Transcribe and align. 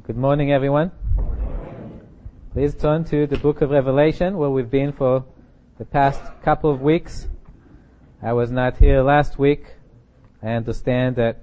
Good 0.00 0.16
morning, 0.16 0.50
everyone. 0.50 0.90
Please 2.54 2.74
turn 2.74 3.04
to 3.04 3.26
the 3.26 3.36
book 3.36 3.60
of 3.60 3.68
Revelation, 3.68 4.38
where 4.38 4.48
we've 4.48 4.70
been 4.70 4.90
for 4.90 5.22
the 5.76 5.84
past 5.84 6.18
couple 6.42 6.70
of 6.70 6.80
weeks. 6.80 7.28
I 8.22 8.32
was 8.32 8.50
not 8.50 8.78
here 8.78 9.02
last 9.02 9.38
week. 9.38 9.66
I 10.42 10.52
understand 10.52 11.16
that 11.16 11.40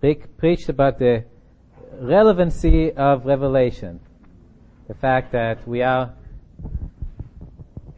Rick 0.00 0.38
preached 0.38 0.70
about 0.70 0.98
the 0.98 1.26
relevancy 2.00 2.92
of 2.92 3.26
Revelation. 3.26 4.00
The 4.88 4.94
fact 4.94 5.30
that 5.32 5.68
we 5.68 5.82
are 5.82 6.14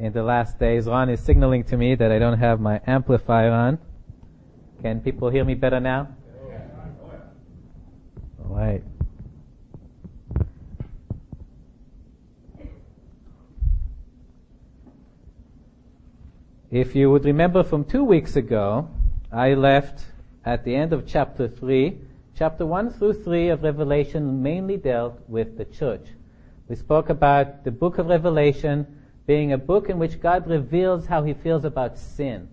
in 0.00 0.12
the 0.12 0.24
last 0.24 0.58
days. 0.58 0.88
Ron 0.88 1.08
is 1.08 1.20
signaling 1.20 1.62
to 1.64 1.76
me 1.76 1.94
that 1.94 2.10
I 2.10 2.18
don't 2.18 2.40
have 2.40 2.58
my 2.58 2.80
amplifier 2.88 3.52
on. 3.52 3.78
Can 4.82 5.00
people 5.00 5.30
hear 5.30 5.44
me 5.44 5.54
better 5.54 5.78
now? 5.78 6.08
All 8.44 8.56
right. 8.56 8.82
If 16.74 16.96
you 16.96 17.08
would 17.12 17.24
remember 17.24 17.62
from 17.62 17.84
two 17.84 18.02
weeks 18.02 18.34
ago, 18.34 18.88
I 19.30 19.54
left 19.54 20.06
at 20.44 20.64
the 20.64 20.74
end 20.74 20.92
of 20.92 21.06
chapter 21.06 21.46
3. 21.46 21.96
Chapter 22.36 22.66
1 22.66 22.94
through 22.94 23.22
3 23.22 23.50
of 23.50 23.62
Revelation 23.62 24.42
mainly 24.42 24.76
dealt 24.76 25.20
with 25.28 25.56
the 25.56 25.66
church. 25.66 26.04
We 26.68 26.74
spoke 26.74 27.10
about 27.10 27.62
the 27.62 27.70
book 27.70 27.98
of 27.98 28.08
Revelation 28.08 28.88
being 29.24 29.52
a 29.52 29.56
book 29.56 29.88
in 29.88 30.00
which 30.00 30.20
God 30.20 30.48
reveals 30.48 31.06
how 31.06 31.22
he 31.22 31.32
feels 31.32 31.64
about 31.64 31.96
sin. 31.96 32.48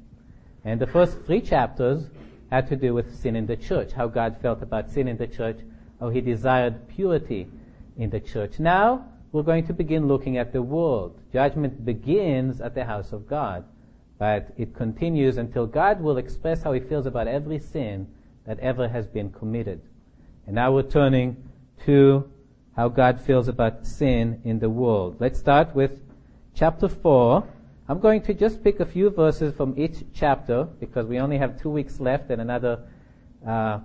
And 0.63 0.79
the 0.79 0.85
first 0.85 1.17
three 1.26 1.41
chapters 1.41 2.07
had 2.51 2.67
to 2.67 2.76
do 2.76 2.93
with 2.93 3.20
sin 3.20 3.35
in 3.35 3.48
the 3.48 3.57
church, 3.57 3.91
how 3.91 4.05
God 4.05 4.38
felt 4.40 4.62
about 4.62 4.91
sin 4.91 5.07
in 5.07 5.17
the 5.17 5.26
church, 5.26 5.57
how 5.99 6.09
he 6.09 6.21
desired 6.21 6.88
purity 6.90 7.48
in 7.98 8.12
the 8.12 8.20
church. 8.20 8.59
Now, 8.59 9.03
we're 9.31 9.41
going 9.41 9.65
to 9.65 9.73
begin 9.73 10.07
looking 10.07 10.38
at 10.38 10.54
the 10.54 10.62
world. 10.62 11.17
Judgment 11.34 11.84
begins 11.84 12.62
at 12.62 12.76
the 12.76 12.85
house 12.85 13.13
of 13.13 13.27
God. 13.27 13.65
But 14.21 14.53
it 14.55 14.75
continues 14.75 15.37
until 15.37 15.65
God 15.65 15.99
will 15.99 16.17
express 16.17 16.61
how 16.61 16.73
he 16.73 16.79
feels 16.79 17.07
about 17.07 17.27
every 17.27 17.57
sin 17.57 18.07
that 18.45 18.59
ever 18.59 18.87
has 18.87 19.07
been 19.07 19.31
committed. 19.31 19.81
And 20.45 20.53
now 20.53 20.71
we're 20.71 20.83
turning 20.83 21.37
to 21.87 22.29
how 22.75 22.89
God 22.89 23.19
feels 23.19 23.47
about 23.47 23.83
sin 23.87 24.39
in 24.43 24.59
the 24.59 24.69
world. 24.69 25.15
Let's 25.19 25.39
start 25.39 25.73
with 25.73 25.93
chapter 26.53 26.87
4. 26.87 27.43
I'm 27.89 27.99
going 27.99 28.21
to 28.21 28.35
just 28.35 28.63
pick 28.63 28.79
a 28.79 28.85
few 28.85 29.09
verses 29.09 29.55
from 29.55 29.73
each 29.75 30.03
chapter 30.13 30.65
because 30.79 31.07
we 31.07 31.19
only 31.19 31.39
have 31.39 31.59
two 31.59 31.71
weeks 31.71 31.99
left 31.99 32.29
and 32.29 32.39
another 32.39 32.83
uh, 33.47 33.79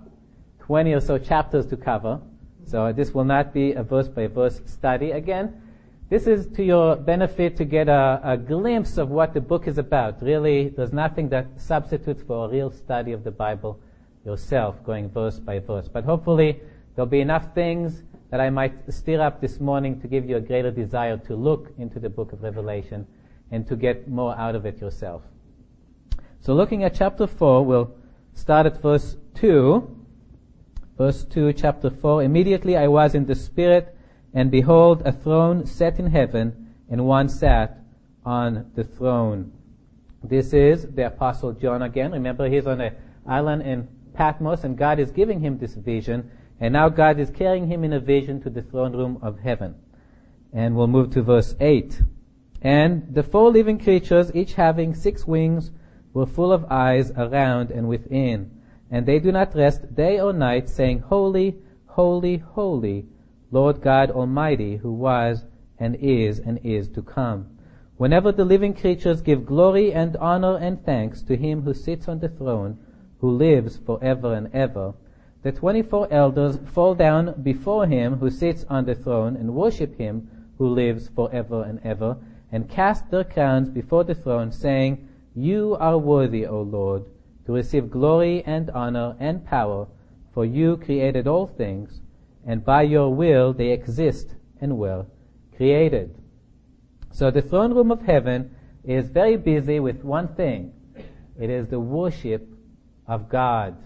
20 0.59 0.93
or 0.93 0.99
so 0.99 1.17
chapters 1.17 1.65
to 1.65 1.77
cover. 1.77 2.21
So 2.63 2.93
this 2.93 3.11
will 3.11 3.25
not 3.25 3.55
be 3.55 3.71
a 3.71 3.81
verse 3.81 4.07
by 4.07 4.27
verse 4.27 4.61
study. 4.67 5.09
Again, 5.09 5.63
this 6.09 6.25
is 6.25 6.47
to 6.55 6.63
your 6.63 6.95
benefit 6.95 7.57
to 7.57 7.65
get 7.65 7.89
a, 7.89 8.21
a, 8.23 8.37
glimpse 8.37 8.97
of 8.97 9.09
what 9.09 9.33
the 9.33 9.41
book 9.41 9.67
is 9.67 9.77
about. 9.77 10.21
Really, 10.21 10.69
there's 10.69 10.93
nothing 10.93 11.27
that 11.29 11.47
substitutes 11.57 12.23
for 12.23 12.45
a 12.45 12.49
real 12.49 12.71
study 12.71 13.11
of 13.11 13.25
the 13.25 13.31
Bible 13.31 13.79
yourself, 14.23 14.81
going 14.85 15.09
verse 15.09 15.37
by 15.39 15.59
verse. 15.59 15.89
But 15.89 16.05
hopefully, 16.05 16.61
there'll 16.95 17.09
be 17.09 17.19
enough 17.19 17.53
things 17.53 18.03
that 18.31 18.39
I 18.39 18.49
might 18.49 18.73
stir 18.91 19.21
up 19.21 19.41
this 19.41 19.59
morning 19.59 19.99
to 19.99 20.07
give 20.07 20.29
you 20.29 20.37
a 20.37 20.41
greater 20.41 20.71
desire 20.71 21.17
to 21.17 21.35
look 21.35 21.73
into 21.77 21.99
the 21.99 22.09
book 22.09 22.31
of 22.31 22.41
Revelation 22.41 23.05
and 23.51 23.67
to 23.67 23.75
get 23.75 24.07
more 24.07 24.37
out 24.37 24.55
of 24.55 24.65
it 24.65 24.79
yourself. 24.79 25.23
So 26.39 26.53
looking 26.53 26.85
at 26.85 26.95
chapter 26.95 27.27
4, 27.27 27.65
we'll 27.65 27.93
start 28.33 28.65
at 28.65 28.81
verse 28.81 29.17
2. 29.35 29.95
Verse 30.97 31.25
2, 31.25 31.51
chapter 31.53 31.89
4. 31.89 32.23
Immediately 32.23 32.77
I 32.77 32.87
was 32.87 33.13
in 33.13 33.25
the 33.25 33.35
Spirit 33.35 33.96
and 34.33 34.51
behold, 34.51 35.01
a 35.05 35.11
throne 35.11 35.65
set 35.65 35.99
in 35.99 36.07
heaven, 36.07 36.73
and 36.89 37.05
one 37.05 37.29
sat 37.29 37.79
on 38.25 38.71
the 38.75 38.83
throne. 38.83 39.51
This 40.23 40.53
is 40.53 40.87
the 40.87 41.07
Apostle 41.07 41.53
John 41.53 41.81
again. 41.81 42.11
Remember, 42.11 42.49
he's 42.49 42.67
on 42.67 42.81
an 42.81 42.95
island 43.25 43.61
in 43.63 43.87
Patmos, 44.13 44.63
and 44.63 44.77
God 44.77 44.99
is 44.99 45.11
giving 45.11 45.39
him 45.39 45.57
this 45.57 45.75
vision, 45.75 46.29
and 46.59 46.73
now 46.73 46.89
God 46.89 47.19
is 47.19 47.29
carrying 47.29 47.67
him 47.67 47.83
in 47.83 47.93
a 47.93 47.99
vision 47.99 48.41
to 48.41 48.49
the 48.49 48.61
throne 48.61 48.95
room 48.95 49.19
of 49.21 49.39
heaven. 49.39 49.75
And 50.51 50.75
we'll 50.75 50.87
move 50.87 51.11
to 51.11 51.21
verse 51.21 51.55
8. 51.59 52.01
And 52.61 53.13
the 53.13 53.23
four 53.23 53.51
living 53.51 53.79
creatures, 53.79 54.31
each 54.33 54.55
having 54.55 54.95
six 54.95 55.27
wings, 55.27 55.71
were 56.13 56.25
full 56.25 56.51
of 56.51 56.65
eyes 56.71 57.11
around 57.11 57.69
and 57.69 57.87
within. 57.87 58.51
And 58.89 59.05
they 59.05 59.19
do 59.19 59.31
not 59.31 59.55
rest 59.55 59.93
day 59.95 60.19
or 60.19 60.33
night, 60.33 60.67
saying, 60.67 60.99
Holy, 60.99 61.57
holy, 61.85 62.37
holy, 62.37 63.05
Lord 63.51 63.81
God 63.81 64.11
Almighty, 64.11 64.77
who 64.77 64.91
was 64.91 65.45
and 65.79 65.95
is 65.95 66.39
and 66.39 66.59
is 66.63 66.87
to 66.89 67.01
come. 67.01 67.47
Whenever 67.97 68.31
the 68.31 68.45
living 68.45 68.73
creatures 68.73 69.21
give 69.21 69.45
glory 69.45 69.93
and 69.93 70.15
honor 70.17 70.57
and 70.57 70.83
thanks 70.83 71.21
to 71.23 71.35
him 71.35 71.61
who 71.61 71.73
sits 71.73 72.07
on 72.07 72.19
the 72.19 72.29
throne, 72.29 72.77
who 73.19 73.31
lives 73.31 73.77
forever 73.77 74.33
and 74.33 74.53
ever, 74.53 74.93
the 75.43 75.51
twenty-four 75.51 76.07
elders 76.11 76.57
fall 76.65 76.93
down 76.93 77.41
before 77.41 77.87
him 77.87 78.17
who 78.17 78.29
sits 78.29 78.65
on 78.69 78.85
the 78.85 78.95
throne 78.95 79.35
and 79.35 79.55
worship 79.55 79.97
him 79.97 80.29
who 80.57 80.67
lives 80.67 81.07
forever 81.09 81.63
and 81.63 81.79
ever, 81.83 82.17
and 82.51 82.69
cast 82.69 83.09
their 83.09 83.23
crowns 83.23 83.69
before 83.69 84.03
the 84.03 84.15
throne, 84.15 84.51
saying, 84.51 85.07
You 85.35 85.77
are 85.79 85.97
worthy, 85.97 86.45
O 86.45 86.61
Lord, 86.61 87.05
to 87.45 87.53
receive 87.53 87.91
glory 87.91 88.43
and 88.45 88.69
honor 88.71 89.15
and 89.19 89.45
power, 89.45 89.87
for 90.33 90.45
you 90.45 90.77
created 90.77 91.27
all 91.27 91.47
things, 91.47 92.01
and 92.47 92.63
by 92.63 92.81
your 92.81 93.13
will 93.13 93.53
they 93.53 93.69
exist 93.71 94.33
and 94.61 94.77
were 94.77 95.05
created. 95.55 96.15
So 97.11 97.29
the 97.29 97.41
throne 97.41 97.73
room 97.73 97.91
of 97.91 98.01
heaven 98.01 98.55
is 98.83 99.09
very 99.09 99.37
busy 99.37 99.79
with 99.79 100.03
one 100.03 100.29
thing. 100.29 100.71
It 101.39 101.49
is 101.49 101.67
the 101.67 101.79
worship 101.79 102.47
of 103.05 103.29
God. 103.29 103.77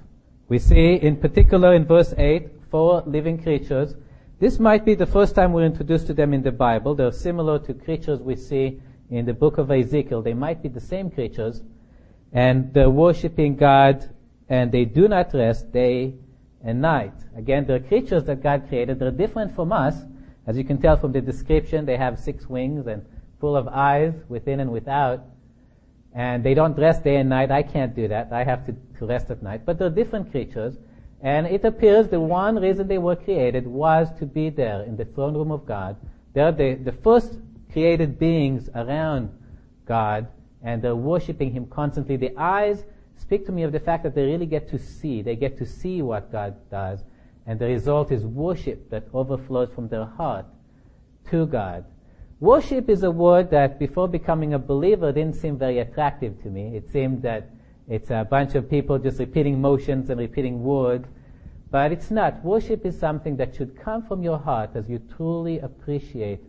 We 0.48 0.60
see 0.60 0.96
in 0.96 1.18
particular 1.18 1.74
in 1.74 1.86
verse 1.86 2.14
8, 2.18 2.50
four 2.70 3.04
living 3.06 3.42
creatures. 3.42 3.96
This 4.40 4.60
might 4.60 4.86
be 4.86 4.96
the 4.96 5.06
first 5.06 5.36
time 5.36 5.54
we're 5.54 5.66
introduced 5.66 6.08
to 6.08 6.14
them 6.14 6.34
in 6.34 6.44
the 6.44 6.52
Bible. 6.52 6.94
They're 6.96 7.12
similar 7.12 7.60
to 7.60 7.74
creatures 7.74 8.20
we 8.20 8.36
see 8.36 8.82
in 9.10 9.26
the 9.26 9.34
book 9.34 9.58
of 9.58 9.72
Ezekiel. 9.72 10.22
They 10.22 10.34
might 10.34 10.62
be 10.62 10.70
the 10.70 10.80
same 10.80 11.10
creatures. 11.10 11.62
And 12.32 12.74
they're 12.74 12.90
worshiping 12.90 13.56
God 13.56 14.10
and 14.50 14.72
they 14.72 14.86
do 14.86 15.08
not 15.08 15.34
rest 15.34 15.72
day 15.72 16.14
and 16.64 16.82
night. 16.82 17.14
Again, 17.36 17.66
they're 17.66 17.80
creatures 17.80 18.24
that 18.26 18.44
God 18.44 18.68
created. 18.68 19.00
They're 19.00 19.12
different 19.12 19.56
from 19.56 19.72
us. 19.72 19.96
As 20.48 20.58
you 20.58 20.64
can 20.64 20.80
tell 20.82 20.98
from 20.98 21.12
the 21.12 21.22
description, 21.22 21.86
they 21.86 21.98
have 21.98 22.20
six 22.20 22.48
wings 22.48 22.88
and 22.88 23.06
full 23.40 23.56
of 23.56 23.68
eyes 23.68 24.14
within 24.30 24.60
and 24.60 24.72
without. 24.72 25.24
And 26.14 26.44
they 26.44 26.54
don't 26.54 26.78
rest 26.78 27.04
day 27.04 27.18
and 27.18 27.30
night. 27.30 27.52
I 27.52 27.64
can't 27.64 27.96
do 27.96 28.08
that. 28.08 28.32
I 28.32 28.44
have 28.44 28.66
to, 28.66 28.76
to 29.00 29.06
rest 29.06 29.30
at 29.30 29.42
night. 29.42 29.66
But 29.66 29.80
they're 29.80 29.90
different 29.90 30.32
creatures. 30.32 30.78
And 31.22 31.46
it 31.48 31.64
appears 31.64 32.08
the 32.08 32.20
one 32.20 32.56
reason 32.56 32.88
they 32.88 32.98
were 32.98 33.16
created 33.16 33.68
was 33.68 34.12
to 34.20 34.26
be 34.26 34.50
there 34.50 34.84
in 34.84 34.98
the 34.98 35.06
throne 35.06 35.36
room 35.36 35.52
of 35.52 35.66
God. 35.66 35.96
They're 36.34 36.52
the, 36.52 36.74
the 36.74 36.92
first 36.92 37.40
created 37.72 38.18
beings 38.18 38.70
around 38.76 39.30
God, 39.86 40.28
and 40.64 40.82
they're 40.82 40.96
worshiping 40.96 41.52
Him 41.52 41.68
constantly. 41.68 42.18
The 42.18 42.36
eyes 42.38 42.84
speak 43.22 43.46
to 43.46 43.52
me 43.52 43.64
of 43.64 43.72
the 43.72 43.80
fact 43.80 44.04
that 44.04 44.16
they 44.16 44.26
really 44.26 44.46
get 44.46 44.70
to 44.70 44.80
see. 44.80 45.22
They 45.22 45.36
get 45.36 45.58
to 45.60 45.66
see 45.66 46.02
what 46.02 46.32
God 46.32 46.56
does. 46.70 47.00
And 47.46 47.60
the 47.60 47.68
result 47.68 48.12
is 48.12 48.24
worship 48.24 48.90
that 48.90 49.08
overflows 49.14 49.70
from 49.74 49.88
their 49.88 50.06
heart 50.06 50.46
to 51.30 51.46
God. 51.46 51.86
Worship 52.40 52.90
is 52.90 53.04
a 53.04 53.12
word 53.12 53.52
that 53.52 53.78
before 53.78 54.08
becoming 54.08 54.54
a 54.54 54.60
believer 54.60 55.12
didn't 55.12 55.36
seem 55.36 55.58
very 55.58 55.80
attractive 55.80 56.42
to 56.44 56.50
me. 56.50 56.76
It 56.76 56.90
seemed 56.92 57.22
that 57.22 57.50
it's 57.88 58.10
a 58.10 58.28
bunch 58.30 58.56
of 58.56 58.70
people 58.70 58.98
just 58.98 59.20
repeating 59.20 59.62
motions 59.62 60.10
and 60.10 60.20
repeating 60.20 60.64
words. 60.64 61.08
But 61.70 61.92
it's 61.92 62.12
not. 62.12 62.44
Worship 62.44 62.86
is 62.86 63.00
something 63.00 63.38
that 63.38 63.56
should 63.56 63.80
come 63.80 64.04
from 64.04 64.24
your 64.24 64.38
heart 64.38 64.72
as 64.76 64.90
you 64.90 65.00
truly 65.16 65.60
appreciate 65.60 66.42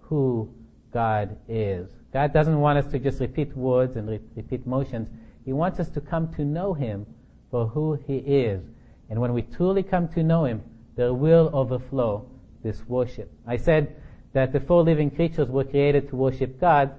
who 0.00 0.48
God 0.92 1.36
is. 1.48 1.88
God 2.12 2.32
doesn't 2.32 2.58
want 2.60 2.78
us 2.78 2.90
to 2.92 2.98
just 2.98 3.20
repeat 3.20 3.56
words 3.56 3.96
and 3.96 4.08
re- 4.08 4.20
repeat 4.36 4.66
motions. 4.66 5.08
He 5.44 5.52
wants 5.52 5.80
us 5.80 5.88
to 5.90 6.00
come 6.00 6.32
to 6.34 6.44
know 6.44 6.74
Him 6.74 7.06
for 7.50 7.66
who 7.66 7.98
He 8.06 8.16
is. 8.18 8.62
And 9.08 9.20
when 9.20 9.32
we 9.32 9.42
truly 9.42 9.82
come 9.82 10.08
to 10.08 10.22
know 10.22 10.44
Him, 10.44 10.62
there 10.96 11.14
will 11.14 11.50
overflow 11.52 12.26
this 12.62 12.86
worship. 12.86 13.32
I 13.46 13.56
said 13.56 13.96
that 14.32 14.52
the 14.52 14.60
four 14.60 14.82
living 14.82 15.10
creatures 15.10 15.48
were 15.48 15.64
created 15.64 16.08
to 16.10 16.16
worship 16.16 16.60
God. 16.60 16.92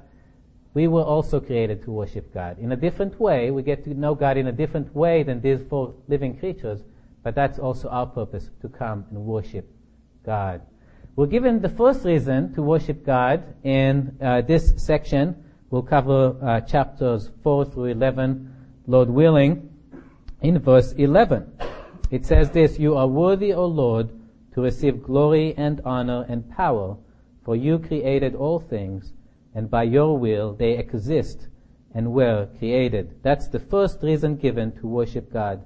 We 0.73 0.87
were 0.87 1.03
also 1.03 1.39
created 1.39 1.83
to 1.83 1.91
worship 1.91 2.33
God. 2.33 2.57
In 2.59 2.71
a 2.71 2.75
different 2.75 3.19
way, 3.19 3.51
we 3.51 3.61
get 3.61 3.83
to 3.83 3.93
know 3.93 4.15
God 4.15 4.37
in 4.37 4.47
a 4.47 4.51
different 4.51 4.93
way 4.95 5.23
than 5.23 5.41
these 5.41 5.61
four 5.69 5.93
living 6.07 6.37
creatures, 6.37 6.81
but 7.23 7.35
that's 7.35 7.59
also 7.59 7.89
our 7.89 8.07
purpose, 8.07 8.49
to 8.61 8.69
come 8.69 9.05
and 9.11 9.25
worship 9.25 9.69
God. 10.25 10.61
We're 11.15 11.27
given 11.27 11.61
the 11.61 11.69
first 11.69 12.05
reason 12.05 12.53
to 12.55 12.61
worship 12.61 13.05
God 13.05 13.43
in 13.63 14.17
uh, 14.21 14.41
this 14.41 14.73
section 14.77 15.43
We'll 15.71 15.83
cover 15.83 16.35
uh, 16.43 16.59
chapters 16.59 17.31
4 17.43 17.63
through 17.63 17.85
11, 17.85 18.53
Lord 18.87 19.09
willing, 19.09 19.69
in 20.41 20.59
verse 20.59 20.91
11. 20.91 21.49
It 22.09 22.25
says 22.25 22.49
this, 22.49 22.77
You 22.77 22.97
are 22.97 23.07
worthy, 23.07 23.53
O 23.53 23.65
Lord, 23.65 24.09
to 24.53 24.61
receive 24.61 25.01
glory 25.01 25.55
and 25.55 25.79
honor 25.85 26.25
and 26.27 26.49
power, 26.51 26.97
for 27.45 27.55
you 27.55 27.79
created 27.79 28.35
all 28.35 28.59
things, 28.59 29.13
and 29.55 29.71
by 29.71 29.83
your 29.83 30.17
will 30.19 30.53
they 30.53 30.77
exist 30.77 31.47
and 31.93 32.11
were 32.11 32.49
created. 32.59 33.15
That's 33.23 33.47
the 33.47 33.59
first 33.59 34.03
reason 34.03 34.35
given 34.35 34.73
to 34.79 34.87
worship 34.87 35.31
God. 35.31 35.63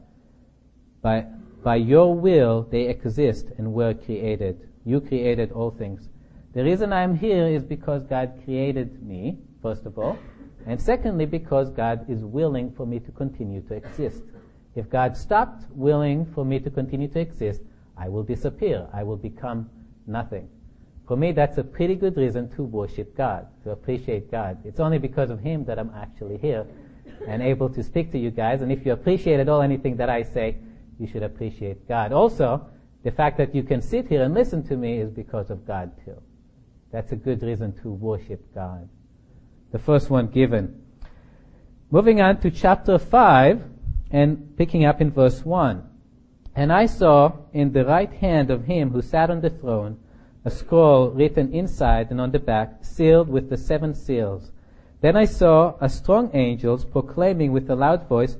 By, 1.01 1.25
by 1.63 1.78
your 1.78 2.13
will 2.13 2.68
they 2.69 2.88
exist 2.88 3.48
and 3.58 3.74
were 3.74 3.96
created. 3.96 4.69
You 4.86 5.01
created 5.01 5.51
all 5.51 5.72
things. 5.72 6.10
The 6.54 6.63
reason 6.63 6.94
I'm 6.94 7.18
here 7.18 7.48
is 7.48 7.63
because 7.63 8.04
God 8.04 8.40
created 8.46 9.04
me, 9.04 9.40
first 9.66 9.88
of 9.88 9.98
all, 9.98 10.16
and 10.68 10.80
secondly 10.80 11.26
because 11.26 11.72
God 11.72 12.08
is 12.08 12.24
willing 12.24 12.72
for 12.78 12.86
me 12.86 13.00
to 13.00 13.12
continue 13.12 13.62
to 13.62 13.74
exist. 13.74 14.22
If 14.76 14.92
God 14.92 15.18
stopped 15.18 15.64
willing 15.72 16.24
for 16.36 16.46
me 16.46 16.60
to 16.60 16.70
continue 16.70 17.08
to 17.08 17.20
exist, 17.20 17.62
I 17.98 18.08
will 18.08 18.22
disappear. 18.22 18.88
I 18.94 19.02
will 19.02 19.18
become 19.18 19.68
nothing. 20.06 20.48
For 21.08 21.18
me, 21.18 21.32
that's 21.32 21.58
a 21.58 21.64
pretty 21.64 21.96
good 21.96 22.16
reason 22.16 22.48
to 22.56 22.62
worship 22.62 23.18
God, 23.18 23.48
to 23.64 23.72
appreciate 23.72 24.30
God. 24.30 24.60
It's 24.64 24.80
only 24.80 25.00
because 25.00 25.32
of 25.32 25.40
Him 25.40 25.66
that 25.66 25.80
I'm 25.80 25.92
actually 25.96 26.38
here 26.38 26.68
and 27.28 27.42
able 27.42 27.70
to 27.70 27.82
speak 27.82 28.12
to 28.12 28.20
you 28.20 28.30
guys. 28.30 28.62
And 28.62 28.72
if 28.72 28.86
you 28.86 28.92
appreciate 28.94 29.40
at 29.40 29.50
all 29.50 29.64
anything 29.64 29.98
that 29.98 30.12
I 30.12 30.22
say, 30.22 30.58
you 31.00 31.08
should 31.08 31.24
appreciate 31.24 31.88
God. 31.88 32.12
Also, 32.12 32.68
the 33.04 33.12
fact 33.12 33.40
that 33.40 33.56
you 33.56 33.64
can 33.64 33.82
sit 33.82 34.08
here 34.10 34.22
and 34.22 34.36
listen 34.36 34.62
to 34.68 34.78
me 34.78 35.00
is 35.00 35.10
because 35.10 35.50
of 35.50 35.66
God 35.66 35.92
too. 36.06 36.22
That's 36.92 37.12
a 37.14 37.16
good 37.16 37.42
reason 37.42 37.74
to 37.82 37.90
worship 37.90 38.54
God. 38.54 38.88
The 39.75 39.80
first 39.80 40.10
one 40.10 40.27
given. 40.27 40.74
Moving 41.92 42.22
on 42.22 42.39
to 42.39 42.50
chapter 42.50 42.98
5 42.98 43.62
and 44.10 44.56
picking 44.56 44.86
up 44.86 45.01
in 45.01 45.12
verse 45.12 45.44
1. 45.44 45.83
And 46.56 46.72
I 46.72 46.86
saw 46.86 47.33
in 47.51 47.74
the 47.74 47.83
right 47.83 48.13
hand 48.13 48.50
of 48.51 48.68
him 48.68 48.92
who 48.92 49.01
sat 49.01 49.30
on 49.30 49.42
the 49.42 49.50
throne 49.50 49.98
a 50.45 50.50
scroll 50.50 51.10
written 51.10 51.54
inside 51.54 52.10
and 52.10 52.22
on 52.22 52.31
the 52.31 52.39
back, 52.39 52.86
sealed 52.86 53.27
with 53.27 53.50
the 53.50 53.57
seven 53.57 53.94
seals. 53.94 54.50
Then 55.01 55.18
I 55.18 55.25
saw 55.25 55.75
a 55.81 55.89
strong 55.89 56.30
angels 56.33 56.86
proclaiming 56.86 57.51
with 57.51 57.69
a 57.69 57.75
loud 57.75 58.07
voice, 58.07 58.38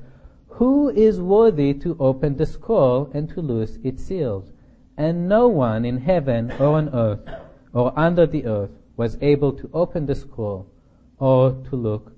Who 0.56 0.88
is 0.88 1.20
worthy 1.20 1.74
to 1.74 1.98
open 2.00 2.38
the 2.38 2.46
scroll 2.46 3.10
and 3.12 3.28
to 3.28 3.42
loose 3.42 3.76
its 3.84 4.02
seals? 4.02 4.54
And 4.96 5.28
no 5.28 5.48
one 5.48 5.84
in 5.84 5.98
heaven 5.98 6.50
or 6.52 6.78
on 6.78 6.88
earth 6.94 7.28
or 7.74 7.92
under 7.94 8.24
the 8.24 8.46
earth 8.46 8.70
was 8.96 9.18
able 9.20 9.52
to 9.52 9.68
open 9.74 10.06
the 10.06 10.14
scroll 10.14 10.70
or 11.18 11.52
to 11.70 11.76
look 11.76 12.12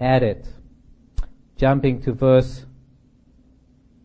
at 0.00 0.22
it. 0.22 0.46
Jumping 1.56 2.00
to 2.02 2.12
verse 2.12 2.64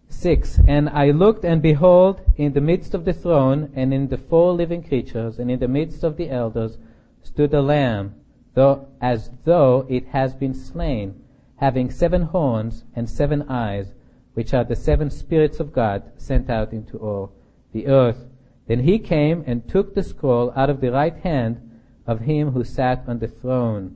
6. 0.09 0.59
And 0.67 0.89
I 0.89 1.11
looked 1.11 1.43
and 1.43 1.61
behold, 1.61 2.21
in 2.37 2.53
the 2.53 2.61
midst 2.61 2.93
of 2.93 3.05
the 3.05 3.13
throne 3.13 3.71
and 3.75 3.93
in 3.93 4.07
the 4.07 4.17
four 4.17 4.53
living 4.53 4.83
creatures 4.83 5.39
and 5.39 5.51
in 5.51 5.59
the 5.59 5.67
midst 5.67 6.03
of 6.03 6.17
the 6.17 6.29
elders 6.29 6.77
stood 7.21 7.53
a 7.53 7.61
lamb, 7.61 8.15
though, 8.53 8.87
as 9.01 9.31
though 9.43 9.85
it 9.89 10.07
has 10.07 10.33
been 10.33 10.53
slain, 10.53 11.21
having 11.57 11.89
seven 11.89 12.23
horns 12.23 12.83
and 12.95 13.09
seven 13.09 13.43
eyes, 13.43 13.93
which 14.33 14.53
are 14.53 14.63
the 14.63 14.75
seven 14.75 15.09
spirits 15.09 15.59
of 15.59 15.73
God 15.73 16.03
sent 16.17 16.49
out 16.49 16.73
into 16.73 16.97
all 16.97 17.31
the 17.71 17.87
earth. 17.87 18.27
Then 18.67 18.79
he 18.79 18.99
came 18.99 19.43
and 19.45 19.67
took 19.67 19.93
the 19.93 20.03
scroll 20.03 20.51
out 20.55 20.69
of 20.69 20.81
the 20.81 20.91
right 20.91 21.15
hand 21.17 21.69
of 22.07 22.21
him 22.21 22.51
who 22.51 22.63
sat 22.63 23.03
on 23.07 23.19
the 23.19 23.27
throne. 23.27 23.95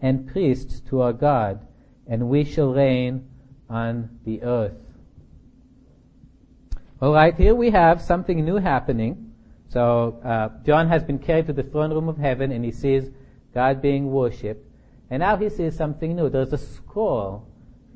and 0.00 0.26
priests 0.26 0.80
to 0.88 1.00
our 1.00 1.12
God, 1.12 1.66
and 2.06 2.28
we 2.28 2.44
shall 2.44 2.72
reign 2.72 3.28
on 3.68 4.18
the 4.24 4.42
earth. 4.42 4.76
All 7.00 7.12
right, 7.12 7.34
here 7.34 7.54
we 7.54 7.70
have 7.70 8.00
something 8.00 8.44
new 8.44 8.56
happening. 8.56 9.32
So 9.68 10.20
uh, 10.24 10.48
John 10.64 10.88
has 10.88 11.02
been 11.02 11.18
carried 11.18 11.46
to 11.46 11.52
the 11.52 11.62
throne 11.62 11.90
room 11.92 12.08
of 12.08 12.16
heaven, 12.16 12.52
and 12.52 12.64
he 12.64 12.72
sees 12.72 13.10
God 13.52 13.82
being 13.82 14.10
worshipped. 14.10 14.66
And 15.10 15.20
now 15.20 15.36
he 15.36 15.48
sees 15.48 15.76
something 15.76 16.16
new. 16.16 16.28
There's 16.28 16.52
a 16.52 16.58
scroll 16.58 17.46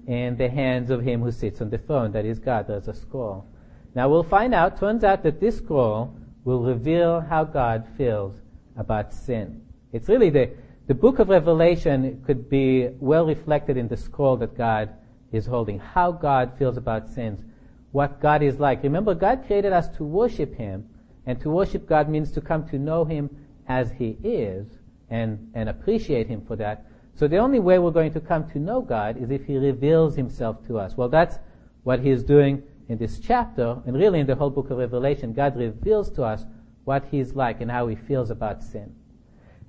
in 0.07 0.37
the 0.37 0.49
hands 0.49 0.91
of 0.91 1.03
him 1.03 1.23
who 1.23 1.31
sits 1.31 1.61
on 1.61 1.71
the 1.71 1.79
throne. 1.79 2.13
That 2.13 2.25
is 2.25 2.39
God. 2.39 2.67
There's 2.67 2.89
a 2.89 2.95
scroll. 2.95 3.47
Now 3.95 4.09
we'll 4.09 4.23
find 4.23 4.55
out. 4.55 4.79
Turns 4.79 5.05
out 5.05 5.23
that 5.23 5.41
this 5.41 5.59
scroll 5.59 6.17
will 6.45 6.63
reveal 6.63 7.21
how 7.21 7.45
God 7.45 7.87
feels 7.97 8.35
about 8.77 9.13
sin. 9.13 9.63
It's 9.93 10.09
really 10.09 10.31
the 10.31 10.51
the 10.91 10.95
book 10.95 11.21
of 11.21 11.29
Revelation 11.29 12.21
could 12.27 12.51
be 12.51 12.89
well 12.99 13.25
reflected 13.25 13.77
in 13.77 13.87
the 13.87 13.97
scroll 13.97 14.37
that 14.39 14.59
God 14.59 14.89
is 15.31 15.47
holding, 15.47 15.79
how 15.79 16.11
God 16.11 16.59
feels 16.59 16.77
about 16.77 17.09
sins, 17.09 17.45
what 17.93 18.21
God 18.21 18.43
is 18.43 18.59
like. 18.59 18.83
Remember, 18.83 19.15
God 19.15 19.45
created 19.47 19.73
us 19.73 19.87
to 19.99 20.03
worship 20.03 20.53
Him, 20.53 20.89
and 21.27 21.41
to 21.43 21.49
worship 21.49 21.87
God 21.87 22.09
means 22.09 22.33
to 22.33 22.41
come 22.41 22.69
to 22.71 22.77
know 22.77 23.05
Him 23.05 23.31
as 23.69 23.93
He 23.93 24.19
is 24.25 24.67
and, 25.11 25.53
and 25.55 25.69
appreciate 25.69 26.27
Him 26.27 26.45
for 26.45 26.57
that. 26.57 26.85
So 27.15 27.29
the 27.29 27.39
only 27.39 27.61
way 27.61 27.79
we're 27.79 27.93
going 27.93 28.13
to 28.15 28.21
come 28.21 28.51
to 28.51 28.59
know 28.59 28.81
God 28.81 29.17
is 29.17 29.31
if 29.31 29.45
He 29.45 29.59
reveals 29.59 30.17
Himself 30.17 30.67
to 30.67 30.81
us. 30.81 30.97
Well, 30.97 31.09
that's 31.09 31.39
what 31.85 32.01
He 32.01 32.11
is 32.11 32.25
doing 32.25 32.65
in 32.89 32.99
this 32.99 33.21
chapter, 33.21 33.81
and 33.87 33.97
really 33.97 34.19
in 34.19 34.27
the 34.27 34.35
whole 34.35 34.51
book 34.51 34.71
of 34.71 34.79
Revelation. 34.79 35.35
God 35.35 35.57
reveals 35.57 36.11
to 36.15 36.25
us 36.25 36.47
what 36.83 37.05
He's 37.13 37.37
like 37.37 37.61
and 37.61 37.71
how 37.71 37.87
He 37.87 37.95
feels 37.95 38.31
about 38.31 38.65
sin. 38.65 38.97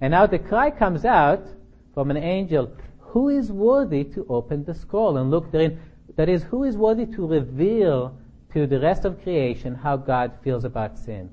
And 0.02 0.12
now 0.12 0.26
the 0.26 0.40
cry 0.40 0.72
comes 0.72 1.06
out 1.06 1.46
from 1.94 2.10
an 2.10 2.18
angel, 2.18 2.72
who 3.00 3.30
is 3.30 3.52
worthy 3.52 4.04
to 4.06 4.26
open 4.30 4.64
the 4.64 4.74
scroll 4.74 5.18
and 5.18 5.30
look 5.30 5.52
therein? 5.52 5.80
That 6.16 6.28
is, 6.28 6.44
who 6.44 6.64
is 6.64 6.76
worthy 6.76 7.06
to 7.06 7.28
reveal 7.28 8.18
to 8.54 8.68
the 8.68 8.80
rest 8.80 9.06
of 9.06 9.22
creation 9.22 9.76
how 9.76 9.98
God 9.98 10.32
feels 10.44 10.66
about 10.66 10.98
sin? 10.98 11.30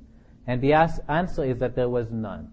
And 0.47 0.61
the 0.61 0.73
answer 0.73 1.44
is 1.44 1.59
that 1.59 1.75
there 1.75 1.88
was 1.88 2.11
none. 2.11 2.50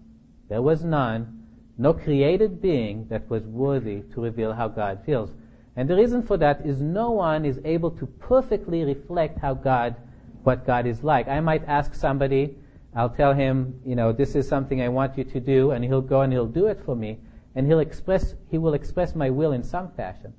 There 0.48 0.62
was 0.62 0.84
none, 0.84 1.44
no 1.76 1.92
created 1.92 2.62
being 2.62 3.06
that 3.08 3.28
was 3.28 3.42
worthy 3.44 4.02
to 4.14 4.20
reveal 4.20 4.52
how 4.52 4.68
God 4.68 5.00
feels. 5.04 5.30
And 5.76 5.88
the 5.88 5.96
reason 5.96 6.22
for 6.22 6.36
that 6.38 6.64
is 6.64 6.80
no 6.80 7.10
one 7.10 7.44
is 7.44 7.60
able 7.64 7.90
to 7.92 8.06
perfectly 8.06 8.84
reflect 8.84 9.38
how 9.38 9.54
God, 9.54 9.96
what 10.44 10.66
God 10.66 10.86
is 10.86 11.02
like. 11.02 11.28
I 11.28 11.40
might 11.40 11.64
ask 11.66 11.94
somebody, 11.94 12.56
I'll 12.96 13.10
tell 13.10 13.34
him, 13.34 13.78
you 13.84 13.94
know, 13.94 14.12
this 14.12 14.34
is 14.34 14.48
something 14.48 14.80
I 14.80 14.88
want 14.88 15.16
you 15.16 15.24
to 15.24 15.38
do, 15.38 15.70
and 15.70 15.84
he'll 15.84 16.00
go 16.00 16.22
and 16.22 16.32
he'll 16.32 16.46
do 16.46 16.66
it 16.66 16.80
for 16.84 16.96
me 16.96 17.18
and 17.56 17.66
he'll 17.66 17.80
express, 17.80 18.34
he 18.50 18.58
will 18.58 18.74
express 18.74 19.16
my 19.16 19.30
will 19.30 19.52
in 19.52 19.64
some 19.64 19.90
fashion. 19.92 20.32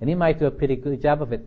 And 0.00 0.10
he 0.10 0.16
might 0.16 0.40
do 0.40 0.46
a 0.46 0.50
pretty 0.50 0.74
good 0.74 1.00
job 1.00 1.22
of 1.22 1.32
it. 1.32 1.46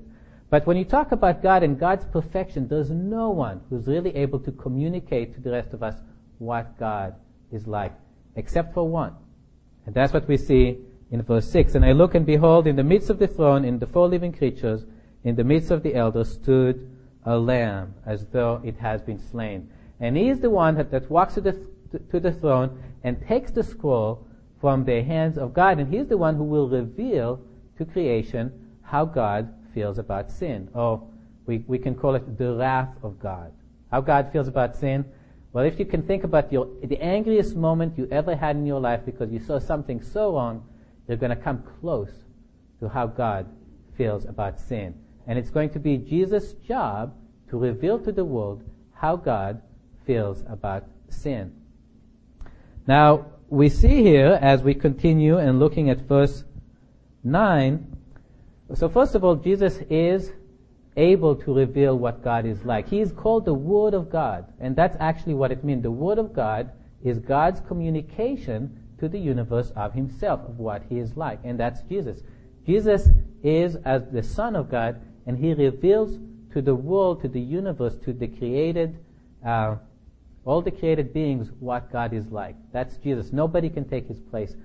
But 0.50 0.66
when 0.66 0.78
you 0.78 0.86
talk 0.86 1.12
about 1.12 1.44
God 1.44 1.64
and 1.64 1.78
God's 1.78 2.06
perfection, 2.06 2.70
there's 2.70 2.90
no 2.90 3.30
one 3.30 3.60
who's 3.70 3.88
really 3.88 4.16
able 4.16 4.40
to 4.40 4.54
communicate 4.54 5.36
to 5.36 5.42
the 5.42 5.52
rest 5.52 5.74
of 5.74 5.84
us 5.84 5.96
what 6.38 6.80
God 6.80 7.14
is 7.52 7.68
like, 7.68 7.94
except 8.38 8.74
for 8.74 8.88
one. 8.88 9.14
And 9.86 9.94
that's 9.94 10.14
what 10.14 10.30
we 10.30 10.38
see 10.38 10.78
in 11.12 11.22
verse 11.24 11.52
6. 11.52 11.76
And 11.76 11.84
I 11.84 11.92
look 11.92 12.16
and 12.16 12.26
behold, 12.26 12.66
in 12.66 12.78
the 12.78 12.84
midst 12.84 13.10
of 13.10 13.20
the 13.20 13.28
throne, 13.28 13.66
in 13.66 13.80
the 13.80 13.88
four 13.88 14.08
living 14.08 14.32
creatures, 14.32 14.86
in 15.26 15.36
the 15.36 15.44
midst 15.44 15.72
of 15.72 15.84
the 15.84 15.94
elders, 15.94 16.32
stood 16.32 16.90
a 17.26 17.38
lamb, 17.38 17.96
as 18.06 18.26
though 18.28 18.62
it 18.64 18.78
has 18.78 19.02
been 19.02 19.20
slain. 19.20 19.70
And 20.00 20.16
he 20.16 20.30
is 20.30 20.40
the 20.40 20.50
one 20.50 20.76
that, 20.76 20.92
that 20.92 21.10
walks 21.10 21.36
to 21.36 21.42
the, 21.42 21.60
to 22.12 22.20
the 22.20 22.32
throne 22.32 22.82
and 23.04 23.26
takes 23.28 23.52
the 23.52 23.64
scroll 23.64 24.28
from 24.60 24.86
the 24.86 25.04
hands 25.04 25.38
of 25.38 25.54
God, 25.54 25.80
and 25.80 25.94
He's 25.94 26.08
the 26.08 26.18
one 26.18 26.36
who 26.36 26.44
will 26.44 26.70
reveal 26.70 27.40
to 27.78 27.86
creation 27.86 28.52
how 28.82 29.06
God 29.06 29.54
feels 29.74 29.98
about 29.98 30.32
sin. 30.32 30.70
Or 30.74 31.08
we, 31.46 31.64
we 31.68 31.78
can 31.78 31.96
call 31.96 32.16
it 32.16 32.38
the 32.38 32.56
wrath 32.56 32.96
of 33.04 33.20
God. 33.20 33.52
How 33.92 34.02
God 34.02 34.32
feels 34.32 34.48
about 34.48 34.76
sin. 34.76 35.06
Well, 35.54 35.64
if 35.66 35.80
you 35.80 35.86
can 35.86 36.02
think 36.02 36.24
about 36.24 36.52
your, 36.52 36.68
the 36.84 37.00
angriest 37.00 37.56
moment 37.56 37.98
you 37.98 38.08
ever 38.12 38.36
had 38.36 38.56
in 38.56 38.66
your 38.66 38.80
life 38.80 39.02
because 39.06 39.32
you 39.32 39.40
saw 39.40 39.60
something 39.60 40.02
so 40.02 40.34
wrong, 40.34 40.68
you're 41.08 41.18
going 41.18 41.36
to 41.36 41.42
come 41.42 41.64
close 41.80 42.12
to 42.80 42.90
how 42.90 43.08
God 43.08 43.48
feels 43.96 44.26
about 44.26 44.60
sin. 44.60 44.94
And 45.26 45.38
it's 45.40 45.50
going 45.50 45.70
to 45.72 45.80
be 45.80 45.98
Jesus' 45.98 46.54
job 46.54 47.14
to 47.50 47.58
reveal 47.58 48.00
to 48.00 48.12
the 48.12 48.26
world 48.26 48.64
how 48.94 49.16
God 49.16 49.62
feels 50.08 50.44
about 50.50 50.86
sin. 51.10 51.54
Now, 52.88 53.28
we 53.50 53.70
see 53.70 54.02
here 54.02 54.40
as 54.42 54.64
we 54.64 54.74
continue 54.74 55.38
and 55.38 55.60
looking 55.60 55.90
at 55.90 56.00
verse 56.00 56.44
9. 57.24 57.98
So 58.74 58.90
first 58.90 59.14
of 59.14 59.24
all, 59.24 59.36
Jesus 59.36 59.78
is 59.90 60.32
able 60.96 61.36
to 61.36 61.54
reveal 61.54 61.98
what 61.98 62.24
God 62.24 62.46
is 62.46 62.66
like. 62.66 62.90
He 62.90 63.00
is 63.00 63.12
called 63.12 63.46
the 63.46 63.54
Word 63.54 63.94
of 63.94 64.10
God, 64.10 64.52
and 64.60 64.76
that's 64.76 64.98
actually 65.00 65.36
what 65.36 65.52
it 65.52 65.64
means. 65.64 65.84
The 65.84 65.92
Word 65.92 66.18
of 66.18 66.34
God 66.34 66.72
is 67.04 67.20
God's 67.20 67.60
communication 67.62 68.84
to 69.00 69.08
the 69.08 69.20
universe 69.20 69.72
of 69.76 69.94
Himself, 69.94 70.42
of 70.48 70.58
what 70.58 70.84
He 70.90 70.98
is 70.98 71.16
like, 71.16 71.40
and 71.44 71.60
that's 71.60 71.82
Jesus. 71.84 72.24
Jesus 72.66 73.10
is 73.44 73.76
as 73.86 74.10
the 74.12 74.24
Son 74.24 74.56
of 74.56 74.72
God, 74.72 75.00
and 75.28 75.38
He 75.38 75.54
reveals 75.54 76.18
to 76.52 76.62
the 76.62 76.76
world, 76.76 77.22
to 77.22 77.28
the 77.28 77.40
universe, 77.40 77.96
to 78.04 78.12
the 78.12 78.28
created, 78.28 78.98
uh, 79.46 79.76
all 80.48 80.62
the 80.62 80.72
created 80.72 81.14
beings, 81.14 81.50
what 81.60 81.92
God 81.92 82.14
is 82.14 82.32
like. 82.32 82.56
That's 82.72 82.98
Jesus. 82.98 83.34
Nobody 83.34 83.70
can 83.70 83.88
take 83.88 84.08
His 84.08 84.20
place. 84.20 84.56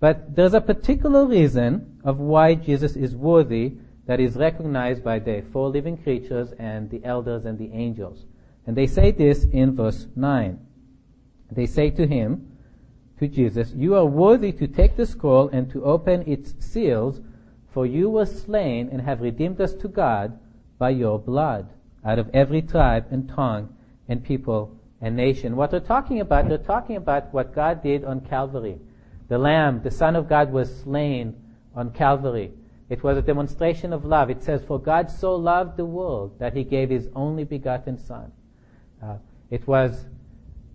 But 0.00 0.34
there's 0.34 0.54
a 0.54 0.60
particular 0.60 1.26
reason 1.26 2.00
of 2.04 2.18
why 2.18 2.54
Jesus 2.54 2.96
is 2.96 3.14
worthy 3.14 3.74
that 4.06 4.20
is 4.20 4.36
recognized 4.36 5.04
by 5.04 5.18
the 5.18 5.44
four 5.52 5.68
living 5.68 5.96
creatures 5.96 6.52
and 6.58 6.90
the 6.90 7.04
elders 7.04 7.44
and 7.44 7.58
the 7.58 7.70
angels. 7.72 8.26
And 8.66 8.76
they 8.76 8.86
say 8.86 9.10
this 9.12 9.44
in 9.44 9.76
verse 9.76 10.06
9. 10.14 10.58
They 11.50 11.66
say 11.66 11.90
to 11.90 12.06
him, 12.06 12.58
to 13.18 13.28
Jesus, 13.28 13.72
You 13.72 13.94
are 13.96 14.06
worthy 14.06 14.52
to 14.52 14.66
take 14.66 14.96
the 14.96 15.06
scroll 15.06 15.48
and 15.48 15.70
to 15.72 15.84
open 15.84 16.24
its 16.26 16.54
seals, 16.58 17.20
for 17.72 17.86
you 17.86 18.08
were 18.08 18.26
slain 18.26 18.88
and 18.90 19.00
have 19.02 19.20
redeemed 19.20 19.60
us 19.60 19.74
to 19.74 19.88
God 19.88 20.38
by 20.78 20.90
your 20.90 21.18
blood 21.18 21.70
out 22.04 22.18
of 22.18 22.30
every 22.32 22.62
tribe 22.62 23.06
and 23.10 23.28
tongue 23.28 23.74
and 24.08 24.24
people 24.24 24.77
and 25.00 25.16
nation. 25.16 25.56
What 25.56 25.70
they're 25.70 25.80
talking 25.80 26.20
about, 26.20 26.48
they're 26.48 26.58
talking 26.58 26.96
about 26.96 27.32
what 27.32 27.54
God 27.54 27.82
did 27.82 28.04
on 28.04 28.20
Calvary. 28.20 28.78
The 29.28 29.38
Lamb, 29.38 29.82
the 29.82 29.90
Son 29.90 30.16
of 30.16 30.28
God 30.28 30.52
was 30.52 30.74
slain 30.82 31.36
on 31.74 31.92
Calvary. 31.92 32.52
It 32.88 33.02
was 33.02 33.18
a 33.18 33.22
demonstration 33.22 33.92
of 33.92 34.04
love. 34.04 34.30
It 34.30 34.42
says, 34.42 34.64
For 34.64 34.80
God 34.80 35.10
so 35.10 35.34
loved 35.36 35.76
the 35.76 35.84
world 35.84 36.38
that 36.38 36.54
he 36.54 36.64
gave 36.64 36.88
his 36.88 37.08
only 37.14 37.44
begotten 37.44 37.98
Son. 37.98 38.32
Uh, 39.02 39.16
it 39.50 39.66
was 39.66 40.06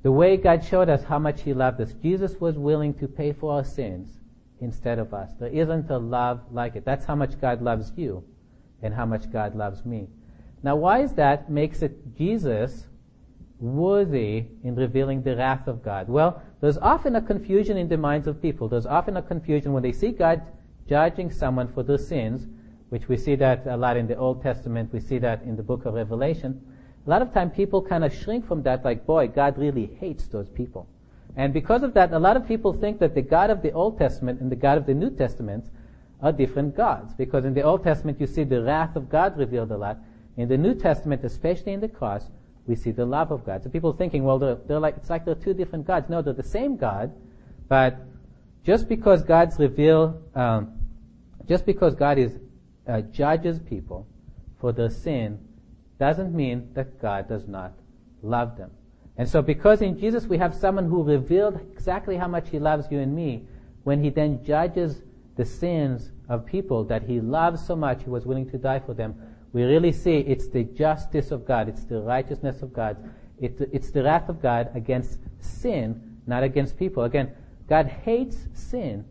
the 0.04 0.12
way 0.12 0.38
God 0.38 0.64
showed 0.64 0.90
us 0.90 1.04
how 1.04 1.18
much 1.18 1.42
he 1.42 1.54
loved 1.54 1.82
us. 1.82 1.94
Jesus 1.94 2.40
was 2.40 2.58
willing 2.58 2.94
to 2.96 3.08
pay 3.08 3.34
for 3.34 3.54
our 3.54 3.64
sins 3.64 4.20
instead 4.62 5.00
of 5.00 5.14
us. 5.14 5.32
There 5.40 5.50
isn't 5.50 5.90
a 5.90 5.98
love 5.98 6.42
like 6.52 6.76
it. 6.76 6.86
That's 6.86 7.06
how 7.06 7.16
much 7.16 7.40
God 7.42 7.62
loves 7.62 7.92
you 7.96 8.24
and 8.82 8.94
how 8.94 9.06
much 9.06 9.32
God 9.32 9.56
loves 9.56 9.86
me. 9.86 10.08
Now, 10.62 10.76
why 10.76 11.02
is 11.02 11.14
that 11.14 11.50
makes 11.50 11.82
it 11.82 12.16
Jesus 12.16 12.86
worthy 13.64 14.46
in 14.64 14.76
revealing 14.76 15.24
the 15.24 15.36
wrath 15.36 15.68
of 15.68 15.84
God? 15.84 16.10
Well, 16.10 16.42
there's 16.62 16.78
often 16.78 17.16
a 17.16 17.22
confusion 17.22 17.78
in 17.78 17.88
the 17.88 17.98
minds 17.98 18.28
of 18.28 18.42
people. 18.42 18.68
There's 18.68 18.86
often 18.86 19.18
a 19.18 19.22
confusion 19.22 19.74
when 19.74 19.84
they 19.84 19.94
see 19.94 20.12
God 20.12 20.42
judging 20.88 21.32
someone 21.32 21.68
for 21.74 21.82
their 21.82 21.98
sins, 21.98 22.48
which 22.90 23.08
we 23.08 23.18
see 23.18 23.36
that 23.36 23.66
a 23.66 23.78
lot 23.78 23.98
in 23.98 24.08
the 24.08 24.18
Old 24.18 24.42
Testament, 24.44 24.92
we 24.94 25.00
see 25.00 25.18
that 25.20 25.42
in 25.44 25.56
the 25.56 25.64
book 25.64 25.86
of 25.86 25.94
Revelation. 25.94 26.62
A 27.08 27.10
lot 27.10 27.22
of 27.22 27.34
time 27.34 27.50
people 27.50 27.82
kind 27.82 28.04
of 28.04 28.14
shrink 28.14 28.48
from 28.48 28.64
that 28.64 28.86
like, 28.86 29.06
boy, 29.06 29.28
God 29.28 29.58
really 29.58 29.88
hates 30.00 30.28
those 30.28 30.50
people. 30.50 30.88
And 31.36 31.54
because 31.54 31.84
of 31.84 31.94
that, 31.96 32.14
a 32.14 32.20
lot 32.20 32.38
of 32.38 32.48
people 32.48 32.74
think 32.74 33.00
that 33.00 33.16
the 33.16 33.22
God 33.22 33.50
of 33.50 33.62
the 33.62 33.72
Old 33.72 33.98
Testament 33.98 34.40
and 34.42 34.52
the 34.52 34.56
God 34.56 34.78
of 34.78 34.86
the 34.86 34.94
New 34.94 35.10
Testament 35.10 35.66
are 36.22 36.32
different 36.32 36.76
gods. 36.76 37.14
Because 37.14 37.46
in 37.46 37.54
the 37.54 37.64
Old 37.64 37.84
Testament 37.84 38.20
you 38.22 38.28
see 38.28 38.44
the 38.44 38.62
wrath 38.62 38.96
of 38.96 39.10
God 39.10 39.38
revealed 39.38 39.72
a 39.72 39.78
lot. 39.78 39.98
In 40.38 40.48
the 40.48 40.58
New 40.58 40.76
Testament, 40.76 41.24
especially 41.24 41.74
in 41.74 41.80
the 41.80 41.88
cross, 41.88 42.30
we 42.66 42.76
see 42.76 42.92
the 42.92 43.06
love 43.06 43.32
of 43.32 43.46
God. 43.46 43.64
So 43.64 43.70
people 43.70 43.94
thinking, 43.94 44.24
well, 44.24 44.40
they're, 44.40 44.56
they're 44.68 44.80
like, 44.80 44.96
it's 44.98 45.10
like 45.10 45.26
they're 45.26 45.36
two 45.36 45.54
different 45.54 45.86
gods. 45.86 46.10
No, 46.10 46.22
they're 46.22 46.34
the 46.34 46.44
same 46.44 46.78
God, 46.78 47.12
but 47.68 47.98
just 48.64 48.88
because 48.88 49.24
God's 49.24 49.60
reveal, 49.60 50.22
um, 50.36 50.74
just 51.48 51.66
because 51.66 51.96
God 51.96 52.18
is 52.18 52.40
uh, 52.88 53.02
judges 53.02 53.60
people 53.60 54.08
for 54.60 54.72
their 54.72 54.90
sin, 54.90 55.40
doesn't 56.00 56.34
mean 56.34 56.70
that 56.74 57.02
God 57.02 57.28
does 57.28 57.48
not 57.48 57.74
love 58.22 58.58
them. 58.58 58.72
And 59.18 59.30
so, 59.30 59.42
because 59.42 59.82
in 59.82 60.00
Jesus 60.00 60.26
we 60.26 60.38
have 60.38 60.56
someone 60.56 60.90
who 60.90 61.04
revealed 61.04 61.60
exactly 61.72 62.18
how 62.18 62.28
much 62.28 62.50
He 62.50 62.60
loves 62.60 62.88
you 62.90 63.00
and 63.00 63.16
me, 63.16 63.44
when 63.84 64.02
He 64.02 64.10
then 64.10 64.44
judges 64.44 65.02
the 65.36 65.46
sins 65.46 66.12
of 66.30 66.46
people 66.46 66.84
that 66.86 67.04
He 67.04 67.20
loves 67.20 67.66
so 67.66 67.76
much, 67.76 68.04
He 68.04 68.10
was 68.10 68.26
willing 68.26 68.50
to 68.50 68.58
die 68.58 68.80
for 68.80 68.94
them, 68.94 69.16
we 69.54 69.64
really 69.64 69.92
see 69.92 70.18
it's 70.18 70.48
the 70.48 70.64
justice 70.64 71.32
of 71.32 71.46
God, 71.46 71.70
it's 71.70 71.86
the 71.86 72.02
righteousness 72.02 72.62
of 72.62 72.74
God, 72.74 72.98
it's 73.40 73.92
the 73.92 74.04
wrath 74.04 74.28
of 74.28 74.42
God 74.42 74.72
against 74.74 75.20
sin, 75.40 76.18
not 76.26 76.44
against 76.44 76.78
people. 76.78 77.04
Again, 77.04 77.32
God 77.70 77.88
hates 77.88 78.48
sin, 78.54 79.06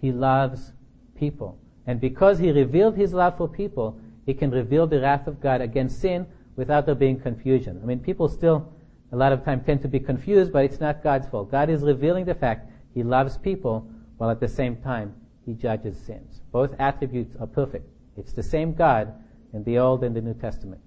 He 0.00 0.12
loves 0.12 0.72
people. 1.18 1.58
And 1.86 2.00
because 2.00 2.38
He 2.38 2.50
revealed 2.52 2.96
His 2.96 3.14
love 3.14 3.36
for 3.36 3.48
people, 3.48 3.98
He 4.26 4.34
can 4.34 4.50
reveal 4.50 4.86
the 4.86 5.00
wrath 5.00 5.26
of 5.26 5.40
God 5.40 5.60
against 5.60 6.00
sin 6.00 6.26
without 6.56 6.84
there 6.84 6.94
being 6.94 7.18
confusion. 7.18 7.80
I 7.82 7.86
mean, 7.86 8.00
people 8.00 8.28
still, 8.28 8.72
a 9.12 9.16
lot 9.16 9.32
of 9.32 9.44
time, 9.44 9.62
tend 9.62 9.82
to 9.82 9.88
be 9.88 10.00
confused, 10.00 10.52
but 10.52 10.64
it's 10.64 10.80
not 10.80 11.02
God's 11.02 11.26
fault. 11.28 11.50
God 11.50 11.70
is 11.70 11.82
revealing 11.82 12.24
the 12.24 12.34
fact 12.34 12.70
He 12.92 13.02
loves 13.02 13.38
people, 13.38 13.88
while 14.18 14.30
at 14.30 14.40
the 14.40 14.48
same 14.48 14.76
time, 14.76 15.14
He 15.44 15.54
judges 15.54 15.96
sins. 15.96 16.42
Both 16.52 16.74
attributes 16.78 17.36
are 17.40 17.46
perfect. 17.46 17.88
It's 18.16 18.32
the 18.32 18.42
same 18.42 18.74
God 18.74 19.14
in 19.52 19.64
the 19.64 19.78
Old 19.78 20.04
and 20.04 20.14
the 20.14 20.20
New 20.20 20.34
Testament. 20.34 20.80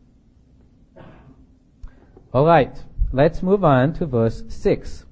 Alright, 2.33 2.83
let's 3.11 3.41
move 3.41 3.63
on 3.63 3.93
to 3.93 4.05
verse 4.05 4.43
6. 4.47 5.05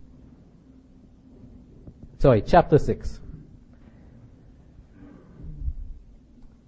Sorry, 2.19 2.41
chapter 2.41 2.77
6. 2.77 3.19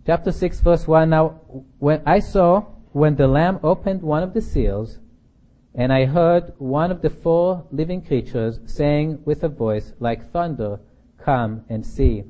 Chapter 0.06 0.32
6 0.32 0.60
verse 0.62 0.88
1. 0.88 1.10
Now, 1.10 1.40
when 1.78 2.02
I 2.06 2.20
saw 2.20 2.66
when 2.92 3.16
the 3.16 3.28
Lamb 3.28 3.60
opened 3.64 4.02
one 4.02 4.24
of 4.24 4.34
the 4.34 4.42
seals, 4.42 4.98
and 5.76 5.94
I 5.94 6.06
heard 6.06 6.54
one 6.58 6.90
of 6.92 7.02
the 7.02 7.10
four 7.10 7.66
living 7.72 8.02
creatures 8.02 8.60
saying 8.66 9.22
with 9.26 9.44
a 9.44 9.50
voice 9.50 9.94
like 10.00 10.32
thunder, 10.32 10.80
Come 11.20 11.64
and 11.70 11.86
see. 11.86 12.24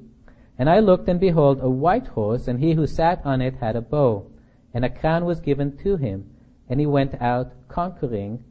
And 0.58 0.70
I 0.70 0.80
looked, 0.80 1.08
and 1.08 1.20
behold, 1.20 1.60
a 1.62 1.70
white 1.70 2.08
horse, 2.08 2.48
and 2.48 2.60
he 2.60 2.74
who 2.74 2.86
sat 2.86 3.22
on 3.24 3.42
it 3.42 3.56
had 3.56 3.78
a 3.78 3.82
bow 3.82 4.30
and 4.74 4.86
a 4.86 4.90
crown 4.90 5.26
was 5.26 5.40
given 5.40 5.78
to 5.78 5.98
him, 5.98 6.30
and 6.70 6.80
he 6.80 6.86
went 6.86 7.20
out 7.22 7.52
conquering 7.68 8.44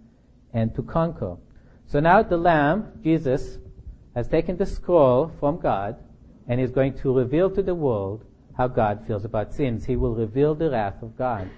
and 0.52 0.74
to 0.74 0.82
conquer. 0.82 1.36
So 1.86 2.00
now 2.00 2.22
the 2.22 2.36
Lamb, 2.36 2.92
Jesus, 3.02 3.58
has 4.14 4.28
taken 4.28 4.56
the 4.56 4.66
scroll 4.66 5.30
from 5.38 5.58
God 5.58 5.96
and 6.48 6.60
is 6.60 6.70
going 6.70 6.94
to 6.98 7.16
reveal 7.16 7.50
to 7.50 7.62
the 7.62 7.74
world 7.74 8.24
how 8.56 8.66
God 8.66 9.04
feels 9.06 9.24
about 9.24 9.54
sins. 9.54 9.84
He 9.84 9.96
will 9.96 10.14
reveal 10.14 10.54
the 10.54 10.70
wrath 10.70 11.00
of 11.02 11.16
God. 11.16 11.48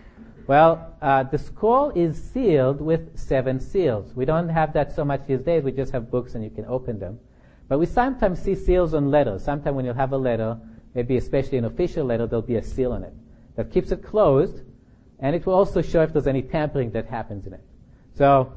Well, 0.47 0.95
uh, 1.01 1.23
the 1.23 1.39
scroll 1.39 1.91
is 1.91 2.23
sealed 2.23 2.81
with 2.81 3.19
seven 3.19 3.61
seals. 3.61 4.15
We 4.15 4.25
don't 4.25 4.49
have 4.49 4.73
that 4.75 4.93
so 4.93 5.05
much 5.05 5.23
these 5.27 5.43
days. 5.43 5.63
We 5.63 5.73
just 5.73 5.93
have 5.93 6.11
books 6.11 6.35
and 6.35 6.45
you 6.45 6.51
can 6.51 6.67
open 6.67 6.99
them. 6.99 7.19
But 7.69 7.79
we 7.79 7.87
sometimes 7.87 8.43
see 8.43 8.57
seals 8.57 8.93
on 8.93 9.11
letters. 9.11 9.45
Sometimes 9.45 9.77
when 9.77 9.85
you 9.85 9.93
have 9.93 10.13
a 10.13 10.19
letter, 10.19 10.59
maybe 10.93 11.17
especially 11.17 11.59
an 11.59 11.65
official 11.65 12.05
letter, 12.05 12.27
there'll 12.27 12.43
be 12.43 12.57
a 12.57 12.63
seal 12.63 12.93
on 12.93 13.05
it 13.05 13.15
that 13.57 13.71
keeps 13.73 13.93
it 13.93 14.03
closed, 14.03 14.63
and 15.19 15.37
it 15.37 15.45
will 15.45 15.55
also 15.55 15.83
show 15.83 16.03
if 16.03 16.13
there's 16.13 16.27
any 16.27 16.43
tampering 16.43 16.91
that 16.93 17.07
happens 17.07 17.47
in 17.47 17.53
it. 17.53 17.61
So, 18.15 18.53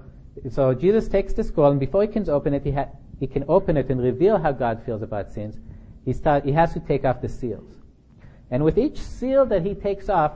so 0.49 0.73
Jesus 0.73 1.07
takes 1.07 1.33
the 1.33 1.43
scroll, 1.43 1.71
and 1.71 1.79
before 1.79 2.01
he 2.01 2.07
can 2.07 2.29
open 2.29 2.53
it, 2.53 2.63
he, 2.63 2.71
ha- 2.71 2.89
he 3.19 3.27
can 3.27 3.43
open 3.47 3.77
it 3.77 3.89
and 3.89 4.01
reveal 4.01 4.37
how 4.37 4.51
God 4.51 4.81
feels 4.85 5.01
about 5.01 5.31
sins. 5.31 5.57
He, 6.05 6.13
start, 6.13 6.45
he 6.45 6.51
has 6.51 6.73
to 6.73 6.79
take 6.79 7.05
off 7.05 7.21
the 7.21 7.29
seals. 7.29 7.69
And 8.51 8.63
with 8.63 8.77
each 8.77 8.99
seal 8.99 9.45
that 9.47 9.65
he 9.65 9.73
takes 9.73 10.09
off, 10.09 10.33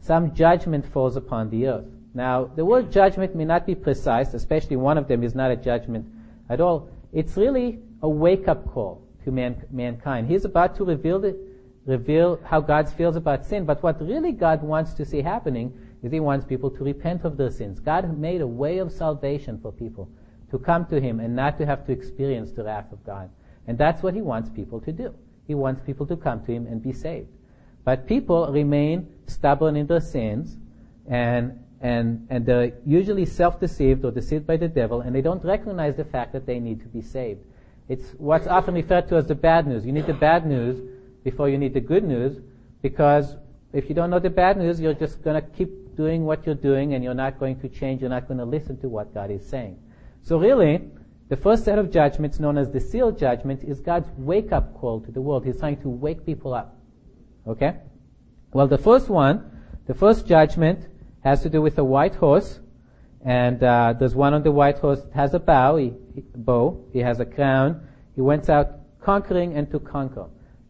some 0.00 0.34
judgment 0.34 0.86
falls 0.92 1.16
upon 1.16 1.50
the 1.50 1.66
earth. 1.66 1.86
Now, 2.14 2.44
the 2.44 2.64
word 2.64 2.92
judgment 2.92 3.34
may 3.34 3.44
not 3.44 3.66
be 3.66 3.74
precise, 3.74 4.34
especially 4.34 4.76
one 4.76 4.96
of 4.96 5.08
them 5.08 5.22
is 5.22 5.34
not 5.34 5.50
a 5.50 5.56
judgment 5.56 6.06
at 6.48 6.60
all. 6.60 6.88
It's 7.12 7.36
really 7.36 7.80
a 8.02 8.08
wake-up 8.08 8.72
call 8.72 9.02
to 9.24 9.30
man, 9.30 9.62
mankind. 9.70 10.28
He's 10.28 10.44
about 10.44 10.76
to 10.76 10.84
reveal 10.84 11.18
the, 11.18 11.36
reveal 11.86 12.40
how 12.44 12.60
God 12.60 12.88
feels 12.88 13.16
about 13.16 13.46
sin. 13.46 13.64
But 13.64 13.82
what 13.82 14.00
really 14.00 14.32
God 14.32 14.62
wants 14.62 14.92
to 14.94 15.04
see 15.04 15.22
happening 15.22 15.72
is 16.02 16.12
He 16.12 16.20
wants 16.20 16.44
people 16.44 16.70
to 16.70 16.84
repent 16.84 17.24
of 17.24 17.36
their 17.36 17.50
sins. 17.50 17.80
God 17.80 18.18
made 18.18 18.40
a 18.40 18.46
way 18.46 18.78
of 18.78 18.92
salvation 18.92 19.58
for 19.60 19.72
people 19.72 20.10
to 20.50 20.58
come 20.58 20.84
to 20.86 21.00
Him 21.00 21.20
and 21.20 21.34
not 21.34 21.58
to 21.58 21.66
have 21.66 21.86
to 21.86 21.92
experience 21.92 22.52
the 22.52 22.64
wrath 22.64 22.92
of 22.92 23.04
God. 23.04 23.30
And 23.66 23.78
that's 23.78 24.02
what 24.02 24.14
He 24.14 24.22
wants 24.22 24.50
people 24.50 24.80
to 24.80 24.92
do. 24.92 25.14
He 25.46 25.54
wants 25.54 25.80
people 25.80 26.06
to 26.06 26.16
come 26.16 26.44
to 26.44 26.52
Him 26.52 26.66
and 26.66 26.82
be 26.82 26.92
saved. 26.92 27.28
But 27.84 28.06
people 28.06 28.52
remain 28.52 29.08
stubborn 29.26 29.76
in 29.76 29.86
their 29.86 30.00
sins 30.00 30.56
and 31.08 31.60
and, 31.80 32.26
and 32.30 32.46
they're 32.46 32.72
usually 32.86 33.26
self-deceived 33.26 34.04
or 34.04 34.10
deceived 34.10 34.46
by 34.46 34.56
the 34.56 34.66
devil, 34.66 35.02
and 35.02 35.14
they 35.14 35.20
don't 35.20 35.44
recognize 35.44 35.94
the 35.94 36.04
fact 36.04 36.32
that 36.32 36.46
they 36.46 36.58
need 36.58 36.80
to 36.80 36.86
be 36.86 37.02
saved. 37.02 37.40
It's 37.88 38.14
what's 38.16 38.46
often 38.46 38.74
referred 38.74 39.08
to 39.08 39.16
as 39.16 39.26
the 39.26 39.34
bad 39.34 39.66
news. 39.66 39.84
You 39.84 39.92
need 39.92 40.06
the 40.06 40.14
bad 40.14 40.46
news 40.46 40.80
before 41.26 41.48
you 41.48 41.58
need 41.58 41.74
the 41.74 41.86
good 41.92 42.04
news 42.04 42.40
because 42.82 43.34
if 43.72 43.88
you 43.88 43.94
don't 43.96 44.10
know 44.10 44.20
the 44.20 44.30
bad 44.30 44.56
news, 44.56 44.80
you're 44.80 45.00
just 45.04 45.22
going 45.24 45.38
to 45.42 45.46
keep 45.58 45.96
doing 45.96 46.24
what 46.24 46.46
you're 46.46 46.62
doing 46.70 46.94
and 46.94 47.02
you're 47.02 47.20
not 47.24 47.40
going 47.40 47.58
to 47.62 47.68
change. 47.68 48.00
You're 48.00 48.14
not 48.18 48.28
going 48.28 48.38
to 48.38 48.44
listen 48.44 48.78
to 48.82 48.88
what 48.88 49.12
God 49.12 49.32
is 49.32 49.44
saying. 49.44 49.76
So 50.22 50.38
really, 50.38 50.74
the 51.28 51.36
first 51.36 51.64
set 51.64 51.80
of 51.80 51.90
judgments 51.90 52.38
known 52.38 52.56
as 52.56 52.70
the 52.70 52.78
seal 52.78 53.10
judgment 53.10 53.64
is 53.64 53.80
God's 53.80 54.08
wake 54.16 54.52
up 54.52 54.72
call 54.74 55.00
to 55.00 55.10
the 55.10 55.20
world. 55.20 55.44
He's 55.44 55.58
trying 55.58 55.78
to 55.78 55.88
wake 55.88 56.24
people 56.24 56.54
up. 56.54 56.76
Okay? 57.44 57.74
Well, 58.52 58.68
the 58.68 58.78
first 58.78 59.08
one, 59.08 59.50
the 59.86 59.94
first 59.94 60.28
judgment 60.28 60.86
has 61.24 61.42
to 61.42 61.50
do 61.50 61.60
with 61.60 61.76
a 61.78 61.84
white 61.84 62.14
horse. 62.14 62.60
And 63.24 63.60
uh, 63.64 63.94
there's 63.98 64.14
one 64.14 64.32
on 64.32 64.44
the 64.44 64.52
white 64.52 64.78
horse 64.78 65.02
that 65.02 65.12
has 65.12 65.34
a 65.34 65.40
bow, 65.40 65.76
he, 65.76 65.92
bow. 66.36 66.84
He 66.92 67.00
has 67.00 67.18
a 67.18 67.26
crown. 67.26 67.88
He 68.14 68.20
went 68.20 68.48
out 68.48 68.68
conquering 69.00 69.54
and 69.56 69.68
to 69.72 69.80
conquer. 69.80 70.26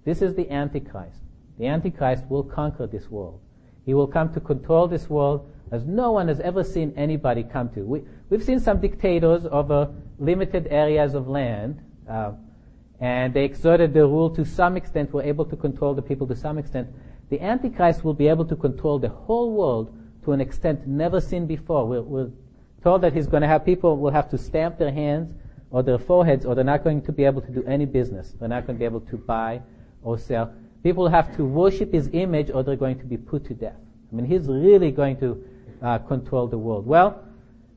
This 0.06 0.22
is 0.22 0.34
the 0.34 0.48
Antichrist. 0.52 1.18
The 1.58 1.66
Antichrist 1.66 2.24
will 2.30 2.44
conquer 2.44 2.86
this 2.86 3.10
world. 3.10 3.40
He 3.84 3.92
will 3.92 4.06
come 4.06 4.32
to 4.34 4.40
control 4.40 4.86
this 4.86 5.10
world 5.10 5.50
as 5.72 5.84
no 5.84 6.12
one 6.12 6.28
has 6.28 6.38
ever 6.38 6.62
seen 6.62 6.94
anybody 6.96 7.42
come 7.42 7.70
to. 7.70 7.80
We, 7.80 8.02
have 8.30 8.44
seen 8.44 8.60
some 8.60 8.80
dictators 8.80 9.46
over 9.50 9.92
limited 10.20 10.68
areas 10.70 11.14
of 11.14 11.26
land, 11.26 11.82
uh, 12.08 12.32
and 13.00 13.34
they 13.34 13.44
exerted 13.44 13.92
their 13.92 14.06
rule 14.06 14.30
to 14.30 14.44
some 14.44 14.76
extent, 14.76 15.12
were 15.12 15.24
able 15.24 15.44
to 15.44 15.56
control 15.56 15.92
the 15.92 16.02
people 16.02 16.28
to 16.28 16.36
some 16.36 16.56
extent. 16.56 16.88
The 17.28 17.40
Antichrist 17.40 18.04
will 18.04 18.14
be 18.14 18.28
able 18.28 18.44
to 18.44 18.54
control 18.54 19.00
the 19.00 19.08
whole 19.08 19.54
world 19.54 19.92
to 20.24 20.30
an 20.30 20.40
extent 20.40 20.86
never 20.86 21.20
seen 21.20 21.46
before. 21.46 21.84
We're, 21.84 22.02
we're 22.02 22.30
told 22.84 23.02
that 23.02 23.12
he's 23.12 23.26
going 23.26 23.42
to 23.42 23.48
have 23.48 23.64
people 23.64 23.96
will 23.96 24.12
have 24.12 24.30
to 24.30 24.38
stamp 24.38 24.78
their 24.78 24.92
hands 24.92 25.34
or 25.72 25.82
their 25.82 25.98
foreheads, 25.98 26.46
or 26.46 26.54
they're 26.54 26.62
not 26.62 26.84
going 26.84 27.02
to 27.02 27.10
be 27.10 27.24
able 27.24 27.42
to 27.42 27.50
do 27.50 27.64
any 27.64 27.86
business. 27.86 28.34
They're 28.38 28.48
not 28.48 28.68
going 28.68 28.76
to 28.76 28.78
be 28.78 28.84
able 28.84 29.00
to 29.00 29.16
buy 29.16 29.62
or 30.06 30.18
sell. 30.18 30.52
People 30.82 31.08
have 31.08 31.36
to 31.36 31.44
worship 31.44 31.92
his 31.92 32.08
image, 32.12 32.50
or 32.50 32.62
they're 32.62 32.76
going 32.76 32.98
to 32.98 33.04
be 33.04 33.16
put 33.16 33.44
to 33.46 33.54
death. 33.54 33.76
I 34.10 34.14
mean, 34.14 34.24
he's 34.24 34.46
really 34.46 34.90
going 34.90 35.18
to 35.18 35.44
uh, 35.82 35.98
control 35.98 36.46
the 36.46 36.56
world. 36.56 36.86
Well, 36.86 37.22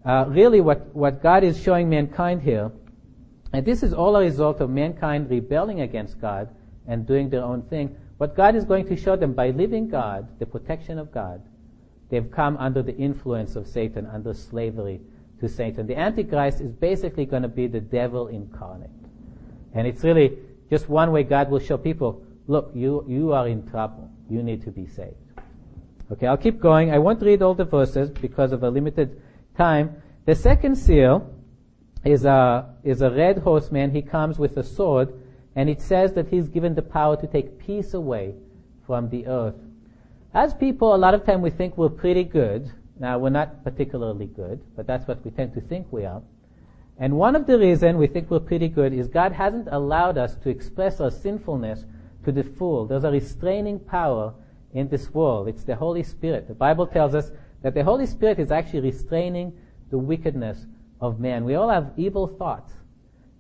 uh, 0.06 0.26
really, 0.30 0.62
what 0.62 0.96
what 0.96 1.22
God 1.22 1.44
is 1.44 1.62
showing 1.62 1.90
mankind 1.90 2.42
here, 2.42 2.72
and 3.52 3.66
this 3.66 3.84
is 3.84 3.94
all 3.94 4.16
a 4.16 4.22
result 4.22 4.62
of 4.62 4.70
mankind 4.70 5.30
rebelling 5.30 5.82
against 5.82 6.22
God 6.22 6.48
and 6.88 7.06
doing 7.06 7.30
their 7.30 7.44
own 7.44 7.64
thing. 7.64 7.98
What 8.18 8.36
God 8.36 8.56
is 8.56 8.64
going 8.64 8.88
to 8.88 8.96
show 8.96 9.16
them 9.16 9.34
by 9.34 9.50
living 9.50 9.90
God, 9.90 10.40
the 10.40 10.46
protection 10.46 11.00
of 11.00 11.12
God, 11.12 11.42
They've 12.10 12.30
come 12.30 12.58
under 12.58 12.82
the 12.82 12.96
influence 12.98 13.56
of 13.56 13.68
Satan, 13.68 14.08
under 14.08 14.34
slavery 14.34 15.00
to 15.40 15.48
Satan. 15.48 15.86
The 15.86 15.98
Antichrist 15.98 16.60
is 16.60 16.72
basically 16.72 17.26
going 17.26 17.44
to 17.44 17.48
be 17.48 17.68
the 17.68 17.80
devil 17.80 18.28
incarnate. 18.28 18.90
And 19.74 19.88
it's 19.88 20.04
really 20.04 20.38
just 20.70 20.90
one 20.90 21.12
way 21.12 21.24
God 21.24 21.50
will 21.50 21.60
show 21.60 21.78
people, 21.78 22.24
look, 22.48 22.72
you, 22.74 23.06
you 23.08 23.34
are 23.34 23.48
in 23.48 23.68
trouble. 23.68 24.10
You 24.30 24.44
need 24.44 24.64
to 24.64 24.72
be 24.72 24.86
saved. 24.86 25.16
Okay, 26.12 26.28
I'll 26.28 26.38
keep 26.38 26.60
going. 26.60 26.92
I 26.92 27.00
won't 27.00 27.22
read 27.22 27.42
all 27.42 27.54
the 27.54 27.66
verses 27.66 28.10
because 28.10 28.52
of 28.52 28.64
a 28.64 28.70
limited 28.70 29.22
time. 29.58 30.02
The 30.26 30.36
second 30.36 30.76
seal 30.76 31.32
is 32.04 32.26
a, 32.26 32.74
is 32.84 33.02
a 33.02 33.12
red 33.12 33.40
horseman. 33.40 33.92
He 33.92 34.02
comes 34.02 34.40
with 34.40 34.58
a 34.58 34.64
sword, 34.64 35.14
and 35.56 35.70
it 35.70 35.82
says 35.82 36.14
that 36.14 36.28
he's 36.28 36.48
given 36.48 36.76
the 36.76 36.82
power 36.82 37.16
to 37.18 37.28
take 37.28 37.60
peace 37.60 37.94
away 37.94 38.36
from 38.86 39.10
the 39.10 39.28
earth. 39.28 39.56
As 40.34 40.54
people, 40.54 40.96
a 40.96 40.98
lot 40.98 41.14
of 41.14 41.26
time 41.26 41.42
we 41.42 41.50
think 41.50 41.78
we're 41.78 41.90
pretty 41.90 42.24
good. 42.24 42.72
Now, 43.00 43.18
we're 43.18 43.30
not 43.30 43.64
particularly 43.64 44.28
good, 44.28 44.62
but 44.76 44.86
that's 44.86 45.08
what 45.08 45.24
we 45.24 45.32
tend 45.32 45.54
to 45.54 45.62
think 45.62 45.88
we 45.92 46.06
are. 46.06 46.22
And 47.00 47.18
one 47.18 47.38
of 47.38 47.48
the 47.48 47.58
reasons 47.58 47.98
we 47.98 48.08
think 48.08 48.30
we're 48.30 48.42
pretty 48.42 48.68
good 48.68 48.94
is 48.94 49.08
God 49.08 49.32
hasn't 49.32 49.70
allowed 49.72 50.18
us 50.18 50.36
to 50.44 50.50
express 50.50 51.00
our 51.00 51.10
sinfulness 51.10 51.86
to 52.26 52.32
the 52.34 52.44
full. 52.44 52.86
There's 52.86 53.06
a 53.06 53.12
restraining 53.12 53.80
power 53.80 54.34
in 54.74 54.90
this 54.90 55.14
world. 55.14 55.48
It's 55.48 55.64
the 55.64 55.76
Holy 55.76 56.04
Spirit. 56.04 56.50
The 56.50 56.54
Bible 56.54 56.86
tells 56.86 57.16
us 57.16 57.32
that 57.62 57.74
the 57.74 57.86
Holy 57.86 58.06
Spirit 58.06 58.38
is 58.38 58.52
actually 58.52 58.82
restraining 58.82 59.54
the 59.90 59.98
wickedness 59.98 60.66
of 61.00 61.22
man. 61.22 61.46
We 61.46 61.56
all 61.56 61.70
have 61.70 61.94
evil 61.96 62.28
thoughts 62.28 62.74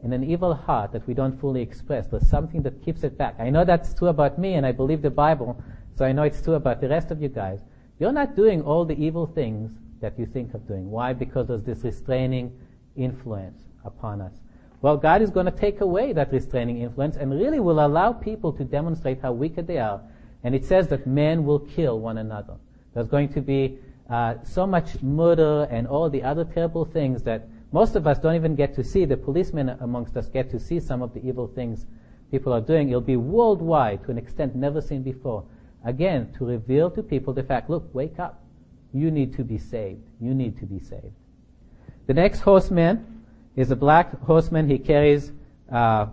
and 0.01 0.13
an 0.13 0.23
evil 0.23 0.53
heart 0.53 0.93
that 0.93 1.05
we 1.05 1.13
don't 1.13 1.37
fully 1.37 1.61
express. 1.61 2.07
There's 2.07 2.29
something 2.29 2.63
that 2.63 2.81
keeps 2.81 3.03
it 3.03 3.17
back. 3.17 3.35
I 3.39 3.49
know 3.49 3.65
that's 3.65 3.93
true 3.93 4.07
about 4.07 4.39
me 4.39 4.53
and 4.53 4.65
I 4.65 4.71
believe 4.71 5.01
the 5.01 5.09
Bible, 5.09 5.61
so 5.95 6.05
I 6.05 6.13
know 6.13 6.23
it's 6.23 6.41
true 6.41 6.53
about 6.53 6.79
the 6.79 6.87
rest 6.87 7.11
of 7.11 7.21
you 7.21 7.27
guys. 7.27 7.59
You're 7.99 8.13
not 8.13 8.37
doing 8.37 8.61
all 8.61 8.85
the 8.85 8.97
evil 8.97 9.27
things 9.27 9.71
that 9.99 10.17
you 10.17 10.25
think 10.25 10.53
of 10.53 10.65
doing. 10.65 10.89
Why? 10.89 11.11
Because 11.11 11.47
there's 11.47 11.63
this 11.63 11.83
restraining 11.83 12.57
influence 12.95 13.61
upon 13.85 14.21
us. 14.21 14.33
Well, 14.81 14.97
God 14.97 15.21
is 15.21 15.29
going 15.29 15.45
to 15.45 15.51
take 15.51 15.81
away 15.81 16.13
that 16.13 16.31
restraining 16.31 16.81
influence 16.81 17.17
and 17.17 17.31
really 17.31 17.59
will 17.59 17.85
allow 17.85 18.13
people 18.13 18.53
to 18.53 18.63
demonstrate 18.63 19.21
how 19.21 19.33
wicked 19.33 19.67
they 19.67 19.77
are. 19.77 20.01
And 20.43 20.55
it 20.55 20.63
says 20.63 20.87
that 20.87 21.05
men 21.05 21.43
will 21.43 21.59
kill 21.59 21.99
one 21.99 22.17
another. 22.17 22.55
There's 22.93 23.07
going 23.07 23.33
to 23.33 23.41
be 23.41 23.77
uh, 24.09 24.35
so 24.43 24.65
much 24.65 25.01
murder 25.01 25.67
and 25.69 25.85
all 25.85 26.09
the 26.09 26.23
other 26.23 26.45
terrible 26.45 26.85
things 26.85 27.23
that 27.23 27.47
most 27.71 27.95
of 27.95 28.07
us 28.07 28.19
don't 28.19 28.35
even 28.35 28.55
get 28.55 28.73
to 28.75 28.83
see. 28.83 29.05
The 29.05 29.17
policemen 29.17 29.69
amongst 29.81 30.15
us 30.15 30.27
get 30.27 30.49
to 30.51 30.59
see 30.59 30.79
some 30.79 31.01
of 31.01 31.13
the 31.13 31.27
evil 31.27 31.47
things 31.47 31.85
people 32.31 32.53
are 32.53 32.61
doing. 32.61 32.89
It'll 32.89 33.01
be 33.01 33.17
worldwide 33.17 34.03
to 34.05 34.11
an 34.11 34.17
extent 34.17 34.55
never 34.55 34.81
seen 34.81 35.03
before. 35.03 35.43
Again, 35.83 36.33
to 36.37 36.45
reveal 36.45 36.89
to 36.91 37.03
people 37.03 37.33
the 37.33 37.43
fact, 37.43 37.69
look, 37.69 37.93
wake 37.93 38.17
up. 38.17 38.41
You 38.93 39.11
need 39.11 39.35
to 39.35 39.43
be 39.43 39.57
saved. 39.57 40.01
You 40.19 40.33
need 40.33 40.57
to 40.59 40.65
be 40.65 40.79
saved. 40.79 41.13
The 42.09 42.15
next 42.15 42.39
horseman 42.39 43.23
is 43.55 43.69
a 43.69 43.75
black 43.75 44.19
horseman. 44.21 44.67
He 44.67 44.79
carries 44.79 45.31
uh, 45.71 46.07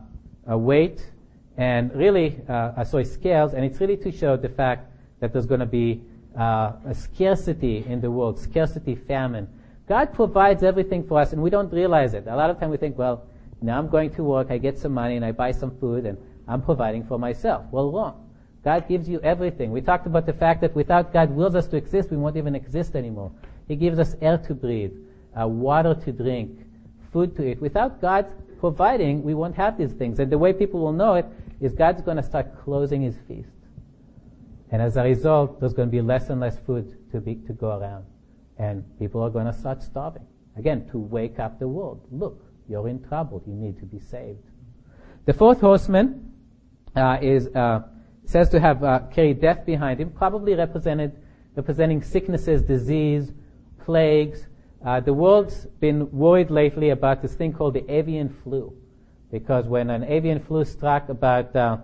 a 0.47 0.59
weight 0.59 1.11
and 1.57 1.91
really, 1.95 2.39
uh, 2.51 2.85
sorry, 2.85 3.07
scales, 3.07 3.55
and 3.55 3.65
it's 3.65 3.81
really 3.81 3.97
to 3.97 4.13
show 4.13 4.37
the 4.37 4.51
fact 4.51 4.93
that 5.21 5.33
there's 5.33 5.47
going 5.47 5.61
to 5.61 5.65
be 5.65 6.03
uh, 6.39 6.73
a 6.87 6.95
scarcity 6.95 7.83
in 7.89 8.03
the 8.03 8.11
world, 8.11 8.39
scarcity, 8.39 8.95
famine. 8.95 9.49
God 9.89 10.13
provides 10.13 10.63
everything 10.63 11.03
for 11.03 11.19
us, 11.19 11.33
and 11.33 11.41
we 11.41 11.49
don't 11.49 11.73
realize 11.73 12.13
it. 12.13 12.27
A 12.27 12.37
lot 12.37 12.51
of 12.51 12.61
time 12.61 12.69
we 12.69 12.77
think, 12.77 12.99
well, 12.99 13.25
now 13.63 13.79
I'm 13.79 13.89
going 13.89 14.11
to 14.17 14.23
work, 14.23 14.51
I 14.51 14.59
get 14.59 14.79
some 14.79 14.93
money, 14.93 15.17
and 15.17 15.25
I 15.25 15.33
buy 15.33 15.51
some 15.51 15.75
food, 15.79 16.05
and 16.05 16.19
I'm 16.47 16.61
providing 16.61 17.07
for 17.07 17.19
myself. 17.19 17.65
Well, 17.71 17.91
wrong. 17.91 18.23
God 18.63 18.87
gives 18.87 19.09
you 19.09 19.19
everything. 19.21 19.73
We 19.73 19.81
talked 19.81 20.07
about 20.07 20.27
the 20.27 20.35
fact 20.35 20.61
that 20.61 20.75
without 20.75 21.15
God 21.15 21.31
wills 21.31 21.55
us 21.55 21.67
to 21.69 21.79
exist, 21.79 22.11
we 22.11 22.19
won't 22.19 22.37
even 22.37 22.55
exist 22.55 22.97
anymore. 22.97 23.33
He 23.67 23.77
gives 23.77 23.99
us 23.99 24.15
air 24.21 24.37
to 24.37 24.55
breathe, 24.55 24.93
uh, 25.41 25.47
water 25.47 25.95
to 25.95 26.13
drink, 26.13 26.61
food 27.13 27.37
to 27.37 27.51
eat. 27.51 27.61
Without 27.61 28.01
God 28.01 28.27
providing, 28.59 29.23
we 29.23 29.35
won't 29.35 29.55
have 29.57 29.77
these 29.77 29.93
things. 29.93 30.19
And 30.19 30.31
the 30.31 30.39
way 30.39 30.53
people 30.53 30.81
will 30.81 30.93
know 30.93 31.15
it 31.15 31.27
is 31.61 31.73
God's 31.73 32.03
going 32.03 32.17
to 32.17 32.23
start 32.23 32.59
closing 32.65 33.03
His 33.03 33.17
feast. 33.29 33.51
And 34.71 34.83
as 34.83 34.97
a 34.97 35.03
result, 35.03 35.61
there's 35.61 35.75
going 35.75 35.89
to 35.89 35.93
be 35.93 36.01
less 36.01 36.29
and 36.29 36.41
less 36.41 36.59
food 36.59 36.97
to 37.13 37.21
be, 37.21 37.37
to 37.47 37.53
go 37.53 37.79
around. 37.79 38.05
And 38.59 38.85
people 38.99 39.23
are 39.23 39.31
going 39.31 39.47
to 39.47 39.53
start 39.53 39.83
starving. 39.83 40.27
Again, 40.57 40.89
to 40.91 40.99
wake 40.99 41.39
up 41.39 41.59
the 41.59 41.69
world. 41.69 42.01
Look, 42.11 42.43
you're 42.69 42.89
in 42.89 43.03
trouble. 43.05 43.43
You 43.47 43.55
need 43.55 43.79
to 43.79 43.85
be 43.85 44.01
saved. 44.01 44.43
The 45.27 45.33
fourth 45.33 45.61
horseman 45.61 46.33
uh, 46.95 47.19
is 47.21 47.49
uh, 47.49 47.83
says 48.25 48.49
to 48.51 48.61
have 48.61 48.83
uh, 48.83 49.01
carried 49.13 49.41
death 49.41 49.65
behind 49.65 50.01
him, 50.01 50.11
probably 50.11 50.55
represented, 50.55 51.13
representing 51.55 52.03
sicknesses, 52.03 52.63
disease, 52.63 53.33
plagues. 53.85 54.47
Uh, 54.85 55.01
the 55.01 55.13
world's 55.13 55.67
been 55.81 56.11
worried 56.11 56.51
lately 56.51 56.91
about 56.91 57.23
this 57.23 57.35
thing 57.35 57.53
called 57.53 57.75
the 57.75 57.91
avian 57.91 58.29
flu, 58.43 58.73
because 59.31 59.67
when 59.67 59.91
an 59.91 60.05
avian 60.05 60.41
flu 60.41 60.65
struck 60.65 61.09
about 61.09 61.55
uh, 61.57 61.79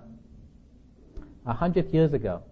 a 1.47 1.51
uh, 1.51 1.53
hundred 1.53 1.93
years 1.93 2.13
ago, 2.13 2.43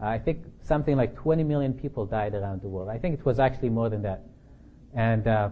I 0.00 0.18
think 0.18 0.44
something 0.62 0.96
like 0.96 1.14
20 1.16 1.44
million 1.44 1.74
people 1.74 2.06
died 2.06 2.34
around 2.34 2.62
the 2.62 2.68
world. 2.68 2.88
I 2.88 2.98
think 2.98 3.18
it 3.18 3.24
was 3.24 3.38
actually 3.38 3.70
more 3.70 3.90
than 3.90 4.02
that, 4.02 4.22
and 4.94 5.26
uh, 5.26 5.50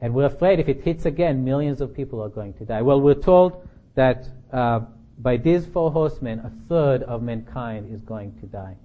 and 0.00 0.14
we're 0.14 0.26
afraid 0.26 0.58
if 0.58 0.68
it 0.68 0.82
hits 0.82 1.04
again, 1.04 1.44
millions 1.44 1.80
of 1.80 1.94
people 1.94 2.22
are 2.22 2.28
going 2.28 2.54
to 2.54 2.64
die. 2.64 2.82
Well, 2.82 3.00
we're 3.00 3.14
told 3.14 3.68
that 3.94 4.28
uh, 4.52 4.80
by 5.18 5.36
these 5.36 5.66
four 5.66 5.90
horsemen, 5.90 6.38
a 6.40 6.50
third 6.68 7.02
of 7.02 7.22
mankind 7.22 7.92
is 7.92 8.00
going 8.00 8.38
to 8.40 8.46
die. 8.46 8.76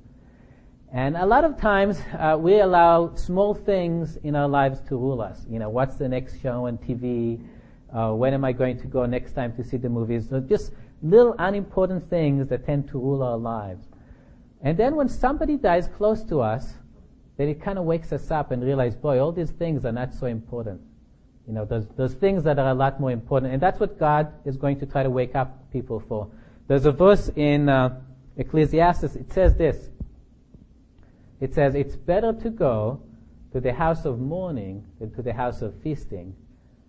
And 0.96 1.18
a 1.18 1.26
lot 1.26 1.44
of 1.44 1.60
times 1.60 2.00
uh, 2.18 2.38
we 2.40 2.62
allow 2.62 3.14
small 3.16 3.54
things 3.54 4.16
in 4.24 4.34
our 4.34 4.48
lives 4.48 4.80
to 4.88 4.96
rule 4.96 5.22
us. 5.22 5.46
You 5.50 5.60
know, 5.60 5.68
what's 5.68 5.98
the 5.98 6.08
next 6.08 6.42
show 6.42 6.68
on 6.68 6.78
TV? 6.78 7.46
Uh, 7.94 8.14
when 8.14 8.34
am 8.34 8.46
I 8.46 8.54
going 8.54 8.80
to 8.80 8.88
go 8.88 9.06
next 9.06 9.34
time 9.34 9.54
to 9.58 9.64
see 9.64 9.76
the 9.76 9.90
movies? 9.90 10.30
So 10.30 10.40
just 10.40 10.72
little 11.04 11.36
unimportant 11.38 12.10
things 12.10 12.48
that 12.48 12.66
tend 12.66 12.88
to 12.92 12.98
rule 12.98 13.24
our 13.24 13.38
lives. 13.38 13.86
And 14.62 14.78
then 14.78 14.96
when 14.96 15.10
somebody 15.10 15.58
dies 15.58 15.90
close 15.98 16.24
to 16.24 16.40
us, 16.40 16.76
then 17.36 17.50
it 17.50 17.62
kind 17.62 17.78
of 17.78 17.84
wakes 17.84 18.14
us 18.14 18.32
up 18.32 18.52
and 18.52 18.64
realize, 18.64 18.96
boy, 18.96 19.20
all 19.20 19.34
these 19.34 19.52
things 19.52 19.84
are 19.84 19.92
not 19.92 20.14
so 20.14 20.28
important. 20.28 20.80
You 21.46 21.56
know, 21.56 21.66
there's, 21.66 21.88
there's 21.98 22.14
things 22.14 22.42
that 22.46 22.58
are 22.58 22.70
a 22.70 22.74
lot 22.74 23.02
more 23.02 23.12
important, 23.12 23.52
and 23.52 23.62
that's 23.62 23.82
what 23.82 24.00
God 24.00 24.32
is 24.46 24.56
going 24.56 24.80
to 24.80 24.86
try 24.86 25.04
to 25.04 25.10
wake 25.10 25.36
up 25.36 25.70
people 25.74 26.02
for. 26.08 26.30
There's 26.70 26.86
a 26.86 26.94
verse 26.94 27.30
in 27.36 27.68
uh, 27.68 28.00
Ecclesiastes, 28.38 29.18
it 29.18 29.34
says 29.34 29.56
this. 29.56 29.90
It 31.46 31.54
says, 31.54 31.76
it's 31.76 31.96
better 31.96 32.34
to 32.34 32.50
go 32.50 33.04
to 33.52 33.62
the 33.62 33.72
house 33.72 34.06
of 34.06 34.20
mourning 34.20 34.84
than 35.00 35.14
to 35.14 35.22
the 35.22 35.32
house 35.32 35.62
of 35.62 35.80
feasting, 35.84 36.36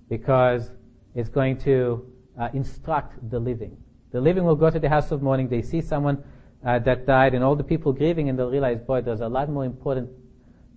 because 0.09 0.71
it's 1.15 1.29
going 1.29 1.59
to 1.59 2.11
uh, 2.41 2.49
instruct 2.55 3.29
the 3.29 3.39
living. 3.39 3.77
The 4.13 4.21
living 4.23 4.45
will 4.45 4.57
go 4.57 4.71
to 4.71 4.79
the 4.79 4.89
house 4.89 5.11
of 5.11 5.21
mourning, 5.21 5.51
they 5.51 5.61
see 5.61 5.83
someone 5.83 6.25
uh, 6.65 6.79
that 6.79 7.05
died, 7.05 7.35
and 7.35 7.45
all 7.45 7.55
the 7.55 7.65
people 7.65 7.93
grieving, 7.93 8.31
and 8.31 8.39
they'll 8.39 8.51
realize, 8.51 8.81
boy, 8.81 9.03
there's 9.03 9.21
a 9.21 9.29
lot 9.29 9.51
more 9.51 9.67
important 9.67 10.09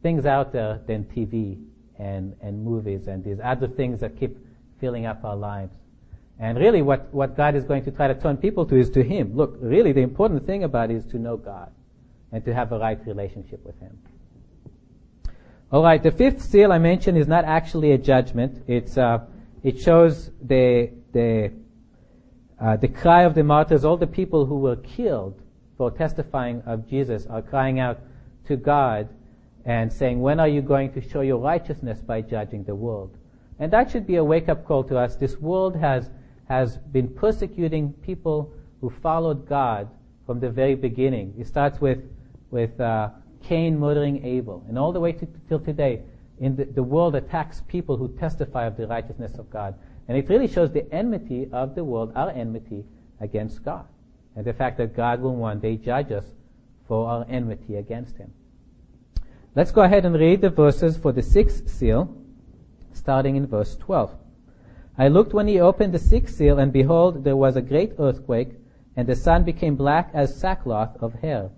things 0.04 0.26
out 0.26 0.52
there 0.52 0.82
than 0.86 1.06
TV 1.06 1.64
and, 1.98 2.36
and 2.42 2.62
movies 2.62 3.08
and 3.08 3.24
these 3.24 3.40
other 3.42 3.70
things 3.70 4.02
that 4.02 4.20
keep 4.20 4.38
filling 4.82 5.06
up 5.06 5.24
our 5.24 5.38
lives. 5.38 5.78
And 6.38 6.58
really 6.58 6.82
what, 6.82 7.14
what 7.14 7.38
God 7.38 7.56
is 7.56 7.64
going 7.64 7.86
to 7.86 7.92
try 7.92 8.10
to 8.10 8.16
turn 8.16 8.36
people 8.36 8.66
to 8.66 8.76
is 8.76 8.90
to 8.90 9.04
Him. 9.04 9.38
Look, 9.38 9.56
really 9.62 9.94
the 9.94 10.02
important 10.02 10.46
thing 10.46 10.66
about 10.66 10.92
it 10.92 10.98
is 10.98 11.06
to 11.14 11.18
know 11.18 11.38
God 11.38 11.72
and 12.32 12.44
to 12.46 12.54
have 12.54 12.72
a 12.72 12.80
right 12.80 13.00
relationship 13.06 13.66
with 13.66 13.80
Him. 13.80 13.98
All 15.72 15.84
right, 15.84 16.02
the 16.02 16.12
fifth 16.12 16.42
seal 16.42 16.72
I 16.72 16.80
mentioned 16.80 17.18
is 17.18 17.28
not 17.28 17.46
actually 17.46 17.92
a 17.92 17.98
judgment. 17.98 18.64
It's 18.68 18.98
uh, 18.98 19.20
it 19.64 19.80
shows 19.80 20.32
the 20.42 20.92
the 21.12 21.52
uh, 22.60 22.78
the 22.78 22.88
cry 22.88 23.24
of 23.24 23.36
the 23.36 23.44
martyrs. 23.44 23.86
All 23.86 23.98
the 23.98 24.08
people 24.08 24.46
who 24.46 24.60
were 24.60 24.78
killed 24.78 25.42
for 25.78 25.92
testifying 25.92 26.62
of 26.66 26.88
Jesus 26.90 27.28
are 27.28 27.42
crying 27.42 27.80
out 27.80 28.00
to 28.48 28.56
God 28.58 29.10
and 29.64 29.94
saying, 29.94 30.20
"When 30.20 30.40
are 30.40 30.48
you 30.48 30.62
going 30.62 30.92
to 30.94 31.02
show 31.02 31.22
your 31.22 31.38
righteousness 31.38 32.02
by 32.02 32.22
judging 32.22 32.64
the 32.64 32.76
world?" 32.76 33.16
And 33.60 33.72
that 33.72 33.92
should 33.92 34.08
be 34.08 34.16
a 34.16 34.24
wake-up 34.24 34.66
call 34.66 34.84
to 34.86 34.98
us. 34.98 35.18
This 35.18 35.38
world 35.38 35.76
has 35.76 36.10
has 36.48 36.78
been 36.78 37.08
persecuting 37.08 37.94
people 37.94 38.52
who 38.82 38.90
followed 38.90 39.48
God 39.48 39.88
from 40.26 40.40
the 40.40 40.50
very 40.50 40.76
beginning. 40.76 41.36
It 41.38 41.46
starts 41.46 41.80
with 41.80 42.00
with 42.52 42.80
uh, 42.80 43.10
Cain 43.44 43.80
murdering 43.80 44.26
Abel. 44.26 44.64
And 44.68 44.78
all 44.78 44.92
the 44.92 45.00
way 45.00 45.12
to, 45.14 45.28
till 45.48 45.60
today, 45.60 46.02
in 46.40 46.56
the, 46.56 46.66
the 46.66 46.84
world 46.84 47.16
attacks 47.16 47.62
people 47.68 47.98
who 47.98 48.08
testify 48.18 48.66
of 48.66 48.78
the 48.78 48.88
righteousness 48.88 49.38
of 49.38 49.50
God. 49.50 49.76
And 50.08 50.18
it 50.18 50.30
really 50.30 50.48
shows 50.48 50.72
the 50.72 50.92
enmity 50.94 51.50
of 51.52 51.76
the 51.76 51.84
world, 51.84 52.14
our 52.16 52.32
enmity 52.32 52.86
against 53.20 53.64
God. 53.64 53.86
And 54.36 54.46
the 54.46 54.54
fact 54.54 54.78
that 54.78 54.96
God 54.96 55.22
will 55.22 55.36
one 55.36 55.60
day 55.60 55.76
judge 55.76 56.12
us 56.12 56.26
for 56.88 57.08
our 57.10 57.26
enmity 57.30 57.76
against 57.76 58.18
Him. 58.18 58.32
Let's 59.56 59.72
go 59.72 59.82
ahead 59.82 60.06
and 60.06 60.16
read 60.16 60.42
the 60.42 60.50
verses 60.50 60.98
for 60.98 61.12
the 61.12 61.22
sixth 61.22 61.70
seal, 61.70 62.16
starting 62.94 63.36
in 63.36 63.48
verse 63.48 63.76
12. 63.76 64.16
I 64.98 65.08
looked 65.08 65.34
when 65.34 65.48
he 65.48 65.60
opened 65.60 65.94
the 65.94 66.00
sixth 66.00 66.36
seal, 66.36 66.60
and 66.60 66.74
behold, 66.74 67.24
there 67.24 67.36
was 67.36 67.56
a 67.56 67.62
great 67.62 67.94
earthquake, 68.00 68.50
and 68.96 69.08
the 69.08 69.16
sun 69.16 69.44
became 69.44 69.76
black 69.76 70.12
as 70.14 70.38
sackcloth 70.38 70.98
of 71.02 71.14
hair 71.16 71.52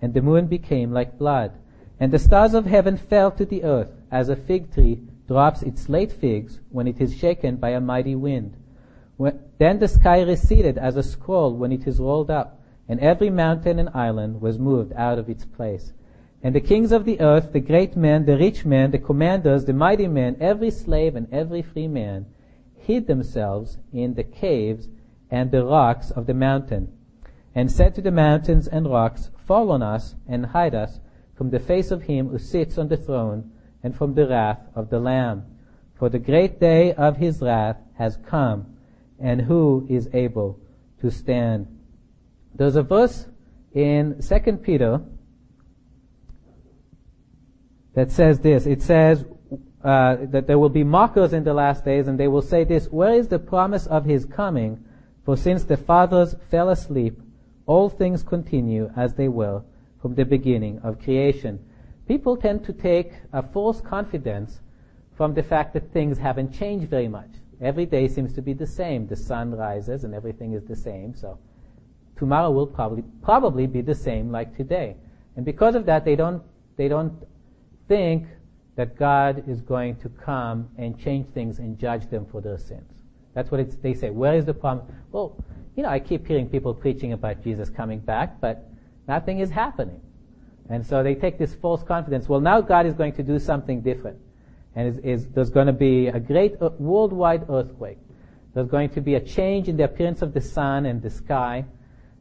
and 0.00 0.14
the 0.14 0.22
moon 0.22 0.46
became 0.46 0.92
like 0.92 1.18
blood. 1.18 1.52
And 2.00 2.12
the 2.12 2.18
stars 2.18 2.54
of 2.54 2.66
heaven 2.66 2.96
fell 2.96 3.30
to 3.32 3.44
the 3.44 3.64
earth, 3.64 3.92
as 4.10 4.28
a 4.28 4.36
fig 4.36 4.72
tree 4.72 5.00
drops 5.26 5.62
its 5.62 5.88
late 5.88 6.12
figs 6.12 6.60
when 6.70 6.86
it 6.86 7.00
is 7.00 7.16
shaken 7.16 7.56
by 7.56 7.70
a 7.70 7.80
mighty 7.80 8.14
wind. 8.14 8.56
When, 9.16 9.40
then 9.58 9.78
the 9.78 9.88
sky 9.88 10.22
receded 10.22 10.76
as 10.76 10.96
a 10.96 11.02
scroll 11.02 11.54
when 11.54 11.72
it 11.72 11.86
is 11.86 12.00
rolled 12.00 12.30
up, 12.30 12.60
and 12.88 13.00
every 13.00 13.30
mountain 13.30 13.78
and 13.78 13.88
island 13.94 14.40
was 14.40 14.58
moved 14.58 14.92
out 14.94 15.18
of 15.18 15.30
its 15.30 15.44
place. 15.44 15.92
And 16.42 16.54
the 16.54 16.60
kings 16.60 16.92
of 16.92 17.06
the 17.06 17.20
earth, 17.20 17.52
the 17.52 17.60
great 17.60 17.96
men, 17.96 18.26
the 18.26 18.36
rich 18.36 18.66
men, 18.66 18.90
the 18.90 18.98
commanders, 18.98 19.64
the 19.64 19.72
mighty 19.72 20.08
men, 20.08 20.36
every 20.40 20.70
slave 20.70 21.16
and 21.16 21.32
every 21.32 21.62
free 21.62 21.88
man, 21.88 22.26
hid 22.76 23.06
themselves 23.06 23.78
in 23.92 24.14
the 24.14 24.24
caves 24.24 24.88
and 25.30 25.50
the 25.50 25.64
rocks 25.64 26.10
of 26.10 26.26
the 26.26 26.34
mountain, 26.34 26.92
and 27.54 27.72
said 27.72 27.94
to 27.94 28.02
the 28.02 28.10
mountains 28.10 28.68
and 28.68 28.86
rocks, 28.86 29.30
Fall 29.46 29.70
on 29.70 29.82
us 29.82 30.14
and 30.26 30.46
hide 30.46 30.74
us 30.74 31.00
from 31.34 31.50
the 31.50 31.58
face 31.58 31.90
of 31.90 32.02
him 32.02 32.28
who 32.28 32.38
sits 32.38 32.78
on 32.78 32.88
the 32.88 32.96
throne 32.96 33.50
and 33.82 33.94
from 33.94 34.14
the 34.14 34.26
wrath 34.26 34.60
of 34.74 34.90
the 34.90 34.98
Lamb. 34.98 35.44
For 35.94 36.08
the 36.08 36.18
great 36.18 36.60
day 36.60 36.92
of 36.94 37.16
his 37.16 37.40
wrath 37.40 37.76
has 37.98 38.18
come, 38.26 38.76
and 39.18 39.42
who 39.42 39.86
is 39.88 40.08
able 40.12 40.58
to 41.00 41.10
stand? 41.10 41.66
There's 42.54 42.76
a 42.76 42.82
verse 42.82 43.26
in 43.72 44.20
2 44.20 44.52
Peter 44.58 45.00
that 47.94 48.10
says 48.10 48.40
this. 48.40 48.66
It 48.66 48.82
says 48.82 49.24
uh, 49.84 50.16
that 50.30 50.46
there 50.46 50.58
will 50.58 50.68
be 50.68 50.84
mockers 50.84 51.32
in 51.32 51.44
the 51.44 51.54
last 51.54 51.84
days, 51.84 52.08
and 52.08 52.18
they 52.18 52.28
will 52.28 52.42
say 52.42 52.64
this, 52.64 52.86
Where 52.86 53.14
is 53.14 53.28
the 53.28 53.38
promise 53.38 53.86
of 53.86 54.04
his 54.04 54.24
coming? 54.24 54.84
For 55.24 55.36
since 55.36 55.64
the 55.64 55.76
fathers 55.76 56.34
fell 56.50 56.70
asleep, 56.70 57.20
all 57.66 57.88
things 57.88 58.22
continue 58.22 58.90
as 58.96 59.14
they 59.14 59.28
were 59.28 59.62
from 60.00 60.14
the 60.14 60.24
beginning 60.24 60.78
of 60.80 61.00
creation. 61.02 61.58
People 62.06 62.36
tend 62.36 62.64
to 62.64 62.72
take 62.72 63.12
a 63.32 63.42
false 63.42 63.80
confidence 63.80 64.60
from 65.16 65.34
the 65.34 65.42
fact 65.42 65.72
that 65.74 65.92
things 65.92 66.18
haven't 66.18 66.52
changed 66.52 66.88
very 66.88 67.08
much. 67.08 67.30
Every 67.60 67.86
day 67.86 68.08
seems 68.08 68.34
to 68.34 68.42
be 68.42 68.52
the 68.52 68.66
same. 68.66 69.06
The 69.06 69.16
sun 69.16 69.52
rises 69.52 70.04
and 70.04 70.14
everything 70.14 70.52
is 70.52 70.64
the 70.64 70.76
same. 70.76 71.14
So 71.14 71.38
tomorrow 72.16 72.50
will 72.50 72.66
probably 72.66 73.04
probably 73.22 73.66
be 73.66 73.80
the 73.80 73.94
same 73.94 74.30
like 74.30 74.56
today. 74.56 74.96
And 75.36 75.44
because 75.44 75.74
of 75.74 75.86
that, 75.86 76.04
they 76.04 76.16
don't 76.16 76.42
they 76.76 76.88
don't 76.88 77.12
think 77.88 78.26
that 78.76 78.96
God 78.96 79.44
is 79.48 79.60
going 79.60 79.96
to 79.96 80.08
come 80.08 80.68
and 80.76 80.98
change 80.98 81.28
things 81.32 81.60
and 81.60 81.78
judge 81.78 82.10
them 82.10 82.26
for 82.26 82.40
their 82.40 82.58
sins. 82.58 82.90
That's 83.34 83.50
what 83.50 83.82
they 83.82 83.94
say. 83.94 84.10
Where 84.10 84.34
is 84.34 84.44
the 84.44 84.54
problem? 84.54 84.86
Well, 85.12 85.36
you 85.76 85.82
know, 85.82 85.88
I 85.88 85.98
keep 85.98 86.26
hearing 86.26 86.48
people 86.48 86.72
preaching 86.74 87.12
about 87.12 87.42
Jesus 87.42 87.68
coming 87.68 87.98
back, 87.98 88.40
but 88.40 88.70
nothing 89.08 89.40
is 89.40 89.50
happening. 89.50 90.00
And 90.68 90.86
so 90.86 91.02
they 91.02 91.14
take 91.14 91.38
this 91.38 91.54
false 91.54 91.82
confidence. 91.82 92.28
Well, 92.28 92.40
now 92.40 92.60
God 92.60 92.86
is 92.86 92.94
going 92.94 93.12
to 93.14 93.22
do 93.22 93.38
something 93.38 93.80
different. 93.80 94.18
And 94.76 94.88
is, 94.88 94.98
is, 94.98 95.28
there's 95.28 95.50
going 95.50 95.66
to 95.66 95.72
be 95.72 96.08
a 96.08 96.18
great 96.18 96.54
uh, 96.60 96.70
worldwide 96.78 97.46
earthquake. 97.50 97.98
There's 98.54 98.68
going 98.68 98.90
to 98.90 99.00
be 99.00 99.16
a 99.16 99.20
change 99.20 99.68
in 99.68 99.76
the 99.76 99.84
appearance 99.84 100.22
of 100.22 100.32
the 100.32 100.40
sun 100.40 100.86
and 100.86 101.02
the 101.02 101.10
sky 101.10 101.64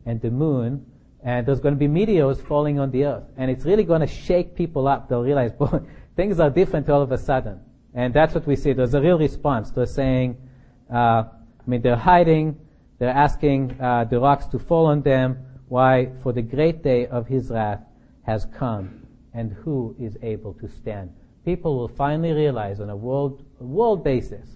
and 0.06 0.20
the 0.22 0.32
moon. 0.32 0.86
And 1.24 1.48
there's 1.48 1.60
going 1.60 1.74
to 1.74 1.80
be 1.80 1.88
meteors 1.88 2.42
falling 2.42 2.80
on 2.80 2.92
the 2.92 3.06
earth. 3.06 3.24
And 3.38 3.50
it's 3.50 3.66
really 3.66 3.84
going 3.84 4.02
to 4.02 4.08
shake 4.08 4.56
people 4.56 4.88
up. 4.88 5.10
They'll 5.10 5.24
realize, 5.24 5.52
boy, 5.60 5.80
things 6.16 6.40
are 6.40 6.50
different 6.50 6.90
all 6.90 7.02
of 7.02 7.12
a 7.12 7.18
sudden. 7.18 7.60
And 7.94 8.14
that's 8.14 8.34
what 8.34 8.46
we 8.46 8.56
see. 8.56 8.74
There's 8.74 8.96
a 8.96 9.02
real 9.02 9.20
response. 9.20 9.72
They're 9.72 9.86
saying, 9.86 10.38
uh, 10.92 11.24
I 11.26 11.26
mean, 11.66 11.82
they're 11.82 11.96
hiding. 11.96 12.60
They're 13.00 13.10
asking 13.10 13.80
uh, 13.82 14.06
the 14.06 14.20
rocks 14.20 14.46
to 14.48 14.60
fall 14.60 14.86
on 14.86 15.02
them. 15.02 15.38
Why? 15.68 16.12
For 16.22 16.34
the 16.34 16.42
great 16.42 16.84
day 16.84 17.08
of 17.08 17.28
his 17.28 17.50
wrath 17.50 17.82
has 18.24 18.46
come, 18.58 19.06
and 19.34 19.52
who 19.52 19.96
is 20.00 20.18
able 20.22 20.54
to 20.56 20.68
stand? 20.68 21.12
People 21.46 21.78
will 21.78 21.88
finally 21.88 22.32
realize 22.32 22.80
on 22.80 22.90
a 22.90 22.96
world, 22.96 23.46
world 23.60 24.04
basis, 24.04 24.48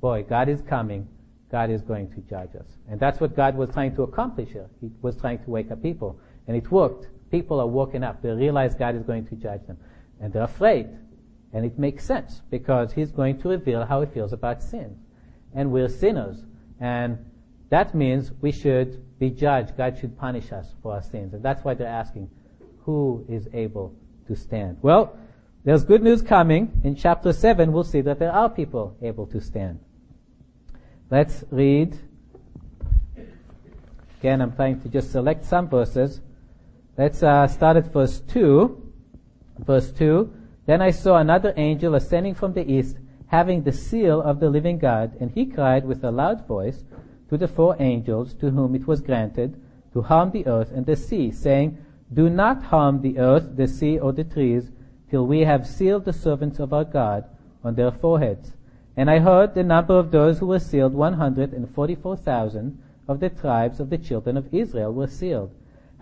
boy, 0.00 0.22
God 0.22 0.48
is 0.48 0.62
coming. 0.62 1.06
God 1.50 1.70
is 1.70 1.82
going 1.82 2.10
to 2.12 2.20
judge 2.20 2.54
us. 2.54 2.78
And 2.88 3.00
that's 3.00 3.20
what 3.20 3.34
God 3.34 3.56
was 3.56 3.70
trying 3.70 3.94
to 3.96 4.02
accomplish 4.02 4.50
here. 4.50 4.70
He 4.80 4.90
was 5.02 5.16
trying 5.16 5.40
to 5.40 5.50
wake 5.50 5.70
up 5.70 5.82
people. 5.82 6.20
And 6.46 6.56
it 6.56 6.70
worked. 6.70 7.08
People 7.30 7.60
are 7.60 7.66
woken 7.66 8.04
up. 8.04 8.22
They 8.22 8.30
realize 8.30 8.74
God 8.74 8.94
is 8.94 9.02
going 9.02 9.26
to 9.26 9.34
judge 9.34 9.66
them. 9.66 9.76
And 10.20 10.32
they're 10.32 10.44
afraid. 10.44 10.88
And 11.52 11.64
it 11.64 11.78
makes 11.78 12.04
sense 12.04 12.42
because 12.50 12.92
He's 12.92 13.10
going 13.10 13.40
to 13.40 13.48
reveal 13.48 13.84
how 13.84 14.00
He 14.00 14.06
feels 14.06 14.32
about 14.32 14.62
sin. 14.62 14.96
And 15.54 15.72
we're 15.72 15.88
sinners. 15.88 16.44
And 16.78 17.18
that 17.70 17.94
means 17.94 18.32
we 18.40 18.52
should 18.52 19.18
be 19.18 19.30
judged. 19.30 19.76
God 19.76 19.96
should 19.98 20.18
punish 20.18 20.52
us 20.52 20.74
for 20.82 20.94
our 20.94 21.02
sins. 21.02 21.34
And 21.34 21.42
that's 21.42 21.64
why 21.64 21.74
they're 21.74 21.86
asking, 21.86 22.30
who 22.84 23.24
is 23.28 23.48
able 23.52 23.94
to 24.26 24.36
stand? 24.36 24.78
Well, 24.82 25.16
there's 25.64 25.84
good 25.84 26.02
news 26.02 26.20
coming. 26.20 26.80
In 26.84 26.96
chapter 26.96 27.32
7, 27.32 27.72
we'll 27.72 27.84
see 27.84 28.00
that 28.00 28.18
there 28.18 28.32
are 28.32 28.48
people 28.48 28.96
able 29.02 29.26
to 29.28 29.40
stand. 29.40 29.78
Let's 31.10 31.44
read. 31.50 31.96
Again, 34.18 34.42
I'm 34.42 34.54
trying 34.54 34.80
to 34.82 34.88
just 34.88 35.12
select 35.12 35.44
some 35.44 35.68
verses. 35.68 36.20
Let's 36.98 37.22
uh, 37.22 37.46
start 37.46 37.76
at 37.76 37.92
verse 37.92 38.20
2. 38.20 38.92
Verse 39.60 39.92
2. 39.92 40.32
Then 40.66 40.82
I 40.82 40.90
saw 40.90 41.16
another 41.18 41.54
angel 41.56 41.94
ascending 41.94 42.34
from 42.34 42.52
the 42.52 42.68
east, 42.68 42.96
having 43.26 43.62
the 43.62 43.72
seal 43.72 44.20
of 44.20 44.40
the 44.40 44.50
living 44.50 44.78
God, 44.78 45.16
and 45.20 45.30
he 45.30 45.46
cried 45.46 45.84
with 45.84 46.02
a 46.04 46.10
loud 46.10 46.46
voice, 46.46 46.84
to 47.30 47.38
the 47.38 47.48
four 47.48 47.76
angels 47.78 48.34
to 48.34 48.50
whom 48.50 48.74
it 48.74 48.88
was 48.88 49.00
granted 49.00 49.54
to 49.92 50.02
harm 50.02 50.32
the 50.32 50.44
earth 50.48 50.72
and 50.72 50.84
the 50.84 50.96
sea, 50.96 51.30
saying, 51.30 51.78
Do 52.12 52.28
not 52.28 52.64
harm 52.64 53.02
the 53.02 53.20
earth, 53.20 53.56
the 53.56 53.68
sea, 53.68 54.00
or 54.00 54.12
the 54.12 54.24
trees, 54.24 54.72
till 55.08 55.28
we 55.28 55.40
have 55.40 55.64
sealed 55.64 56.04
the 56.04 56.12
servants 56.12 56.58
of 56.58 56.72
our 56.72 56.84
God 56.84 57.24
on 57.62 57.76
their 57.76 57.92
foreheads. 57.92 58.52
And 58.96 59.08
I 59.08 59.20
heard 59.20 59.54
the 59.54 59.62
number 59.62 59.96
of 59.96 60.10
those 60.10 60.40
who 60.40 60.46
were 60.46 60.58
sealed, 60.58 60.92
144,000 60.92 62.82
of 63.06 63.20
the 63.20 63.30
tribes 63.30 63.78
of 63.78 63.90
the 63.90 63.98
children 63.98 64.36
of 64.36 64.52
Israel 64.52 64.92
were 64.92 65.06
sealed. 65.06 65.52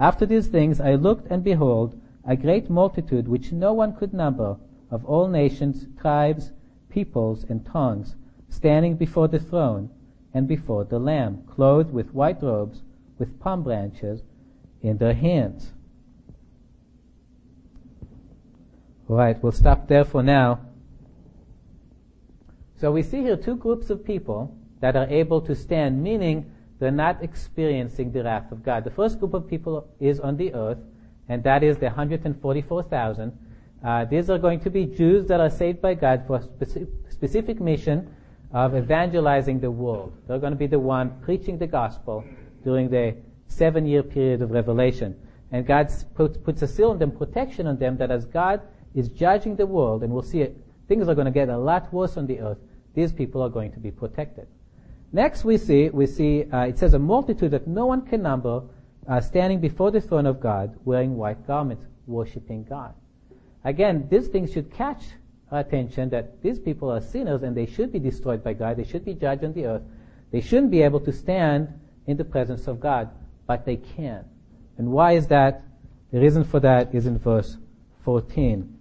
After 0.01 0.25
these 0.25 0.47
things 0.47 0.81
I 0.81 0.95
looked, 0.95 1.31
and 1.31 1.45
behold, 1.45 2.01
a 2.25 2.37
great 2.37 2.71
multitude 2.71 3.29
which 3.29 3.53
no 3.53 3.75
one 3.75 3.95
could 3.95 4.15
number, 4.15 4.57
of 4.91 5.05
all 5.05 5.29
nations, 5.29 5.87
tribes, 6.01 6.53
peoples, 6.89 7.45
and 7.51 7.67
tongues, 7.67 8.17
standing 8.49 8.97
before 8.97 9.29
the 9.29 9.39
throne 9.39 9.91
and 10.39 10.47
before 10.47 10.85
the 10.85 11.01
Lamb, 11.01 11.43
clothed 11.49 11.93
with 11.93 12.15
white 12.15 12.41
robes, 12.41 12.83
with 13.19 13.41
palm 13.41 13.65
branches 13.65 14.23
in 14.83 14.97
their 14.99 15.13
hands. 15.13 15.73
All 19.09 19.17
right, 19.17 19.43
we'll 19.43 19.51
stop 19.51 19.89
there 19.89 20.05
for 20.05 20.23
now. 20.23 20.61
So 22.81 22.93
we 22.93 23.03
see 23.03 23.23
here 23.23 23.37
two 23.37 23.57
groups 23.57 23.91
of 23.91 24.05
people 24.05 24.57
that 24.81 24.95
are 24.95 25.09
able 25.09 25.41
to 25.41 25.57
stand, 25.57 26.01
meaning 26.01 26.49
they're 26.79 26.93
not 26.93 27.21
experiencing 27.21 28.13
the 28.13 28.23
wrath 28.23 28.53
of 28.53 28.63
God. 28.63 28.85
The 28.85 28.93
first 28.93 29.19
group 29.19 29.35
of 29.35 29.49
people 29.49 29.89
is 29.99 30.21
on 30.21 30.37
the 30.37 30.55
earth, 30.55 30.79
and 31.29 31.43
that 31.43 31.65
is 31.65 31.79
the 31.79 31.87
144,000. 31.87 33.37
Uh, 33.85 34.05
these 34.05 34.31
are 34.31 34.39
going 34.39 34.61
to 34.61 34.71
be 34.71 34.87
Jews 34.87 35.27
that 35.27 35.41
are 35.41 35.51
saved 35.51 35.83
by 35.83 35.95
God 35.95 36.23
for 36.29 36.37
a 36.37 36.43
specific, 36.43 36.89
specific 37.11 37.61
mission 37.61 38.15
of 38.53 38.75
evangelizing 38.75 39.61
the 39.61 39.71
world. 39.71 40.13
They're 40.27 40.39
going 40.39 40.53
to 40.53 40.59
be 40.59 40.67
the 40.67 40.79
one 40.79 41.21
preaching 41.23 41.59
the 41.59 41.67
gospel 41.67 42.25
during 42.65 42.89
the 42.89 43.17
seven 43.47 43.87
year 43.87 44.03
period 44.03 44.43
of 44.43 44.51
revelation. 44.51 45.17
And 45.51 45.67
God 45.67 45.91
puts, 46.15 46.37
puts 46.37 46.63
a 46.63 46.67
seal 46.67 46.91
on 46.91 46.99
them, 46.99 47.11
protection 47.11 47.67
on 47.67 47.79
them, 47.79 47.97
that 47.99 48.11
as 48.11 48.25
God 48.25 48.61
is 48.95 49.09
judging 49.09 49.57
the 49.57 49.67
world, 49.67 50.03
and 50.03 50.13
we'll 50.13 50.23
see 50.23 50.41
it, 50.41 50.57
things 50.89 51.09
are 51.09 51.15
going 51.15 51.27
to 51.27 51.31
get 51.31 51.49
a 51.49 51.57
lot 51.57 51.93
worse 51.93 52.17
on 52.17 52.27
the 52.27 52.41
earth, 52.41 52.59
these 52.95 53.13
people 53.13 53.43
are 53.43 53.49
going 53.49 53.73
to 53.73 53.79
be 53.79 53.91
protected. 53.91 54.47
Next, 55.13 55.45
we 55.45 55.57
see 55.57 55.89
we 55.89 56.07
see 56.07 56.45
uh, 56.53 56.67
it 56.67 56.79
says 56.79 56.93
a 56.93 56.99
multitude 56.99 57.53
that 57.53 57.67
no 57.67 57.87
one 57.87 58.03
can 58.03 58.23
number, 58.23 58.63
uh, 59.07 59.21
standing 59.21 59.61
before 59.61 59.91
the 59.91 60.01
throne 60.01 60.27
of 60.27 60.39
God, 60.41 60.77
wearing 60.85 61.17
white 61.17 61.47
garments, 61.47 61.87
worshiping 62.07 62.65
God. 62.65 62.93
Again, 63.65 64.07
these 64.11 64.29
things 64.29 64.53
should 64.53 64.71
catch 64.71 65.03
attention 65.51 66.11
that 66.11 66.43
these 66.43 66.59
people 66.59 66.91
are 66.91 67.01
sinners 67.01 67.43
and 67.43 67.57
they 67.57 67.67
should 67.67 67.93
be 67.93 67.99
destroyed 67.99 68.45
by 68.45 68.53
God. 68.53 68.77
They 68.77 68.85
should 68.85 69.05
be 69.05 69.15
judged 69.15 69.45
on 69.45 69.53
the 69.53 69.67
earth. 69.67 69.83
They 70.31 70.41
shouldn't 70.41 70.71
be 70.71 70.83
able 70.83 71.01
to 71.01 71.13
stand 71.13 71.69
in 72.07 72.17
the 72.17 72.25
presence 72.25 72.67
of 72.67 72.81
God, 72.81 73.11
but 73.47 73.65
they 73.65 73.77
can. 73.77 74.25
And 74.77 74.93
why 74.93 75.13
is 75.13 75.27
that? 75.29 75.63
The 76.13 76.21
reason 76.21 76.45
for 76.45 76.61
that 76.61 76.95
is 76.95 77.07
in 77.07 77.19
verse 77.19 77.59
14. 78.05 78.79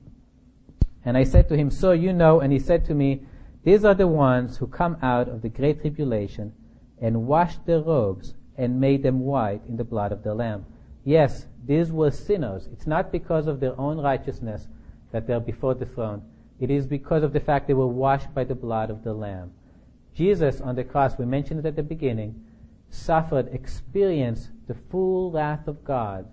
And 1.03 1.17
I 1.17 1.23
said 1.23 1.49
to 1.49 1.57
him, 1.57 1.71
So 1.71 1.91
you 1.91 2.13
know, 2.13 2.39
and 2.39 2.51
he 2.51 2.59
said 2.59 2.85
to 2.85 2.93
me, 2.93 3.21
These 3.63 3.85
are 3.85 3.93
the 3.93 4.07
ones 4.07 4.57
who 4.57 4.67
come 4.67 4.97
out 5.01 5.27
of 5.27 5.41
the 5.41 5.49
great 5.49 5.81
tribulation 5.81 6.53
and 7.01 7.27
washed 7.27 7.65
their 7.65 7.81
robes 7.81 8.33
and 8.57 8.79
made 8.79 9.03
them 9.03 9.21
white 9.21 9.61
in 9.67 9.77
the 9.77 9.83
blood 9.83 10.11
of 10.11 10.23
the 10.23 10.33
Lamb. 10.33 10.65
Yes, 11.03 11.45
these 11.65 11.91
were 11.91 12.11
sinners. 12.11 12.67
It's 12.71 12.87
not 12.87 13.11
because 13.11 13.47
of 13.47 13.59
their 13.59 13.79
own 13.79 13.97
righteousness 13.97 14.67
that 15.11 15.27
they're 15.27 15.39
before 15.39 15.73
the 15.73 15.85
throne. 15.85 16.21
It 16.59 16.71
is 16.71 16.87
because 16.87 17.23
of 17.23 17.33
the 17.33 17.39
fact 17.39 17.67
they 17.67 17.73
were 17.73 17.87
washed 17.87 18.33
by 18.33 18.43
the 18.43 18.55
blood 18.55 18.89
of 18.89 19.03
the 19.03 19.13
Lamb. 19.13 19.51
Jesus 20.13 20.59
on 20.61 20.75
the 20.75 20.83
cross, 20.83 21.17
we 21.17 21.25
mentioned 21.25 21.59
it 21.59 21.65
at 21.65 21.75
the 21.75 21.83
beginning, 21.83 22.43
suffered, 22.89 23.53
experienced 23.53 24.49
the 24.67 24.73
full 24.73 25.31
wrath 25.31 25.67
of 25.67 25.83
God 25.83 26.27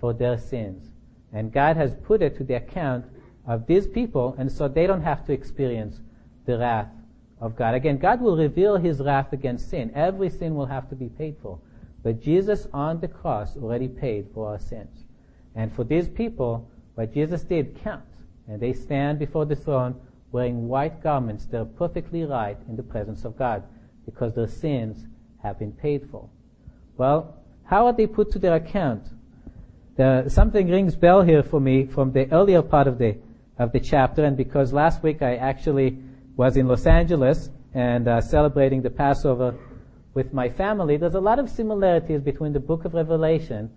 for 0.00 0.14
their 0.14 0.38
sins. 0.38 0.92
And 1.32 1.52
God 1.52 1.76
has 1.76 1.94
put 2.04 2.22
it 2.22 2.36
to 2.38 2.44
the 2.44 2.54
account 2.54 3.04
of 3.46 3.66
these 3.66 3.86
people, 3.86 4.34
and 4.38 4.50
so 4.50 4.68
they 4.68 4.86
don't 4.86 5.02
have 5.02 5.26
to 5.26 5.32
experience 5.32 6.00
the 6.46 6.58
wrath 6.58 6.88
of 7.40 7.56
God. 7.56 7.74
Again, 7.74 7.98
God 7.98 8.20
will 8.20 8.36
reveal 8.36 8.76
His 8.76 9.00
wrath 9.00 9.32
against 9.32 9.68
sin. 9.68 9.92
Every 9.94 10.30
sin 10.30 10.54
will 10.54 10.66
have 10.66 10.88
to 10.88 10.94
be 10.94 11.08
paid 11.08 11.36
for. 11.42 11.58
But 12.02 12.22
Jesus 12.22 12.66
on 12.72 13.00
the 13.00 13.08
cross 13.08 13.56
already 13.56 13.88
paid 13.88 14.28
for 14.32 14.48
our 14.48 14.58
sins. 14.58 15.04
And 15.54 15.72
for 15.72 15.84
these 15.84 16.08
people, 16.08 16.70
what 16.94 17.12
Jesus 17.12 17.42
did 17.42 17.78
counts. 17.82 18.15
And 18.48 18.60
they 18.60 18.72
stand 18.72 19.18
before 19.18 19.44
the 19.44 19.56
throne 19.56 19.96
wearing 20.32 20.68
white 20.68 21.02
garments. 21.02 21.46
They're 21.46 21.64
perfectly 21.64 22.24
right 22.24 22.56
in 22.68 22.76
the 22.76 22.82
presence 22.82 23.24
of 23.24 23.36
God 23.36 23.64
because 24.04 24.34
their 24.34 24.48
sins 24.48 25.06
have 25.42 25.58
been 25.58 25.72
paid 25.72 26.08
for. 26.10 26.28
Well, 26.96 27.36
how 27.64 27.86
are 27.86 27.92
they 27.92 28.06
put 28.06 28.30
to 28.32 28.38
their 28.38 28.54
account? 28.54 29.08
The, 29.96 30.28
something 30.28 30.68
rings 30.68 30.94
bell 30.94 31.22
here 31.22 31.42
for 31.42 31.60
me 31.60 31.86
from 31.86 32.12
the 32.12 32.30
earlier 32.32 32.62
part 32.62 32.86
of 32.86 32.98
the 32.98 33.16
of 33.58 33.72
the 33.72 33.80
chapter, 33.80 34.24
and 34.24 34.36
because 34.36 34.72
last 34.72 35.02
week 35.02 35.22
I 35.22 35.36
actually 35.36 35.98
was 36.36 36.56
in 36.56 36.68
Los 36.68 36.86
Angeles 36.86 37.48
and 37.72 38.06
uh, 38.06 38.20
celebrating 38.20 38.82
the 38.82 38.90
Passover 38.90 39.54
with 40.14 40.32
my 40.32 40.48
family, 40.48 40.96
there's 40.96 41.14
a 41.14 41.20
lot 41.20 41.38
of 41.38 41.48
similarities 41.48 42.22
between 42.22 42.52
the 42.52 42.60
book 42.60 42.84
of 42.84 42.94
Revelation 42.94 43.70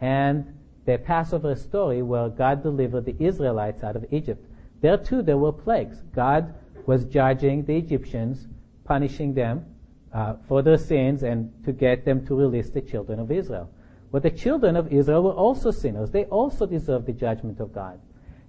and 0.00 0.46
the 0.84 0.98
Passover 0.98 1.54
story 1.54 2.02
where 2.02 2.28
God 2.28 2.62
delivered 2.62 3.04
the 3.04 3.16
Israelites 3.18 3.84
out 3.84 3.96
of 3.96 4.04
Egypt. 4.10 4.44
There 4.80 4.96
too, 4.96 5.22
there 5.22 5.38
were 5.38 5.52
plagues. 5.52 6.02
God 6.14 6.54
was 6.86 7.04
judging 7.04 7.64
the 7.64 7.76
Egyptians, 7.76 8.48
punishing 8.84 9.34
them 9.34 9.64
uh, 10.12 10.34
for 10.48 10.62
their 10.62 10.76
sins 10.76 11.22
and 11.22 11.52
to 11.64 11.72
get 11.72 12.04
them 12.04 12.26
to 12.26 12.34
release 12.34 12.70
the 12.70 12.80
children 12.80 13.20
of 13.20 13.30
Israel. 13.30 13.70
But 14.10 14.22
the 14.22 14.30
children 14.30 14.76
of 14.76 14.92
Israel 14.92 15.22
were 15.22 15.32
also 15.32 15.70
sinners. 15.70 16.10
They 16.10 16.24
also 16.24 16.66
deserved 16.66 17.06
the 17.06 17.12
judgment 17.12 17.60
of 17.60 17.72
God. 17.72 18.00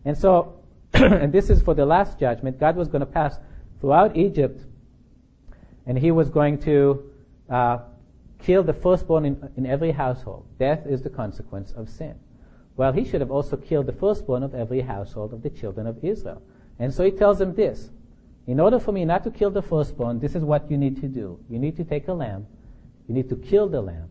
And 0.04 0.18
so, 0.18 0.60
and 0.94 1.32
this 1.32 1.50
is 1.50 1.62
for 1.62 1.74
the 1.74 1.86
last 1.86 2.20
judgment, 2.20 2.60
God 2.60 2.76
was 2.76 2.88
going 2.88 3.02
to 3.02 3.06
pass 3.06 3.38
throughout 3.80 4.18
Egypt 4.18 4.62
and 5.86 5.98
he 5.98 6.12
was 6.12 6.30
going 6.30 6.58
to 6.60 7.12
uh, 7.50 7.80
kill 8.46 8.64
the 8.64 8.74
firstborn 8.74 9.26
in, 9.26 9.50
in 9.58 9.66
every 9.66 9.92
household. 9.92 10.46
Death 10.60 10.86
is 10.86 11.02
the 11.02 11.10
consequence 11.10 11.72
of 11.72 11.90
sin. 11.90 12.16
Well, 12.76 12.92
he 12.92 13.06
should 13.06 13.22
have 13.22 13.32
also 13.32 13.56
killed 13.58 13.86
the 13.86 13.94
firstborn 13.94 14.44
of 14.44 14.56
every 14.56 14.82
household 14.82 15.34
of 15.34 15.44
the 15.44 15.50
children 15.50 15.88
of 15.88 16.04
Israel. 16.04 16.42
And 16.80 16.94
so 16.94 17.04
he 17.04 17.12
tells 17.12 17.40
them 17.40 17.54
this. 17.54 17.90
In 18.48 18.60
order 18.60 18.80
for 18.80 18.92
me 18.92 19.06
not 19.06 19.24
to 19.24 19.32
kill 19.32 19.52
the 19.52 19.62
firstborn, 19.62 20.20
this 20.20 20.36
is 20.36 20.44
what 20.44 20.70
you 20.70 20.78
need 20.78 21.00
to 21.02 21.08
do. 21.08 21.40
You 21.50 21.60
need 21.60 21.78
to 21.78 21.84
take 21.84 22.08
a 22.08 22.14
lamb. 22.14 22.46
You 23.08 23.14
need 23.14 23.30
to 23.30 23.36
kill 23.36 23.70
the 23.70 23.82
lamb. 23.82 24.10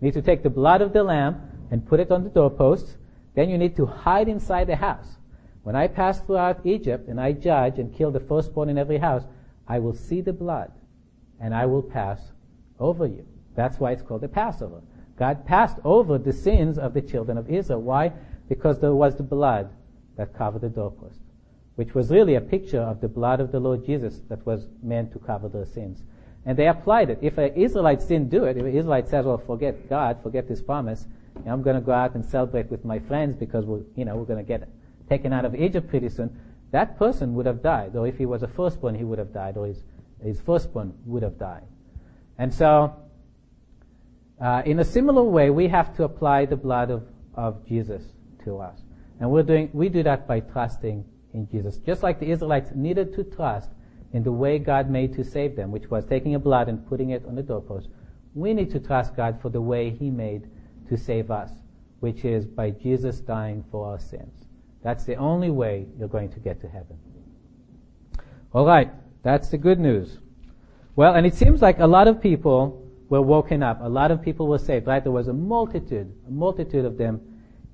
You 0.00 0.06
need 0.06 0.14
to 0.14 0.22
take 0.22 0.42
the 0.42 0.50
blood 0.50 0.80
of 0.80 0.92
the 0.92 1.02
lamb 1.02 1.40
and 1.70 1.86
put 1.86 2.00
it 2.00 2.10
on 2.10 2.24
the 2.24 2.30
doorposts. 2.30 2.96
Then 3.34 3.50
you 3.50 3.58
need 3.58 3.76
to 3.76 3.86
hide 3.86 4.28
inside 4.28 4.66
the 4.66 4.76
house. 4.76 5.18
When 5.62 5.76
I 5.76 5.86
pass 5.86 6.20
throughout 6.20 6.64
Egypt 6.64 7.08
and 7.08 7.20
I 7.20 7.32
judge 7.32 7.78
and 7.78 7.94
kill 7.94 8.10
the 8.10 8.20
firstborn 8.20 8.68
in 8.68 8.78
every 8.78 8.98
house, 8.98 9.24
I 9.66 9.78
will 9.80 9.94
see 9.94 10.22
the 10.22 10.32
blood 10.32 10.72
and 11.38 11.54
I 11.54 11.66
will 11.66 11.82
pass 11.82 12.20
over 12.80 13.06
you. 13.06 13.26
That's 13.58 13.80
why 13.80 13.90
it's 13.90 14.02
called 14.02 14.20
the 14.20 14.28
Passover. 14.28 14.82
God 15.18 15.44
passed 15.44 15.78
over 15.82 16.16
the 16.16 16.32
sins 16.32 16.78
of 16.78 16.94
the 16.94 17.02
children 17.02 17.36
of 17.36 17.50
Israel. 17.50 17.82
Why? 17.82 18.12
Because 18.48 18.78
there 18.78 18.94
was 18.94 19.16
the 19.16 19.24
blood 19.24 19.68
that 20.16 20.32
covered 20.32 20.60
the 20.60 20.68
doorpost, 20.68 21.18
which 21.74 21.92
was 21.92 22.08
really 22.12 22.36
a 22.36 22.40
picture 22.40 22.80
of 22.80 23.00
the 23.00 23.08
blood 23.08 23.40
of 23.40 23.50
the 23.50 23.58
Lord 23.58 23.84
Jesus 23.84 24.20
that 24.28 24.46
was 24.46 24.68
meant 24.80 25.10
to 25.10 25.18
cover 25.18 25.48
their 25.48 25.66
sins. 25.66 26.04
And 26.46 26.56
they 26.56 26.68
applied 26.68 27.10
it. 27.10 27.18
If 27.20 27.36
an 27.36 27.52
Israelite 27.56 28.06
didn't 28.06 28.30
do 28.30 28.44
it, 28.44 28.56
if 28.56 28.62
an 28.62 28.76
Israelite 28.76 29.08
says, 29.08 29.26
well, 29.26 29.38
forget 29.38 29.88
God, 29.88 30.22
forget 30.22 30.46
this 30.46 30.62
promise, 30.62 31.08
I'm 31.44 31.64
going 31.64 31.74
to 31.74 31.82
go 31.82 31.90
out 31.90 32.14
and 32.14 32.24
celebrate 32.24 32.70
with 32.70 32.84
my 32.84 33.00
friends 33.00 33.34
because 33.34 33.64
we're, 33.64 33.82
you 33.96 34.04
know, 34.04 34.14
we're 34.14 34.24
going 34.24 34.44
to 34.44 34.48
get 34.48 34.68
taken 35.08 35.32
out 35.32 35.44
of 35.44 35.56
Egypt 35.56 35.88
pretty 35.88 36.10
soon, 36.10 36.30
that 36.70 36.96
person 36.96 37.34
would 37.34 37.46
have 37.46 37.60
died. 37.60 37.96
Or 37.96 38.06
if 38.06 38.18
he 38.18 38.24
was 38.24 38.44
a 38.44 38.48
firstborn, 38.48 38.94
he 38.94 39.02
would 39.02 39.18
have 39.18 39.32
died, 39.32 39.56
or 39.56 39.66
his, 39.66 39.82
his 40.22 40.40
firstborn 40.40 40.94
would 41.06 41.24
have 41.24 41.40
died. 41.40 41.64
And 42.38 42.54
so, 42.54 42.94
uh, 44.40 44.62
in 44.64 44.78
a 44.78 44.84
similar 44.84 45.22
way, 45.22 45.50
we 45.50 45.68
have 45.68 45.96
to 45.96 46.04
apply 46.04 46.46
the 46.46 46.56
blood 46.56 46.90
of, 46.90 47.06
of 47.34 47.66
Jesus 47.66 48.02
to 48.44 48.58
us. 48.58 48.78
And 49.20 49.30
we're 49.30 49.42
doing, 49.42 49.68
we 49.72 49.88
do 49.88 50.02
that 50.04 50.28
by 50.28 50.40
trusting 50.40 51.04
in 51.34 51.48
Jesus. 51.48 51.78
Just 51.78 52.02
like 52.02 52.20
the 52.20 52.30
Israelites 52.30 52.70
needed 52.74 53.14
to 53.14 53.24
trust 53.24 53.70
in 54.12 54.22
the 54.22 54.32
way 54.32 54.58
God 54.58 54.88
made 54.88 55.12
to 55.14 55.24
save 55.24 55.56
them, 55.56 55.70
which 55.70 55.90
was 55.90 56.04
taking 56.04 56.34
a 56.34 56.38
blood 56.38 56.68
and 56.68 56.86
putting 56.88 57.10
it 57.10 57.24
on 57.26 57.34
the 57.34 57.42
doorpost, 57.42 57.88
we 58.34 58.54
need 58.54 58.70
to 58.70 58.80
trust 58.80 59.16
God 59.16 59.40
for 59.42 59.50
the 59.50 59.60
way 59.60 59.90
He 59.90 60.08
made 60.08 60.48
to 60.88 60.96
save 60.96 61.30
us, 61.30 61.50
which 62.00 62.24
is 62.24 62.46
by 62.46 62.70
Jesus 62.70 63.20
dying 63.20 63.64
for 63.70 63.90
our 63.90 63.98
sins. 63.98 64.46
That's 64.82 65.04
the 65.04 65.16
only 65.16 65.50
way 65.50 65.86
you're 65.98 66.08
going 66.08 66.30
to 66.30 66.38
get 66.40 66.60
to 66.60 66.68
heaven. 66.68 66.96
Alright, 68.54 68.92
that's 69.22 69.48
the 69.48 69.58
good 69.58 69.80
news. 69.80 70.18
Well, 70.96 71.14
and 71.14 71.26
it 71.26 71.34
seems 71.34 71.60
like 71.60 71.80
a 71.80 71.86
lot 71.86 72.08
of 72.08 72.22
people 72.22 72.87
were 73.08 73.22
woken 73.22 73.62
up. 73.62 73.80
A 73.80 73.88
lot 73.88 74.10
of 74.10 74.22
people 74.22 74.46
were 74.46 74.58
saved, 74.58 74.86
right? 74.86 75.02
There 75.02 75.12
was 75.12 75.28
a 75.28 75.32
multitude, 75.32 76.12
a 76.26 76.30
multitude 76.30 76.84
of 76.84 76.98
them 76.98 77.20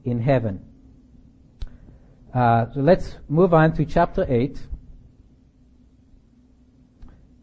in 0.05 0.21
heaven. 0.21 0.65
Uh, 2.33 2.67
so 2.73 2.81
let's 2.81 3.17
move 3.29 3.55
on 3.55 3.73
to 3.75 3.85
chapter 3.85 4.27
8 4.29 4.59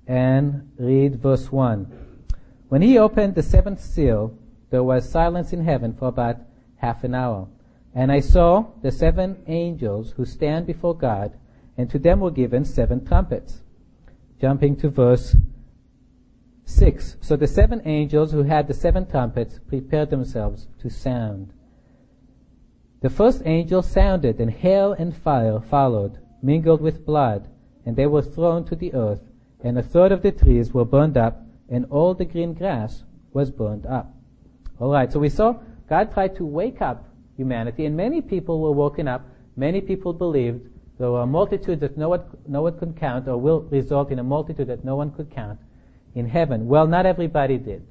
and 0.07 0.69
read 0.77 1.21
verse 1.21 1.51
1. 1.51 1.87
When 2.69 2.81
he 2.81 2.97
opened 2.97 3.35
the 3.35 3.43
seventh 3.43 3.81
seal, 3.81 4.37
there 4.69 4.83
was 4.83 5.09
silence 5.09 5.53
in 5.53 5.63
heaven 5.63 5.93
for 5.93 6.07
about 6.07 6.37
half 6.77 7.03
an 7.03 7.13
hour. 7.13 7.47
And 7.93 8.11
I 8.11 8.21
saw 8.21 8.67
the 8.81 8.91
seven 8.91 9.43
angels 9.47 10.11
who 10.11 10.25
stand 10.25 10.65
before 10.65 10.95
God, 10.95 11.33
and 11.77 11.89
to 11.89 11.99
them 11.99 12.21
were 12.21 12.31
given 12.31 12.63
seven 12.63 13.05
trumpets. 13.05 13.61
Jumping 14.39 14.77
to 14.77 14.89
verse 14.89 15.35
6. 16.71 17.17
So 17.21 17.35
the 17.35 17.47
seven 17.47 17.81
angels 17.85 18.31
who 18.31 18.43
had 18.43 18.67
the 18.67 18.73
seven 18.73 19.05
trumpets 19.05 19.59
prepared 19.67 20.09
themselves 20.09 20.67
to 20.79 20.89
sound. 20.89 21.53
The 23.01 23.09
first 23.09 23.41
angel 23.45 23.81
sounded, 23.81 24.39
and 24.39 24.49
hail 24.49 24.93
and 24.93 25.15
fire 25.15 25.59
followed, 25.59 26.19
mingled 26.41 26.81
with 26.81 27.05
blood, 27.05 27.47
and 27.85 27.95
they 27.95 28.07
were 28.07 28.21
thrown 28.21 28.63
to 28.65 28.75
the 28.75 28.93
earth, 28.93 29.21
and 29.63 29.77
a 29.77 29.83
third 29.83 30.11
of 30.11 30.21
the 30.21 30.31
trees 30.31 30.73
were 30.73 30.85
burned 30.85 31.17
up, 31.17 31.43
and 31.69 31.85
all 31.89 32.13
the 32.13 32.25
green 32.25 32.53
grass 32.53 33.03
was 33.33 33.51
burned 33.51 33.85
up. 33.85 34.13
Alright, 34.79 35.11
so 35.11 35.19
we 35.19 35.29
saw 35.29 35.59
God 35.89 36.13
tried 36.13 36.35
to 36.37 36.45
wake 36.45 36.81
up 36.81 37.05
humanity, 37.37 37.85
and 37.85 37.97
many 37.97 38.21
people 38.21 38.61
were 38.61 38.71
woken 38.71 39.07
up. 39.07 39.25
Many 39.55 39.81
people 39.81 40.13
believed. 40.13 40.67
There 40.97 41.11
were 41.11 41.21
a 41.21 41.27
multitude 41.27 41.79
that 41.79 41.97
no 41.97 42.09
one, 42.09 42.23
no 42.47 42.61
one 42.61 42.77
could 42.77 42.95
count, 42.95 43.27
or 43.27 43.37
will 43.37 43.61
result 43.63 44.11
in 44.11 44.19
a 44.19 44.23
multitude 44.23 44.67
that 44.67 44.85
no 44.85 44.95
one 44.95 45.11
could 45.11 45.29
count 45.31 45.59
in 46.15 46.27
heaven. 46.27 46.67
Well, 46.67 46.87
not 46.87 47.05
everybody 47.05 47.57
did. 47.57 47.85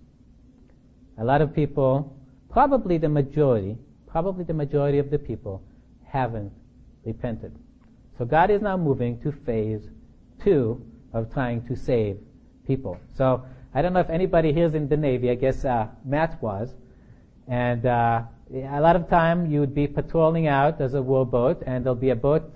A 1.19 1.25
lot 1.25 1.41
of 1.43 1.55
people, 1.55 2.17
probably 2.51 2.99
the 2.99 3.09
majority, 3.09 3.77
probably 4.07 4.45
the 4.45 4.55
majority 4.55 4.99
of 4.99 5.11
the 5.11 5.19
people 5.19 5.63
haven't 6.05 6.53
repented. 7.05 7.55
So 8.19 8.25
God 8.25 8.51
is 8.51 8.61
now 8.61 8.77
moving 8.77 9.21
to 9.23 9.33
phase 9.33 9.83
two 10.43 10.85
of 11.13 11.33
trying 11.33 11.67
to 11.67 11.77
save 11.77 12.19
people. 12.67 12.99
So 13.17 13.45
I 13.75 13.83
don't 13.83 13.93
know 13.93 14.01
if 14.01 14.11
anybody 14.11 14.53
here 14.53 14.67
is 14.67 14.75
in 14.75 14.89
the 14.89 14.97
Navy. 14.97 15.31
I 15.31 15.35
guess 15.35 15.65
uh, 15.65 15.89
Matt 16.05 16.43
was. 16.43 16.75
And 17.49 17.87
uh, 17.87 18.23
a 18.53 18.81
lot 18.81 18.97
of 18.97 19.09
time 19.09 19.51
you 19.51 19.61
would 19.61 19.75
be 19.75 19.87
patrolling 19.87 20.47
out 20.47 20.81
as 20.81 20.95
a 20.95 21.03
war 21.03 21.25
boat, 21.27 21.63
and 21.67 21.85
there'll 21.85 21.95
be 21.95 22.11
a 22.11 22.17
boat 22.17 22.53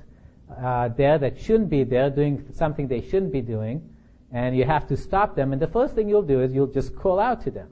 uh, 0.63 0.89
there 0.89 1.19
that 1.19 1.41
shouldn't 1.41 1.71
be 1.71 1.85
there, 1.85 2.11
doing 2.11 2.45
something 2.53 2.89
they 2.89 3.01
shouldn't 3.01 3.33
be 3.33 3.41
doing, 3.41 3.83
and 4.35 4.57
you 4.57 4.65
have 4.65 4.87
to 4.89 4.97
stop 4.97 5.37
them. 5.37 5.53
And 5.53 5.63
the 5.63 5.69
first 5.69 5.95
thing 5.95 6.09
you'll 6.09 6.23
do 6.23 6.43
is 6.43 6.53
you'll 6.53 6.67
just 6.67 6.95
call 6.97 7.21
out 7.21 7.41
to 7.45 7.53
them, 7.53 7.69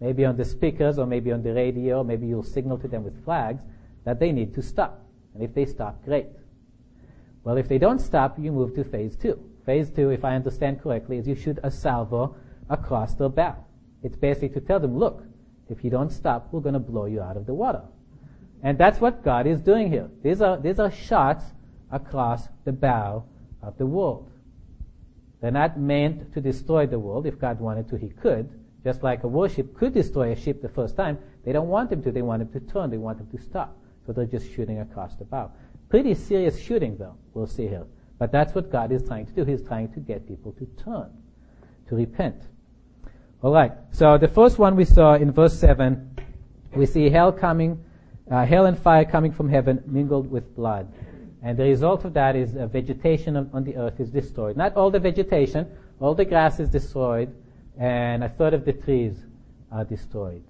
maybe 0.00 0.24
on 0.24 0.36
the 0.36 0.44
speakers 0.44 0.96
or 0.96 1.06
maybe 1.06 1.32
on 1.32 1.42
the 1.42 1.52
radio, 1.52 2.04
maybe 2.04 2.26
you'll 2.28 2.44
signal 2.44 2.78
to 2.78 2.88
them 2.88 3.02
with 3.02 3.22
flags 3.24 3.60
that 4.04 4.20
they 4.20 4.30
need 4.30 4.54
to 4.54 4.62
stop. 4.62 5.04
And 5.34 5.42
if 5.42 5.52
they 5.52 5.66
stop, 5.66 6.02
great. 6.04 6.28
Well, 7.42 7.56
if 7.56 7.68
they 7.68 7.78
don't 7.78 7.98
stop, 7.98 8.38
you 8.38 8.52
move 8.52 8.74
to 8.76 8.84
phase 8.84 9.16
two. 9.16 9.38
Phase 9.66 9.90
two, 9.90 10.10
if 10.10 10.24
I 10.24 10.36
understand 10.36 10.80
correctly, 10.80 11.18
is 11.18 11.26
you 11.26 11.34
shoot 11.34 11.58
a 11.64 11.70
salvo 11.70 12.36
across 12.70 13.14
their 13.14 13.28
bow. 13.28 13.56
It's 14.04 14.16
basically 14.16 14.60
to 14.60 14.60
tell 14.60 14.78
them, 14.78 14.96
look, 14.96 15.24
if 15.68 15.82
you 15.82 15.90
don't 15.90 16.10
stop, 16.10 16.48
we're 16.52 16.60
going 16.60 16.74
to 16.74 16.78
blow 16.78 17.06
you 17.06 17.20
out 17.22 17.36
of 17.36 17.46
the 17.46 17.54
water. 17.54 17.82
And 18.62 18.78
that's 18.78 19.00
what 19.00 19.24
God 19.24 19.46
is 19.48 19.60
doing 19.60 19.90
here. 19.90 20.08
These 20.22 20.40
are, 20.40 20.58
these 20.58 20.78
are 20.78 20.90
shots 20.90 21.44
across 21.90 22.48
the 22.64 22.72
bow 22.72 23.24
of 23.62 23.76
the 23.78 23.86
world. 23.86 24.30
They're 25.44 25.52
not 25.52 25.78
meant 25.78 26.32
to 26.32 26.40
destroy 26.40 26.86
the 26.86 26.98
world. 26.98 27.26
If 27.26 27.38
God 27.38 27.60
wanted 27.60 27.86
to, 27.90 27.96
He 27.98 28.08
could. 28.08 28.48
Just 28.82 29.02
like 29.02 29.24
a 29.24 29.28
warship 29.28 29.76
could 29.76 29.92
destroy 29.92 30.32
a 30.32 30.36
ship 30.36 30.62
the 30.62 30.70
first 30.70 30.96
time, 30.96 31.18
they 31.44 31.52
don't 31.52 31.68
want 31.68 31.92
him 31.92 32.02
to. 32.04 32.10
They 32.10 32.22
want 32.22 32.40
him 32.40 32.48
to 32.52 32.60
turn. 32.60 32.88
They 32.88 32.96
want 32.96 33.20
him 33.20 33.26
to 33.26 33.38
stop. 33.38 33.76
So 34.06 34.14
they're 34.14 34.24
just 34.24 34.50
shooting 34.54 34.80
across 34.80 35.16
the 35.16 35.24
bow. 35.24 35.52
Pretty 35.90 36.14
serious 36.14 36.58
shooting, 36.58 36.96
though. 36.96 37.14
We'll 37.34 37.46
see 37.46 37.68
here. 37.68 37.84
But 38.18 38.32
that's 38.32 38.54
what 38.54 38.72
God 38.72 38.90
is 38.90 39.02
trying 39.02 39.26
to 39.26 39.32
do. 39.32 39.44
He's 39.44 39.60
trying 39.60 39.92
to 39.92 40.00
get 40.00 40.26
people 40.26 40.52
to 40.52 40.64
turn, 40.82 41.10
to 41.90 41.94
repent. 41.94 42.40
All 43.42 43.52
right. 43.52 43.72
So 43.90 44.16
the 44.16 44.28
first 44.28 44.58
one 44.58 44.76
we 44.76 44.86
saw 44.86 45.12
in 45.12 45.30
verse 45.30 45.58
seven, 45.58 46.16
we 46.74 46.86
see 46.86 47.10
hell 47.10 47.32
coming, 47.32 47.84
uh, 48.30 48.46
hell 48.46 48.64
and 48.64 48.78
fire 48.78 49.04
coming 49.04 49.30
from 49.30 49.50
heaven, 49.50 49.82
mingled 49.84 50.30
with 50.30 50.56
blood. 50.56 50.90
And 51.44 51.58
the 51.58 51.64
result 51.64 52.06
of 52.06 52.14
that 52.14 52.36
is 52.36 52.56
uh, 52.56 52.66
vegetation 52.66 53.36
on, 53.36 53.50
on 53.52 53.64
the 53.64 53.76
earth 53.76 54.00
is 54.00 54.10
destroyed. 54.10 54.56
Not 54.56 54.76
all 54.76 54.90
the 54.90 54.98
vegetation, 54.98 55.66
all 56.00 56.14
the 56.14 56.24
grass 56.24 56.58
is 56.58 56.70
destroyed, 56.70 57.34
and 57.78 58.24
a 58.24 58.30
third 58.30 58.54
of 58.54 58.64
the 58.64 58.72
trees 58.72 59.14
are 59.70 59.84
destroyed. 59.84 60.42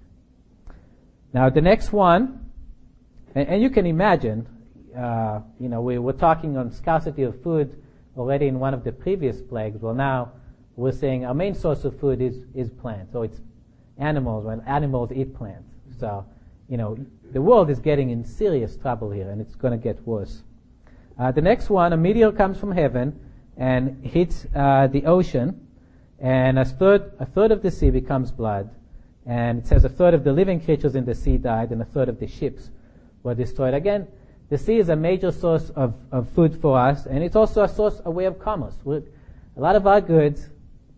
Now 1.33 1.49
the 1.49 1.59
next 1.61 1.91
one, 1.91 2.49
and, 3.35 3.49
and 3.49 3.61
you 3.61 3.69
can 3.69 3.85
imagine, 3.85 4.47
uh, 4.97 5.41
you 5.59 5.67
know, 5.67 5.81
we 5.81 5.97
were 5.97 6.13
talking 6.13 6.55
on 6.55 6.71
scarcity 6.71 7.23
of 7.23 7.43
food 7.43 7.75
already 8.15 8.47
in 8.47 8.57
one 8.57 8.73
of 8.73 8.85
the 8.85 8.93
previous 8.93 9.41
plagues. 9.41 9.81
Well, 9.81 9.93
now 9.93 10.31
we're 10.77 10.93
saying 10.93 11.25
our 11.25 11.33
main 11.33 11.55
source 11.55 11.83
of 11.83 11.99
food 11.99 12.21
is 12.21 12.37
is 12.53 12.69
plants. 12.69 13.11
So 13.11 13.23
it's 13.23 13.41
animals. 13.97 14.45
When 14.45 14.61
animals 14.61 15.11
eat 15.11 15.35
plants, 15.35 15.69
so 15.99 16.25
you 16.69 16.77
know 16.77 16.97
the 17.33 17.41
world 17.41 17.69
is 17.69 17.79
getting 17.79 18.11
in 18.11 18.23
serious 18.23 18.77
trouble 18.77 19.11
here, 19.11 19.29
and 19.29 19.41
it's 19.41 19.55
going 19.55 19.77
to 19.77 19.77
get 19.77 19.99
worse. 20.07 20.43
Uh, 21.17 21.31
the 21.31 21.41
next 21.41 21.69
one, 21.69 21.93
a 21.93 21.97
meteor 21.97 22.31
comes 22.31 22.57
from 22.57 22.71
heaven 22.73 23.17
and 23.55 24.05
hits 24.05 24.45
uh, 24.53 24.87
the 24.87 25.05
ocean, 25.05 25.67
and 26.19 26.59
a 26.59 26.65
third, 26.65 27.13
a 27.19 27.25
third 27.25 27.51
of 27.51 27.61
the 27.61 27.71
sea 27.71 27.89
becomes 27.89 28.31
blood. 28.31 28.69
And 29.25 29.59
it 29.59 29.67
says 29.67 29.85
a 29.85 29.89
third 29.89 30.13
of 30.13 30.23
the 30.23 30.33
living 30.33 30.59
creatures 30.59 30.93
in 30.95 31.05
the 31.05 31.15
sea 31.15 31.37
died, 31.37 31.71
and 31.71 31.81
a 31.81 31.85
third 31.85 32.09
of 32.09 32.19
the 32.19 32.27
ships 32.27 32.69
were 33.23 33.33
destroyed. 33.33 33.73
Again, 33.73 34.07
the 34.49 34.57
sea 34.57 34.77
is 34.77 34.89
a 34.89 34.95
major 34.95 35.31
source 35.31 35.69
of, 35.71 35.95
of 36.11 36.29
food 36.29 36.59
for 36.61 36.77
us, 36.77 37.05
and 37.05 37.23
it's 37.23 37.35
also 37.35 37.63
a 37.63 37.69
source, 37.69 38.01
a 38.03 38.11
way 38.11 38.25
of 38.25 38.37
commerce. 38.37 38.75
We're, 38.83 39.03
a 39.55 39.59
lot 39.59 39.75
of 39.75 39.87
our 39.87 40.01
goods 40.01 40.49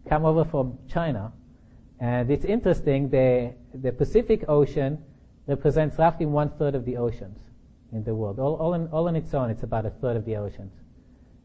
come 0.10 0.26
over 0.26 0.44
from 0.44 0.80
China, 0.90 1.32
and 2.00 2.30
it's 2.32 2.44
interesting, 2.44 3.10
the, 3.10 3.54
the 3.74 3.92
Pacific 3.92 4.46
Ocean 4.48 4.98
represents 5.46 5.98
roughly 6.00 6.26
one 6.26 6.50
third 6.50 6.74
of 6.74 6.86
the 6.86 6.98
oceans 6.98 7.40
in 7.92 8.04
the 8.04 8.14
world. 8.14 8.40
All, 8.40 8.56
all, 8.56 8.74
in, 8.74 8.88
all 8.88 9.08
on 9.08 9.16
its 9.16 9.34
own, 9.34 9.50
it's 9.50 9.64
about 9.64 9.86
a 9.86 9.90
third 9.90 10.18
of 10.18 10.26
the 10.26 10.36
oceans. 10.36 10.74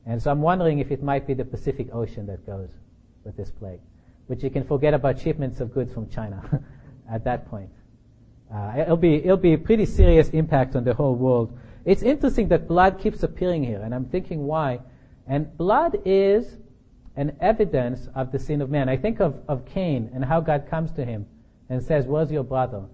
And 0.06 0.20
so 0.20 0.30
I'm 0.30 0.42
wondering 0.42 0.78
if 0.78 0.90
it 0.90 1.02
might 1.02 1.26
be 1.26 1.34
the 1.34 1.44
Pacific 1.44 1.88
Ocean 1.92 2.26
that 2.26 2.44
goes 2.44 2.70
with 3.24 3.36
this 3.36 3.50
plague, 3.50 3.80
which 4.26 4.42
you 4.42 4.50
can 4.50 4.64
forget 4.64 4.94
about 4.94 5.20
shipments 5.20 5.60
of 5.60 5.72
goods 5.72 5.92
from 5.92 6.08
China 6.08 6.62
at 7.10 7.24
that 7.24 7.48
point. 7.48 7.70
Uh, 8.52 8.72
it'll 8.78 8.96
be 8.96 9.14
it'll 9.14 9.36
be 9.36 9.54
a 9.54 9.58
pretty 9.58 9.86
serious 9.86 10.28
impact 10.30 10.76
on 10.76 10.84
the 10.84 10.92
whole 10.92 11.14
world. 11.14 11.56
It's 11.84 12.02
interesting 12.02 12.48
that 12.48 12.68
blood 12.68 13.00
keeps 13.00 13.22
appearing 13.22 13.64
here, 13.64 13.80
and 13.80 13.94
I'm 13.94 14.04
thinking 14.04 14.46
why. 14.46 14.80
And 15.26 15.56
blood 15.56 15.98
is 16.04 16.58
an 17.16 17.36
evidence 17.40 18.08
of 18.14 18.32
the 18.32 18.38
sin 18.38 18.60
of 18.60 18.70
man. 18.70 18.88
I 18.88 18.96
think 18.96 19.20
of, 19.20 19.40
of 19.48 19.64
Cain 19.66 20.10
and 20.14 20.24
how 20.24 20.40
God 20.40 20.66
comes 20.68 20.92
to 20.92 21.04
him 21.04 21.26
and 21.68 21.82
says, 21.82 22.06
Where's 22.06 22.30
your 22.30 22.44
brother? 22.44 22.84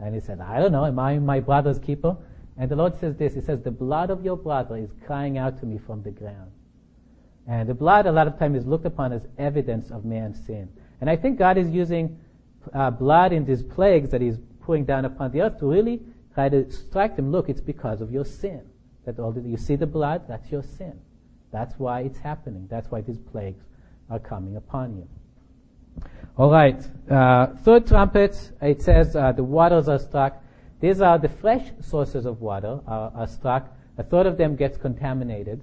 And 0.00 0.14
he 0.14 0.20
said, 0.20 0.40
I 0.40 0.60
don't 0.60 0.72
know, 0.72 0.84
am 0.84 0.98
I 0.98 1.18
my 1.18 1.40
brother's 1.40 1.78
keeper? 1.78 2.16
And 2.56 2.70
the 2.70 2.76
Lord 2.76 2.98
says 3.00 3.16
this, 3.16 3.34
He 3.34 3.40
says, 3.40 3.62
the 3.62 3.70
blood 3.70 4.10
of 4.10 4.24
your 4.24 4.36
brother 4.36 4.76
is 4.76 4.90
crying 5.06 5.38
out 5.38 5.58
to 5.60 5.66
me 5.66 5.78
from 5.78 6.02
the 6.02 6.10
ground. 6.10 6.52
And 7.46 7.68
the 7.68 7.74
blood 7.74 8.06
a 8.06 8.12
lot 8.12 8.26
of 8.26 8.38
times 8.38 8.58
is 8.58 8.66
looked 8.66 8.86
upon 8.86 9.12
as 9.12 9.26
evidence 9.38 9.90
of 9.90 10.04
man's 10.04 10.44
sin. 10.46 10.68
And 11.00 11.10
I 11.10 11.16
think 11.16 11.38
God 11.38 11.58
is 11.58 11.68
using 11.68 12.18
uh, 12.72 12.90
blood 12.90 13.32
in 13.32 13.44
these 13.44 13.62
plagues 13.62 14.10
that 14.10 14.20
He's 14.20 14.38
pouring 14.60 14.84
down 14.84 15.04
upon 15.04 15.32
the 15.32 15.42
earth 15.42 15.58
to 15.58 15.66
really 15.70 16.00
try 16.32 16.48
to 16.48 16.70
strike 16.70 17.16
them. 17.16 17.32
Look, 17.32 17.48
it's 17.48 17.60
because 17.60 18.00
of 18.00 18.10
your 18.10 18.24
sin. 18.24 18.62
That 19.04 19.18
all 19.18 19.32
the, 19.32 19.42
you 19.42 19.58
see 19.58 19.76
the 19.76 19.86
blood, 19.86 20.22
that's 20.28 20.50
your 20.50 20.62
sin. 20.62 20.98
That's 21.52 21.78
why 21.78 22.00
it's 22.00 22.18
happening. 22.18 22.66
That's 22.70 22.90
why 22.90 23.02
these 23.02 23.18
plagues 23.18 23.62
are 24.10 24.18
coming 24.18 24.56
upon 24.56 24.96
you. 24.96 25.08
All 26.36 26.50
right. 26.50 26.82
Uh, 27.10 27.48
third 27.62 27.86
trumpet, 27.86 28.52
it 28.60 28.82
says 28.82 29.14
uh, 29.14 29.32
the 29.32 29.44
waters 29.44 29.88
are 29.88 29.98
struck. 29.98 30.42
These 30.84 31.00
are 31.00 31.16
the 31.16 31.30
fresh 31.30 31.66
sources 31.80 32.26
of 32.26 32.42
water 32.42 32.78
are, 32.86 33.10
are 33.16 33.26
struck. 33.26 33.74
A 33.96 34.02
third 34.02 34.26
of 34.26 34.36
them 34.36 34.54
gets 34.54 34.76
contaminated. 34.76 35.62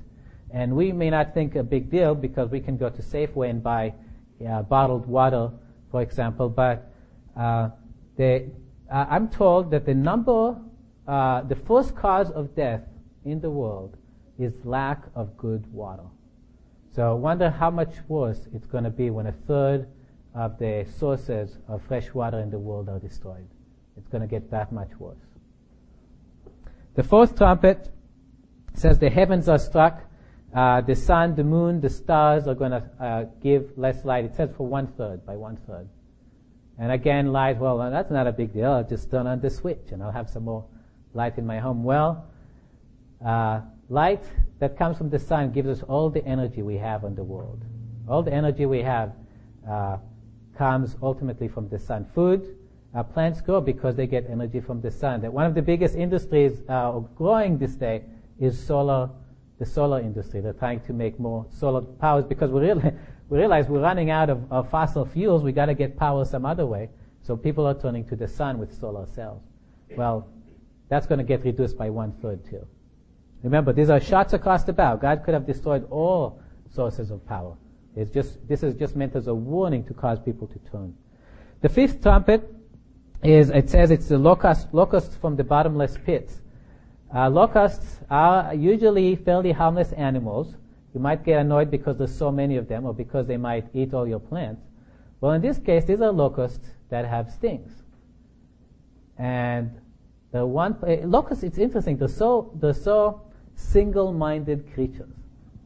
And 0.49 0.75
we 0.75 0.91
may 0.91 1.11
not 1.11 1.35
think 1.35 1.55
a 1.55 1.61
big 1.61 1.91
deal 1.91 2.15
because 2.15 2.49
we 2.49 2.59
can 2.59 2.75
go 2.75 2.89
to 2.89 3.03
Safeway 3.03 3.51
and 3.51 3.61
buy 3.61 3.93
uh, 4.49 4.63
bottled 4.63 5.05
water, 5.05 5.51
for 5.91 6.01
example. 6.01 6.49
But 6.49 6.91
uh, 7.37 7.69
the, 8.17 8.49
uh, 8.91 9.05
I'm 9.11 9.29
told 9.29 9.69
that 9.69 9.85
the 9.85 9.93
number, 9.93 10.59
uh, 11.07 11.41
the 11.43 11.55
first 11.55 11.95
cause 11.95 12.31
of 12.31 12.55
death 12.55 12.81
in 13.23 13.39
the 13.41 13.51
world 13.51 13.97
is 14.39 14.53
lack 14.65 15.03
of 15.13 15.37
good 15.37 15.71
water. 15.71 16.09
So 16.95 17.11
I 17.11 17.13
wonder 17.13 17.51
how 17.51 17.69
much 17.69 17.93
worse 18.07 18.47
it's 18.55 18.65
going 18.65 18.85
to 18.85 18.89
be 18.89 19.11
when 19.11 19.27
a 19.27 19.35
third 19.47 19.87
of 20.33 20.57
the 20.57 20.87
sources 20.97 21.59
of 21.67 21.83
fresh 21.83 22.11
water 22.11 22.39
in 22.39 22.49
the 22.49 22.57
world 22.57 22.89
are 22.89 22.97
destroyed. 22.97 23.47
It's 24.01 24.09
going 24.09 24.21
to 24.21 24.27
get 24.27 24.49
that 24.49 24.71
much 24.71 24.89
worse. 24.97 25.15
The 26.95 27.03
fourth 27.03 27.37
trumpet 27.37 27.89
says 28.73 28.97
the 28.97 29.11
heavens 29.11 29.47
are 29.47 29.59
struck. 29.59 30.03
Uh, 30.53 30.81
the 30.81 30.95
sun, 30.95 31.35
the 31.35 31.43
moon, 31.43 31.79
the 31.79 31.89
stars 31.89 32.47
are 32.47 32.55
going 32.55 32.71
to 32.71 32.83
uh, 32.99 33.25
give 33.41 33.71
less 33.77 34.03
light. 34.03 34.25
It 34.25 34.35
says 34.35 34.49
for 34.57 34.65
one 34.67 34.87
third, 34.87 35.25
by 35.25 35.37
one 35.37 35.55
third. 35.67 35.87
And 36.77 36.91
again, 36.91 37.31
light, 37.31 37.59
well, 37.59 37.77
that's 37.77 38.11
not 38.11 38.25
a 38.25 38.31
big 38.31 38.53
deal. 38.53 38.71
I'll 38.71 38.83
just 38.83 39.11
turn 39.11 39.27
on 39.27 39.39
the 39.39 39.49
switch 39.51 39.91
and 39.91 40.01
I'll 40.01 40.11
have 40.11 40.29
some 40.29 40.43
more 40.43 40.65
light 41.13 41.37
in 41.37 41.45
my 41.45 41.59
home. 41.59 41.83
Well, 41.83 42.25
uh, 43.23 43.61
light 43.87 44.23
that 44.59 44.77
comes 44.77 44.97
from 44.97 45.09
the 45.09 45.19
sun 45.19 45.51
gives 45.51 45.69
us 45.69 45.83
all 45.83 46.09
the 46.09 46.25
energy 46.25 46.63
we 46.63 46.77
have 46.77 47.03
in 47.03 47.13
the 47.13 47.23
world. 47.23 47.63
All 48.09 48.23
the 48.23 48.33
energy 48.33 48.65
we 48.65 48.81
have 48.81 49.13
uh, 49.69 49.97
comes 50.57 50.97
ultimately 51.01 51.47
from 51.47 51.69
the 51.69 51.79
sun. 51.79 52.05
Food, 52.13 52.57
uh, 52.93 53.03
plants 53.03 53.41
grow 53.41 53.61
because 53.61 53.95
they 53.95 54.07
get 54.07 54.29
energy 54.29 54.59
from 54.59 54.81
the 54.81 54.91
sun. 54.91 55.21
That 55.21 55.31
one 55.31 55.45
of 55.45 55.55
the 55.55 55.61
biggest 55.61 55.95
industries 55.95 56.61
uh, 56.67 56.99
growing 57.15 57.57
this 57.57 57.75
day 57.75 58.03
is 58.39 58.61
solar, 58.61 59.09
the 59.59 59.65
solar 59.65 59.99
industry. 59.99 60.41
They're 60.41 60.53
trying 60.53 60.81
to 60.81 60.93
make 60.93 61.19
more 61.19 61.45
solar 61.51 61.81
powers 61.81 62.25
because 62.25 62.51
we, 62.51 62.61
we 63.29 63.37
realize 63.37 63.67
we're 63.67 63.81
running 63.81 64.09
out 64.09 64.29
of, 64.29 64.51
of 64.51 64.69
fossil 64.69 65.05
fuels. 65.05 65.43
We 65.43 65.51
got 65.51 65.67
to 65.67 65.73
get 65.73 65.97
power 65.97 66.25
some 66.25 66.45
other 66.45 66.65
way. 66.65 66.89
So 67.21 67.37
people 67.37 67.65
are 67.67 67.79
turning 67.79 68.05
to 68.05 68.15
the 68.15 68.27
sun 68.27 68.57
with 68.57 68.77
solar 68.77 69.05
cells. 69.05 69.41
Well, 69.95 70.27
that's 70.89 71.05
going 71.05 71.19
to 71.19 71.23
get 71.23 71.43
reduced 71.43 71.77
by 71.77 71.89
one 71.89 72.13
third 72.21 72.43
too. 72.45 72.65
Remember, 73.43 73.73
these 73.73 73.89
are 73.89 73.99
shots 73.99 74.33
across 74.33 74.63
the 74.63 74.73
bow. 74.73 74.95
God 74.95 75.23
could 75.23 75.33
have 75.33 75.45
destroyed 75.45 75.87
all 75.89 76.41
sources 76.73 77.11
of 77.11 77.25
power. 77.25 77.55
It's 77.95 78.11
just, 78.11 78.45
this 78.47 78.63
is 78.63 78.75
just 78.75 78.95
meant 78.95 79.15
as 79.15 79.27
a 79.27 79.33
warning 79.33 79.83
to 79.85 79.93
cause 79.93 80.19
people 80.19 80.47
to 80.47 80.59
turn. 80.71 80.93
The 81.61 81.69
fifth 81.69 82.01
trumpet 82.01 82.49
is 83.23 83.49
it 83.49 83.69
says 83.69 83.91
it's 83.91 84.07
the 84.07 84.17
locust, 84.17 84.73
locusts 84.73 85.15
from 85.15 85.35
the 85.35 85.43
bottomless 85.43 85.97
pits. 86.05 86.41
Uh, 87.13 87.29
locusts 87.29 87.99
are 88.09 88.53
usually 88.53 89.15
fairly 89.15 89.51
harmless 89.51 89.91
animals. 89.93 90.55
You 90.93 90.99
might 90.99 91.23
get 91.23 91.39
annoyed 91.39 91.69
because 91.69 91.97
there's 91.97 92.15
so 92.15 92.31
many 92.31 92.57
of 92.57 92.67
them 92.67 92.85
or 92.85 92.93
because 92.93 93.27
they 93.27 93.37
might 93.37 93.65
eat 93.73 93.93
all 93.93 94.07
your 94.07 94.19
plants. 94.19 94.61
Well, 95.19 95.33
in 95.33 95.41
this 95.41 95.59
case, 95.59 95.85
these 95.85 96.01
are 96.01 96.11
locusts 96.11 96.69
that 96.89 97.05
have 97.05 97.31
stings. 97.31 97.71
And 99.17 99.79
the 100.31 100.45
one, 100.45 100.77
uh, 100.83 101.05
locusts, 101.05 101.43
it's 101.43 101.57
interesting. 101.57 101.97
They're 101.97 102.07
so, 102.07 102.51
they're 102.55 102.73
so 102.73 103.21
single-minded 103.55 104.73
creatures. 104.73 105.13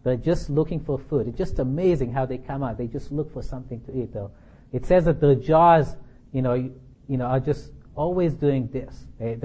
They're 0.04 0.18
just 0.18 0.50
looking 0.50 0.80
for 0.80 1.00
food. 1.00 1.28
It's 1.28 1.38
just 1.38 1.60
amazing 1.60 2.12
how 2.12 2.26
they 2.26 2.38
come 2.38 2.64
out. 2.64 2.78
They 2.78 2.88
just 2.88 3.12
look 3.12 3.32
for 3.32 3.42
something 3.42 3.82
to 3.86 3.98
eat. 3.98 4.14
Though 4.14 4.32
it 4.74 4.86
says 4.86 5.06
that 5.06 5.22
their 5.22 5.36
jaws, 5.36 5.96
you 6.34 6.42
know, 6.42 6.70
you 7.08 7.18
know, 7.18 7.26
are 7.26 7.40
just 7.40 7.72
always 7.96 8.34
doing 8.34 8.70
this. 8.72 9.06
They, 9.20 9.38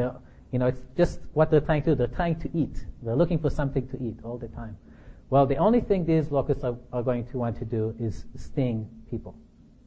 you 0.53 0.59
know, 0.59 0.67
it's 0.67 0.83
just 0.97 1.21
what 1.33 1.51
they're 1.51 1.61
trying 1.61 1.83
to 1.83 1.91
do. 1.91 1.95
They're 1.95 2.07
trying 2.07 2.41
to 2.41 2.51
eat. 2.55 2.85
They're 3.03 3.17
looking 3.17 3.39
for 3.39 3.51
something 3.51 3.87
to 3.89 4.03
eat 4.03 4.17
all 4.25 4.39
the 4.39 4.49
time. 4.49 4.77
Well, 5.31 5.47
the 5.47 5.57
only 5.57 5.81
thing 5.81 6.05
these 6.05 6.31
locusts 6.33 6.65
are, 6.65 6.77
are 6.93 7.03
going 7.03 7.27
to 7.29 7.39
want 7.39 7.59
to 7.59 7.65
do 7.65 7.95
is 8.01 8.25
sting 8.37 8.89
people. 9.09 9.37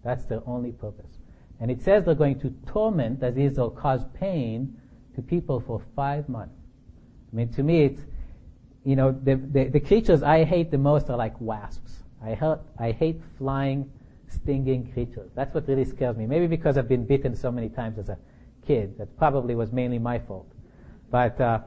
That's 0.04 0.26
their 0.26 0.42
only 0.46 0.72
purpose. 0.72 1.18
And 1.60 1.70
it 1.70 1.82
says 1.82 2.06
they're 2.06 2.16
going 2.16 2.40
to 2.40 2.54
torment, 2.66 3.20
that 3.20 3.38
is, 3.38 3.58
they'll 3.58 3.70
cause 3.70 4.06
pain 4.14 4.78
to 5.16 5.22
people 5.22 5.60
for 5.60 5.82
five 5.96 6.28
months. 6.30 6.56
I 7.32 7.36
mean, 7.36 7.50
to 7.54 7.64
me, 7.64 7.84
it's, 7.84 8.02
you 8.86 8.96
know, 8.96 9.12
the, 9.12 9.36
the, 9.36 9.66
the 9.66 9.80
creatures 9.80 10.24
I 10.24 10.44
hate 10.44 10.72
the 10.72 10.78
most 10.78 11.10
are 11.10 11.18
like 11.18 11.40
wasps. 11.40 12.04
I, 12.24 12.34
hurt, 12.36 12.62
I 12.80 12.92
hate 12.92 13.22
flying, 13.38 13.90
stinging 14.34 14.92
creatures. 14.92 15.32
That's 15.36 15.54
what 15.54 15.68
really 15.68 15.86
scares 15.86 16.18
me. 16.18 16.26
Maybe 16.26 16.48
because 16.48 16.78
I've 16.78 16.88
been 16.88 17.06
bitten 17.06 17.36
so 17.36 17.52
many 17.52 17.70
times 17.70 17.98
as 17.98 18.10
a 18.10 18.18
kid. 18.66 18.98
That 18.98 19.18
probably 19.18 19.56
was 19.56 19.72
mainly 19.72 20.00
my 20.00 20.20
fault. 20.20 20.52
But, 21.12 21.40
uh, 21.40 21.60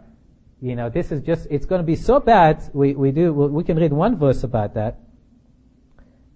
you 0.61 0.75
know, 0.75 0.89
this 0.89 1.13
is 1.13 1.23
just, 1.23 1.47
it's 1.51 1.67
going 1.67 1.81
to 1.81 1.87
be 1.87 1.97
so 1.97 2.21
bad. 2.21 2.63
We, 2.73 2.95
we 2.95 3.13
do, 3.13 3.33
we 3.33 3.65
can 3.65 3.77
read 3.77 3.93
one 3.93 4.19
verse 4.19 4.43
about 4.43 4.75
that. 4.75 4.99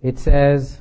It 0.03 0.19
says, 0.19 0.81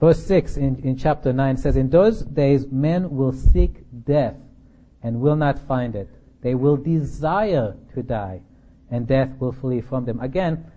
verse 0.00 0.24
6 0.26 0.56
in, 0.56 0.76
in 0.82 0.96
chapter 0.96 1.32
9 1.32 1.56
says, 1.56 1.76
In 1.76 1.90
those 1.90 2.22
days 2.22 2.66
men 2.66 3.10
will 3.10 3.32
seek 3.32 3.84
death 4.04 4.36
and 5.02 5.20
will 5.20 5.36
not 5.36 5.58
find 5.58 5.94
it. 5.94 6.10
They 6.42 6.54
will 6.54 6.76
desire 6.76 7.76
to 7.94 8.02
die 8.02 8.42
and 8.90 9.06
death 9.06 9.30
will 9.38 9.52
flee 9.52 9.80
from 9.80 10.04
them. 10.04 10.20
Again, 10.20 10.70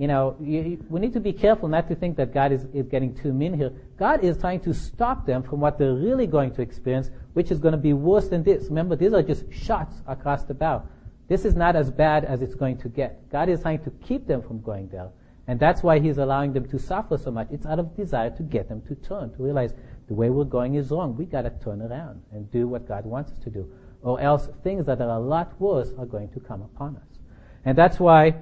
you 0.00 0.06
know, 0.06 0.34
you, 0.40 0.82
we 0.88 0.98
need 0.98 1.12
to 1.12 1.20
be 1.20 1.30
careful 1.30 1.68
not 1.68 1.86
to 1.88 1.94
think 1.94 2.16
that 2.16 2.32
God 2.32 2.52
is, 2.52 2.64
is 2.72 2.88
getting 2.88 3.14
too 3.14 3.34
mean 3.34 3.52
here. 3.52 3.70
God 3.98 4.24
is 4.24 4.38
trying 4.38 4.60
to 4.60 4.72
stop 4.72 5.26
them 5.26 5.42
from 5.42 5.60
what 5.60 5.76
they're 5.76 5.92
really 5.92 6.26
going 6.26 6.54
to 6.54 6.62
experience, 6.62 7.10
which 7.34 7.50
is 7.50 7.58
going 7.58 7.72
to 7.72 7.78
be 7.78 7.92
worse 7.92 8.28
than 8.28 8.42
this. 8.42 8.68
Remember, 8.70 8.96
these 8.96 9.12
are 9.12 9.22
just 9.22 9.52
shots 9.52 9.96
across 10.06 10.44
the 10.44 10.54
bow. 10.54 10.84
This 11.28 11.44
is 11.44 11.54
not 11.54 11.76
as 11.76 11.90
bad 11.90 12.24
as 12.24 12.40
it's 12.40 12.54
going 12.54 12.78
to 12.78 12.88
get. 12.88 13.28
God 13.28 13.50
is 13.50 13.60
trying 13.60 13.84
to 13.84 13.90
keep 14.02 14.26
them 14.26 14.40
from 14.40 14.62
going 14.62 14.88
there. 14.88 15.10
And 15.46 15.60
that's 15.60 15.82
why 15.82 15.98
He's 15.98 16.16
allowing 16.16 16.54
them 16.54 16.66
to 16.70 16.78
suffer 16.78 17.18
so 17.18 17.30
much. 17.30 17.48
It's 17.50 17.66
out 17.66 17.78
of 17.78 17.94
desire 17.94 18.30
to 18.30 18.42
get 18.42 18.70
them 18.70 18.80
to 18.88 18.94
turn, 18.94 19.30
to 19.34 19.42
realize 19.42 19.74
the 20.08 20.14
way 20.14 20.30
we're 20.30 20.44
going 20.44 20.76
is 20.76 20.90
wrong. 20.90 21.14
We 21.14 21.26
gotta 21.26 21.50
turn 21.62 21.82
around 21.82 22.22
and 22.32 22.50
do 22.50 22.66
what 22.68 22.88
God 22.88 23.04
wants 23.04 23.32
us 23.32 23.38
to 23.40 23.50
do. 23.50 23.70
Or 24.00 24.18
else 24.18 24.48
things 24.64 24.86
that 24.86 25.02
are 25.02 25.10
a 25.10 25.20
lot 25.20 25.60
worse 25.60 25.92
are 25.98 26.06
going 26.06 26.30
to 26.30 26.40
come 26.40 26.62
upon 26.62 26.96
us. 26.96 27.18
And 27.66 27.76
that's 27.76 28.00
why 28.00 28.36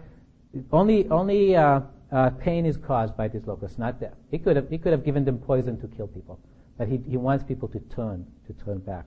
only, 0.73 1.09
only 1.09 1.57
uh, 1.57 1.81
uh, 2.11 2.31
pain 2.31 2.65
is 2.65 2.77
caused 2.77 3.17
by 3.17 3.29
these 3.29 3.47
locusts, 3.47 3.79
not 3.79 4.01
death. 4.01 4.15
He 4.31 4.39
could 4.39 4.57
have, 4.57 4.69
he 4.69 4.79
could 4.79 4.93
have 4.93 5.05
given 5.05 5.25
them 5.25 5.39
poison 5.39 5.81
to 5.81 5.89
kill 5.89 6.07
people, 6.07 6.39
but 6.77 6.89
he, 6.89 6.99
he 7.09 7.17
wants 7.17 7.45
people 7.45 7.69
to 7.69 7.81
turn, 7.95 8.27
to 8.47 8.53
turn 8.65 8.79
back. 8.79 9.05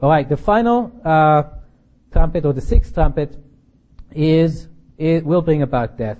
All 0.00 0.08
right, 0.08 0.28
the 0.28 0.36
final 0.36 0.92
uh, 1.04 1.44
trumpet 2.12 2.44
or 2.44 2.52
the 2.52 2.60
sixth 2.60 2.94
trumpet 2.94 3.36
is 4.12 4.68
it 4.96 5.24
will 5.24 5.42
bring 5.42 5.62
about 5.62 5.98
death. 5.98 6.18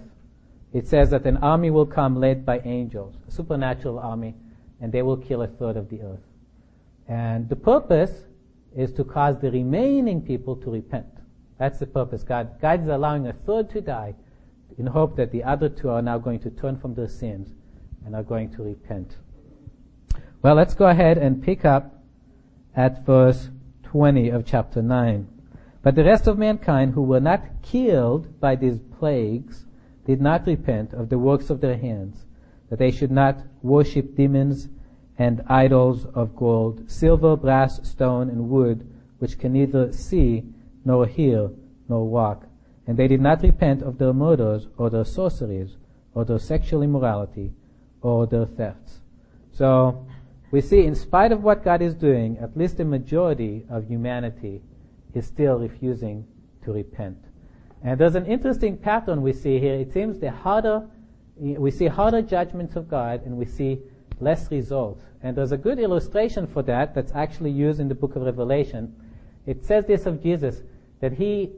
It 0.73 0.87
says 0.87 1.11
that 1.11 1.25
an 1.25 1.39
army 1.39 1.71
will 1.71 1.87
come 1.87 2.21
led 2.21 2.45
by 2.45 2.61
angels, 2.61 3.15
a 3.27 3.31
supernatural 3.31 3.99
army, 3.99 4.35
and 4.81 4.93
they 4.93 5.03
will 5.03 5.17
kill 5.17 5.43
a 5.43 5.47
third 5.47 5.77
of 5.77 5.89
the 5.89 6.03
earth. 6.03 6.21
And 7.09 7.49
the 7.49 7.57
purpose 7.57 8.13
is 8.77 8.93
to 8.93 9.05
cause 9.05 9.41
the 9.41 9.51
remaining 9.51 10.21
people 10.21 10.55
to 10.57 10.71
repent. 10.71 11.07
That's 11.59 11.79
the 11.79 11.87
purpose. 11.87 12.23
God, 12.23 12.61
God 12.61 12.83
is 12.83 12.89
allowing 12.89 13.27
a 13.27 13.33
third 13.33 13.71
to 13.71 13.81
die 13.81 14.15
in 14.79 14.87
hope 14.87 15.17
that 15.17 15.33
the 15.33 15.43
other 15.43 15.69
two 15.69 15.91
are 15.91 16.03
now 16.03 16.19
going 16.19 16.39
to 16.41 16.51
turn 16.51 16.79
from 16.79 16.95
their 16.95 17.09
sins 17.09 17.53
and 18.07 18.15
are 18.15 18.23
going 18.23 18.51
to 18.51 18.63
repent. 18.63 19.17
Well, 20.41 20.55
let's 20.55 20.75
go 20.75 20.87
ahead 20.87 21.19
and 21.19 21.43
pick 21.43 21.65
up 21.65 22.03
at 22.77 23.05
verse 23.05 23.51
20 23.83 24.29
of 24.29 24.47
chapter 24.47 24.81
9. 24.81 25.27
But 25.83 25.95
the 25.95 26.05
rest 26.05 26.27
of 26.27 26.39
mankind 26.39 26.95
who 26.95 27.03
were 27.03 27.21
not 27.21 27.63
killed 27.63 28.41
by 28.41 28.55
these 28.55 28.79
plagues 28.99 29.67
did 30.07 30.21
not 30.21 30.47
repent 30.47 30.93
of 30.93 31.09
the 31.09 31.19
works 31.19 31.51
of 31.51 31.61
their 31.61 31.77
hands, 31.77 32.25
that 32.71 32.79
they 32.79 32.91
should 32.91 33.11
not 33.11 33.39
worship 33.63 34.15
demons 34.15 34.69
and 35.19 35.43
idols 35.49 36.05
of 36.15 36.37
gold, 36.37 36.89
silver, 36.91 37.37
brass, 37.37 37.87
stone, 37.89 38.29
and 38.29 38.49
wood, 38.49 38.89
which 39.19 39.39
can 39.39 39.53
neither 39.53 39.93
see 39.93 40.45
nor 40.85 41.07
hear, 41.07 41.51
nor 41.89 42.07
walk. 42.07 42.48
And 42.89 42.97
they 42.97 43.07
did 43.07 43.21
not 43.21 43.43
repent 43.43 43.83
of 43.83 43.99
their 43.99 44.15
murders, 44.15 44.67
or 44.79 44.89
their 44.89 45.05
sorceries, 45.05 45.77
or 46.15 46.25
their 46.25 46.39
sexual 46.39 46.83
immorality, 46.83 47.53
or 48.01 48.27
their 48.27 48.47
thefts. 48.47 49.03
So, 49.53 50.07
we 50.51 50.63
see 50.63 50.87
in 50.87 50.95
spite 50.95 51.31
of 51.31 51.43
what 51.43 51.63
God 51.63 51.83
is 51.83 51.95
doing, 51.95 52.39
at 52.39 52.57
least 52.57 52.81
a 52.81 52.85
majority 52.87 53.67
of 53.69 53.87
humanity 53.87 54.63
is 55.13 55.27
still 55.27 55.59
refusing 55.59 56.27
to 56.65 56.73
repent. 56.73 57.19
And 57.85 58.01
there's 58.01 58.15
an 58.15 58.25
interesting 58.25 58.79
pattern 58.79 59.21
we 59.21 59.35
see 59.35 59.59
here. 59.59 59.75
It 59.75 59.93
seems 59.93 60.19
the 60.19 60.31
harder, 60.31 60.87
we 61.37 61.71
see 61.71 61.89
harder 61.89 62.23
judgments 62.23 62.75
of 62.75 62.89
God 62.89 63.27
and 63.27 63.37
we 63.37 63.45
see 63.45 63.81
less 64.19 64.51
results. 64.51 65.05
And 65.23 65.37
there's 65.37 65.53
a 65.53 65.59
good 65.59 65.79
illustration 65.79 66.47
for 66.47 66.63
that 66.63 66.95
that's 66.95 67.13
actually 67.15 67.51
used 67.51 67.81
in 67.81 67.89
the 67.89 67.95
book 67.95 68.17
of 68.17 68.23
Revelation. 68.23 68.95
It 69.45 69.63
says 69.65 69.85
this 69.85 70.07
of 70.07 70.23
Jesus 70.23 70.63
that 71.01 71.13
he 71.13 71.53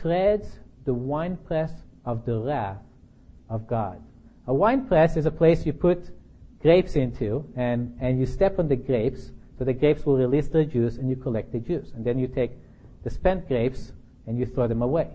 treads 0.00 0.60
the 0.88 0.94
winepress 0.94 1.70
of 2.06 2.24
the 2.24 2.38
wrath 2.38 2.80
of 3.50 3.68
God. 3.68 4.02
A 4.46 4.54
winepress 4.54 5.18
is 5.18 5.26
a 5.26 5.30
place 5.30 5.66
you 5.66 5.74
put 5.74 6.08
grapes 6.62 6.96
into 6.96 7.44
and, 7.56 7.94
and 8.00 8.18
you 8.18 8.24
step 8.24 8.58
on 8.58 8.68
the 8.68 8.76
grapes 8.76 9.32
so 9.58 9.66
the 9.66 9.74
grapes 9.74 10.06
will 10.06 10.16
release 10.16 10.48
their 10.48 10.64
juice 10.64 10.96
and 10.96 11.10
you 11.10 11.16
collect 11.16 11.52
the 11.52 11.58
juice. 11.58 11.92
And 11.94 12.06
then 12.06 12.18
you 12.18 12.26
take 12.26 12.52
the 13.04 13.10
spent 13.10 13.48
grapes 13.48 13.92
and 14.26 14.38
you 14.38 14.46
throw 14.46 14.66
them 14.66 14.80
away. 14.80 15.10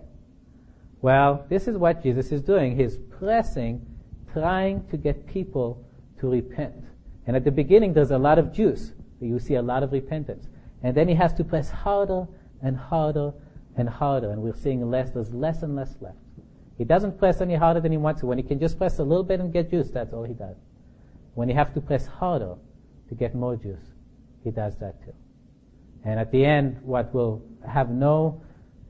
Well, 1.01 1.43
this 1.49 1.67
is 1.67 1.76
what 1.76 2.03
Jesus 2.03 2.32
is 2.32 2.43
doing. 2.43 2.78
He's 2.78 2.97
pressing, 3.17 3.84
trying 4.32 4.86
to 4.91 4.97
get 4.97 5.26
people 5.26 5.84
to 6.19 6.30
repent. 6.30 6.86
And 7.26 7.36
at 7.36 7.45
the 7.45 7.51
beginning 7.51 7.93
there's 7.93 8.11
a 8.11 8.19
lot 8.19 8.38
of 8.38 8.53
juice. 8.53 8.91
You 9.19 9.39
see 9.39 9.55
a 9.55 9.61
lot 9.63 9.82
of 9.82 9.91
repentance. 9.91 10.45
And 10.84 10.95
then 10.95 11.07
he 11.07 11.15
has 11.15 11.34
to 11.34 11.43
press 11.43 11.71
harder 11.71 12.28
and 12.61 12.78
harder 12.78 13.34
and 13.76 13.89
harder, 13.89 14.32
and 14.32 14.41
we're 14.41 14.55
seeing 14.55 14.89
less. 14.89 15.09
There's 15.11 15.34
less 15.34 15.63
and 15.63 15.76
less 15.76 15.95
left. 16.01 16.17
He 16.78 16.84
doesn't 16.84 17.17
press 17.17 17.41
any 17.41 17.55
harder 17.55 17.80
than 17.80 17.91
he 17.91 17.97
wants 17.97 18.21
to. 18.21 18.28
When 18.28 18.38
he 18.38 18.43
can 18.43 18.59
just 18.59 18.78
press 18.78 18.99
a 18.99 19.03
little 19.03 19.24
bit 19.24 19.39
and 19.39 19.53
get 19.53 19.69
juice, 19.69 19.89
that's 19.91 20.13
all 20.13 20.24
he 20.24 20.34
does. 20.34 20.57
When 21.36 21.49
you 21.49 21.55
have 21.55 21.74
to 21.74 21.82
press 21.82 22.05
harder 22.05 22.55
to 23.09 23.15
get 23.15 23.36
more 23.36 23.55
juice, 23.55 23.93
he 24.43 24.51
does 24.51 24.76
that 24.78 25.03
too. 25.03 25.13
And 26.03 26.19
at 26.19 26.32
the 26.32 26.45
end, 26.45 26.80
what 26.82 27.13
will 27.13 27.43
have 27.67 27.89
no, 27.89 28.41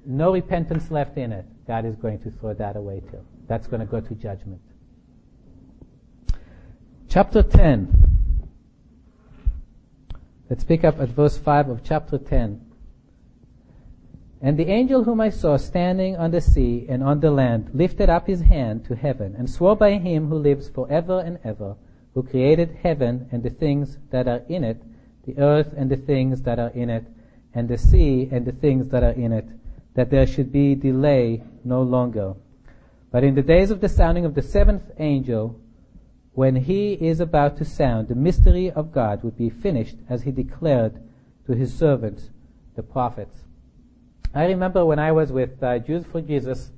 no 0.05 0.33
repentance 0.33 0.89
left 0.91 1.17
in 1.17 1.31
it, 1.31 1.45
God 1.67 1.85
is 1.85 1.95
going 1.95 2.19
to 2.19 2.31
throw 2.31 2.53
that 2.55 2.75
away 2.75 3.01
too. 3.01 3.23
That's 3.47 3.67
going 3.67 3.81
to 3.81 3.85
go 3.85 4.01
to 4.01 4.15
judgment. 4.15 4.61
Chapter 7.07 7.43
10. 7.43 8.03
Let's 10.49 10.63
pick 10.63 10.83
up 10.83 10.99
at 10.99 11.09
verse 11.09 11.37
5 11.37 11.69
of 11.69 11.83
chapter 11.83 12.17
10. 12.17 12.72
And 14.45 14.59
the 14.59 14.67
angel 14.67 15.05
whom 15.05 15.21
I 15.21 15.29
saw 15.29 15.55
standing 15.55 16.17
on 16.17 16.31
the 16.31 16.41
sea 16.41 16.85
and 16.89 17.01
on 17.01 17.21
the 17.21 17.31
land 17.31 17.69
lifted 17.73 18.09
up 18.09 18.27
his 18.27 18.41
hand 18.41 18.83
to 18.85 18.95
heaven 18.95 19.35
and 19.37 19.49
swore 19.49 19.77
by 19.77 19.93
him 19.93 20.27
who 20.27 20.35
lives 20.35 20.67
forever 20.67 21.21
and 21.21 21.39
ever, 21.45 21.77
who 22.13 22.23
created 22.23 22.77
heaven 22.83 23.29
and 23.31 23.41
the 23.41 23.49
things 23.49 23.99
that 24.11 24.27
are 24.27 24.41
in 24.49 24.65
it, 24.65 24.83
the 25.25 25.37
earth 25.37 25.73
and 25.77 25.89
the 25.89 25.95
things 25.95 26.41
that 26.41 26.59
are 26.59 26.71
in 26.71 26.89
it, 26.89 27.05
and 27.53 27.69
the 27.69 27.77
sea 27.77 28.27
and 28.33 28.45
the 28.45 28.51
things 28.51 28.89
that 28.89 29.01
are 29.01 29.11
in 29.11 29.31
it, 29.31 29.47
that 29.93 30.09
there 30.09 30.27
should 30.27 30.51
be 30.51 30.75
delay 30.75 31.41
no 31.63 31.81
longer. 31.81 32.33
But 33.11 33.23
in 33.23 33.35
the 33.35 33.41
days 33.41 33.71
of 33.71 33.79
the 33.79 33.87
sounding 33.87 34.25
of 34.25 34.35
the 34.35 34.41
seventh 34.41 34.91
angel, 34.97 35.57
when 36.33 36.57
he 36.57 36.95
is 36.95 37.21
about 37.21 37.55
to 37.59 37.65
sound, 37.65 38.09
the 38.09 38.15
mystery 38.15 38.69
of 38.69 38.91
God 38.91 39.23
would 39.23 39.37
be 39.37 39.49
finished 39.49 39.95
as 40.09 40.23
he 40.23 40.31
declared 40.31 41.01
to 41.45 41.53
his 41.53 41.73
servants, 41.73 42.29
the 42.75 42.83
prophets. 42.83 43.39
I 44.35 44.45
remember 44.45 44.83
when 44.83 44.97
I 44.97 45.11
was 45.11 45.31
with 45.31 45.61
uh, 45.61 45.77
Jews 45.77 46.05
for 46.11 46.19
Jesus, 46.19 46.71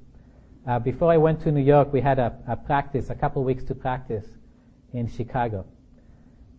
uh, 0.68 0.78
before 0.78 1.10
I 1.10 1.16
went 1.16 1.42
to 1.44 1.52
New 1.54 1.62
York, 1.62 1.94
we 1.94 2.02
had 2.02 2.20
a, 2.20 2.38
a 2.50 2.58
practice, 2.58 3.10
a 3.10 3.16
couple 3.16 3.46
weeks 3.46 3.64
to 3.66 3.76
practice 3.76 4.26
in 4.92 5.08
Chicago. 5.08 5.66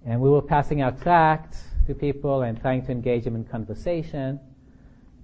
And 0.06 0.22
we 0.22 0.30
were 0.30 0.40
passing 0.40 0.80
out 0.80 1.02
tracts 1.02 1.62
to 1.86 1.94
people 1.94 2.42
and 2.42 2.58
trying 2.58 2.86
to 2.86 2.92
engage 2.92 3.24
them 3.24 3.36
in 3.36 3.44
conversation. 3.44 4.40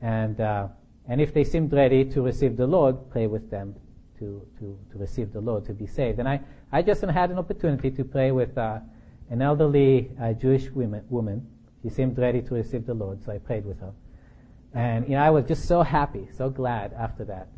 And, 0.02 0.38
uh, 0.42 0.68
and 1.08 1.22
if 1.22 1.32
they 1.32 1.42
seemed 1.42 1.72
ready 1.72 2.04
to 2.04 2.20
receive 2.20 2.58
the 2.58 2.66
Lord, 2.66 3.10
pray 3.10 3.26
with 3.26 3.50
them 3.50 3.74
to, 4.18 4.46
to, 4.58 4.78
to 4.92 4.98
receive 4.98 5.32
the 5.32 5.40
Lord, 5.40 5.64
to 5.66 5.72
be 5.72 5.86
saved. 5.86 6.18
And 6.18 6.28
I, 6.28 6.40
I 6.70 6.82
just 6.82 7.00
had 7.00 7.30
an 7.30 7.38
opportunity 7.38 7.90
to 7.92 8.04
pray 8.04 8.30
with 8.30 8.58
uh, 8.58 8.80
an 9.30 9.40
elderly 9.40 10.10
uh, 10.20 10.34
Jewish 10.34 10.68
woman, 10.70 11.02
woman. 11.08 11.46
She 11.82 11.88
seemed 11.88 12.18
ready 12.18 12.42
to 12.42 12.54
receive 12.54 12.84
the 12.84 12.94
Lord, 12.94 13.24
so 13.24 13.32
I 13.32 13.38
prayed 13.38 13.64
with 13.64 13.80
her. 13.80 13.92
And 14.74 15.06
you 15.08 15.16
know, 15.16 15.22
I 15.22 15.30
was 15.30 15.44
just 15.44 15.66
so 15.66 15.82
happy, 15.82 16.28
so 16.36 16.48
glad 16.48 16.92
after 16.94 17.24
that. 17.24 17.48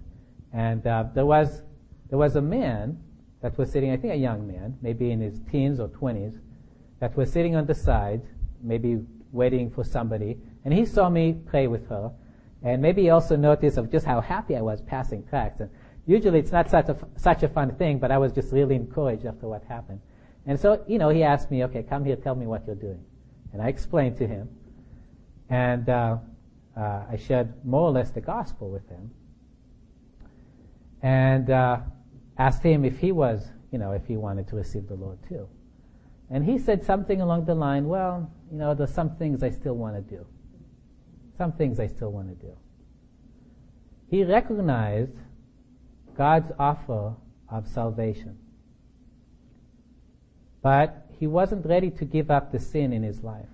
And 0.52 0.86
uh, 0.86 1.04
there 1.14 1.26
was 1.26 1.62
there 2.10 2.18
was 2.18 2.36
a 2.36 2.42
man 2.42 2.98
that 3.40 3.56
was 3.58 3.70
sitting, 3.70 3.90
I 3.90 3.96
think 3.96 4.12
a 4.12 4.16
young 4.16 4.46
man, 4.46 4.76
maybe 4.82 5.10
in 5.10 5.20
his 5.20 5.40
teens 5.50 5.78
or 5.80 5.88
twenties, 5.88 6.34
that 7.00 7.16
was 7.16 7.30
sitting 7.30 7.56
on 7.56 7.66
the 7.66 7.74
side, 7.74 8.22
maybe 8.62 9.04
waiting 9.32 9.70
for 9.70 9.84
somebody. 9.84 10.38
And 10.64 10.72
he 10.72 10.86
saw 10.86 11.08
me 11.08 11.36
pray 11.46 11.66
with 11.66 11.88
her, 11.88 12.10
And 12.64 12.80
maybe 12.80 13.02
he 13.02 13.10
also 13.10 13.36
noticed 13.36 13.76
of 13.76 13.92
just 13.92 14.06
how 14.06 14.22
happy 14.22 14.56
I 14.56 14.62
was 14.62 14.80
passing 14.80 15.22
tracts. 15.26 15.60
And 15.60 15.68
usually 16.06 16.38
it's 16.38 16.50
not 16.50 16.70
such 16.70 16.88
a, 16.88 16.96
such 17.16 17.42
a 17.42 17.48
fun 17.48 17.74
thing, 17.76 17.98
but 17.98 18.10
I 18.10 18.16
was 18.16 18.32
just 18.32 18.52
really 18.52 18.74
encouraged 18.74 19.26
after 19.26 19.46
what 19.46 19.62
happened. 19.64 20.00
And 20.46 20.58
so, 20.58 20.82
you 20.88 20.98
know, 20.98 21.10
he 21.10 21.22
asked 21.22 21.50
me, 21.50 21.62
okay, 21.64 21.82
come 21.82 22.06
here, 22.06 22.16
tell 22.16 22.34
me 22.34 22.46
what 22.46 22.66
you're 22.66 22.74
doing. 22.74 23.04
And 23.52 23.60
I 23.60 23.68
explained 23.68 24.16
to 24.16 24.26
him. 24.26 24.48
And 25.50 25.88
uh, 25.90 26.16
uh, 26.76 27.04
I 27.10 27.16
shared 27.16 27.64
more 27.64 27.82
or 27.82 27.90
less 27.90 28.10
the 28.10 28.20
gospel 28.20 28.70
with 28.70 28.88
him. 28.88 29.10
And 31.02 31.50
uh, 31.50 31.80
asked 32.38 32.62
him 32.62 32.84
if 32.84 32.98
he 32.98 33.12
was, 33.12 33.46
you 33.70 33.78
know, 33.78 33.92
if 33.92 34.06
he 34.06 34.16
wanted 34.16 34.48
to 34.48 34.56
receive 34.56 34.88
the 34.88 34.94
Lord 34.94 35.18
too. 35.28 35.48
And 36.30 36.44
he 36.44 36.58
said 36.58 36.84
something 36.84 37.20
along 37.20 37.44
the 37.44 37.54
line, 37.54 37.86
well, 37.86 38.30
you 38.50 38.58
know, 38.58 38.74
there's 38.74 38.92
some 38.92 39.16
things 39.16 39.42
I 39.42 39.50
still 39.50 39.74
want 39.74 39.96
to 39.96 40.16
do. 40.16 40.26
Some 41.36 41.52
things 41.52 41.78
I 41.78 41.86
still 41.86 42.10
want 42.10 42.28
to 42.28 42.46
do. 42.46 42.52
He 44.08 44.24
recognized 44.24 45.16
God's 46.16 46.50
offer 46.58 47.14
of 47.48 47.68
salvation. 47.68 48.38
But 50.62 51.06
he 51.18 51.26
wasn't 51.26 51.66
ready 51.66 51.90
to 51.90 52.04
give 52.04 52.30
up 52.30 52.52
the 52.52 52.58
sin 52.58 52.92
in 52.92 53.02
his 53.02 53.22
life. 53.22 53.48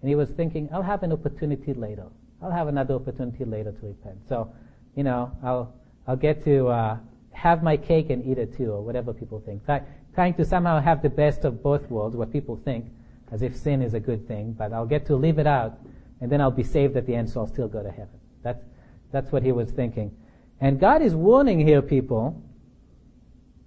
And 0.00 0.08
he 0.08 0.14
was 0.14 0.30
thinking, 0.30 0.68
I'll 0.72 0.82
have 0.82 1.02
an 1.02 1.12
opportunity 1.12 1.72
later. 1.74 2.06
I'll 2.42 2.50
have 2.50 2.68
another 2.68 2.94
opportunity 2.94 3.44
later 3.44 3.72
to 3.72 3.86
repent. 3.86 4.16
So, 4.28 4.52
you 4.96 5.04
know, 5.04 5.30
I'll, 5.42 5.74
I'll 6.06 6.16
get 6.16 6.42
to 6.44 6.68
uh, 6.68 6.98
have 7.32 7.62
my 7.62 7.76
cake 7.76 8.10
and 8.10 8.26
eat 8.26 8.38
it 8.38 8.56
too, 8.56 8.72
or 8.72 8.82
whatever 8.82 9.12
people 9.12 9.40
think. 9.44 9.64
Try, 9.64 9.82
trying 10.14 10.34
to 10.34 10.44
somehow 10.44 10.80
have 10.80 11.02
the 11.02 11.10
best 11.10 11.44
of 11.44 11.62
both 11.62 11.88
worlds, 11.90 12.16
what 12.16 12.32
people 12.32 12.60
think, 12.64 12.86
as 13.30 13.42
if 13.42 13.56
sin 13.56 13.82
is 13.82 13.94
a 13.94 14.00
good 14.00 14.26
thing, 14.26 14.52
but 14.52 14.72
I'll 14.72 14.86
get 14.86 15.06
to 15.06 15.16
leave 15.16 15.38
it 15.38 15.46
out, 15.46 15.78
and 16.20 16.30
then 16.30 16.40
I'll 16.40 16.50
be 16.50 16.64
saved 16.64 16.96
at 16.96 17.06
the 17.06 17.14
end, 17.14 17.30
so 17.30 17.40
I'll 17.40 17.46
still 17.46 17.68
go 17.68 17.82
to 17.82 17.90
heaven. 17.90 18.18
That's, 18.42 18.64
that's 19.12 19.30
what 19.32 19.42
he 19.42 19.52
was 19.52 19.70
thinking. 19.70 20.16
And 20.60 20.80
God 20.80 21.02
is 21.02 21.14
warning 21.14 21.60
here, 21.60 21.80
people, 21.80 22.42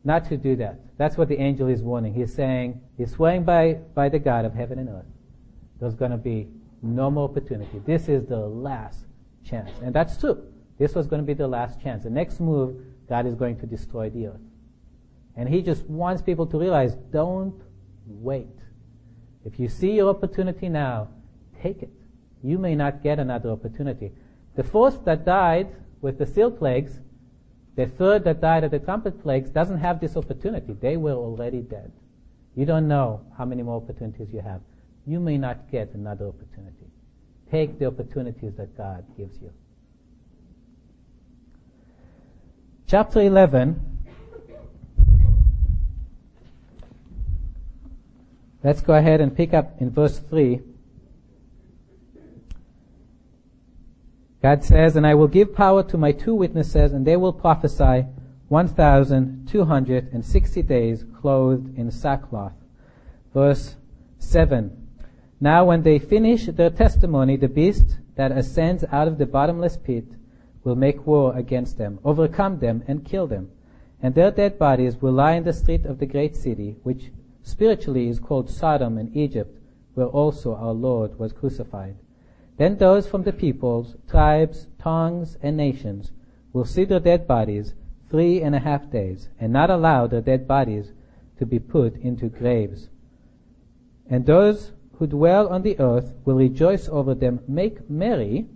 not 0.04 0.28
to 0.30 0.38
do 0.38 0.56
that. 0.58 0.80
That's 0.98 1.18
what 1.18 1.28
the 1.28 1.38
angel 1.38 1.70
is 1.70 1.82
warning. 1.82 2.14
He's 2.14 2.34
saying, 2.34 2.82
he's 2.98 3.12
swearing 3.12 3.44
by, 3.44 3.74
by 3.96 4.10
the 4.10 4.20
God 4.20 4.46
of 4.46 4.54
heaven 4.54 4.80
and 4.80 4.90
earth. 4.90 5.06
There's 5.80 5.96
going 5.96 6.12
to 6.12 6.18
be 6.18 6.48
no 6.84 7.10
more 7.10 7.30
opportunity. 7.30 7.80
This 7.86 8.10
is 8.10 8.26
the 8.26 8.38
last 8.38 9.06
chance. 9.44 9.72
And 9.82 9.94
that's 9.94 10.18
true. 10.18 10.44
This 10.78 10.96
was 10.96 11.08
going 11.08 11.22
to 11.22 11.26
be 11.26 11.34
the 11.34 11.48
last 11.48 11.82
chance. 11.82 12.04
The 12.04 12.10
next 12.10 12.40
move, 12.40 12.76
God 13.08 13.26
is 13.26 13.36
going 13.36 13.58
to 13.60 13.66
destroy 13.66 14.10
the 14.10 14.28
earth. 14.28 14.42
And 15.36 15.48
he 15.50 15.62
just 15.62 15.86
wants 15.86 16.22
people 16.22 16.46
to 16.48 16.60
realize, 16.60 16.96
don't 17.12 17.60
wait. 18.06 18.48
If 19.46 19.60
you 19.60 19.68
see 19.68 19.92
your 19.92 20.10
opportunity 20.10 20.70
now, 20.70 21.10
take 21.62 21.82
it. 21.82 21.92
You 22.44 22.58
may 22.58 22.76
not 22.76 23.02
get 23.02 23.20
another 23.20 23.50
opportunity. 23.50 24.12
The 24.56 24.64
fourth 24.64 25.06
that 25.06 25.26
died 25.26 25.76
with 26.02 26.18
the 26.18 26.26
seal 26.26 26.52
plagues, 26.52 27.00
the 27.76 27.88
third 27.88 28.24
that 28.26 28.42
died 28.42 28.64
at 28.64 28.72
the 28.72 28.80
trumpet 28.80 29.22
plagues 29.24 29.50
doesn't 29.50 29.80
have 29.80 30.00
this 30.00 30.16
opportunity. 30.16 30.74
They 30.74 30.98
were 30.98 31.14
already 31.14 31.62
dead. 31.62 31.92
You 32.56 32.66
don't 32.66 32.88
know 32.88 33.22
how 33.38 33.46
many 33.46 33.64
more 33.64 33.78
opportunities 33.78 34.32
you 34.32 34.42
have. 34.42 34.62
You 35.06 35.20
may 35.20 35.38
not 35.38 35.70
get 35.70 35.94
another 35.94 36.28
opportunity. 36.28 36.88
Take 37.52 37.78
the 37.78 37.88
opportunities 37.88 38.54
that 38.56 38.78
God 38.78 39.04
gives 39.18 39.42
you. 39.42 39.52
Chapter 42.88 43.20
11. 43.22 43.82
Let's 48.64 48.80
go 48.82 48.94
ahead 48.94 49.20
and 49.20 49.36
pick 49.36 49.54
up 49.54 49.82
in 49.82 49.92
verse 49.92 50.20
3. 50.20 50.62
God 54.42 54.64
says, 54.64 54.96
And 54.96 55.06
I 55.06 55.16
will 55.16 55.28
give 55.28 55.54
power 55.54 55.84
to 55.84 55.98
my 55.98 56.14
two 56.14 56.34
witnesses, 56.34 56.94
and 56.94 57.06
they 57.06 57.18
will 57.18 57.34
prophesy 57.34 58.06
1,260 58.48 60.62
days 60.62 61.04
clothed 61.20 61.78
in 61.78 61.92
sackcloth. 61.92 62.54
Verse 63.34 63.76
7. 64.20 64.83
Now 65.44 65.66
when 65.66 65.84
they 65.84 66.00
finish 66.00 66.46
their 66.46 66.70
testimony, 66.70 67.36
the 67.36 67.50
beast 67.50 67.98
that 68.16 68.32
ascends 68.32 68.86
out 68.94 69.10
of 69.10 69.18
the 69.18 69.26
bottomless 69.26 69.76
pit 69.76 70.06
will 70.64 70.78
make 70.78 71.06
war 71.06 71.36
against 71.36 71.78
them, 71.78 72.00
overcome 72.06 72.60
them, 72.60 72.82
and 72.88 73.04
kill 73.04 73.28
them. 73.28 73.52
And 74.02 74.16
their 74.16 74.32
dead 74.32 74.58
bodies 74.58 75.02
will 75.02 75.12
lie 75.12 75.34
in 75.34 75.44
the 75.44 75.52
street 75.52 75.86
of 75.86 76.00
the 76.00 76.06
great 76.06 76.38
city, 76.38 76.78
which 76.84 77.12
spiritually 77.42 78.08
is 78.08 78.22
called 78.22 78.50
Sodom 78.50 78.98
and 78.98 79.14
Egypt, 79.14 79.60
where 79.96 80.08
also 80.08 80.56
our 80.56 80.72
Lord 80.72 81.20
was 81.20 81.34
crucified. 81.34 81.98
Then 82.56 82.78
those 82.78 83.06
from 83.06 83.24
the 83.24 83.34
peoples, 83.34 83.98
tribes, 84.10 84.68
tongues, 84.80 85.38
and 85.42 85.58
nations 85.58 86.14
will 86.54 86.64
see 86.64 86.86
their 86.86 87.02
dead 87.02 87.28
bodies 87.28 87.74
three 88.10 88.42
and 88.42 88.56
a 88.56 88.60
half 88.60 88.90
days, 88.90 89.28
and 89.42 89.52
not 89.52 89.70
allow 89.70 90.08
their 90.08 90.22
dead 90.22 90.48
bodies 90.48 90.94
to 91.38 91.46
be 91.46 91.60
put 91.60 91.98
into 91.98 92.30
graves. 92.30 92.88
And 94.10 94.26
those 94.26 94.72
who 95.04 95.08
dwell 95.08 95.50
on 95.50 95.64
the 95.64 95.78
earth 95.80 96.14
will 96.24 96.36
rejoice 96.36 96.88
over 96.88 97.14
them, 97.14 97.38
make 97.46 97.90
merry, 97.90 98.48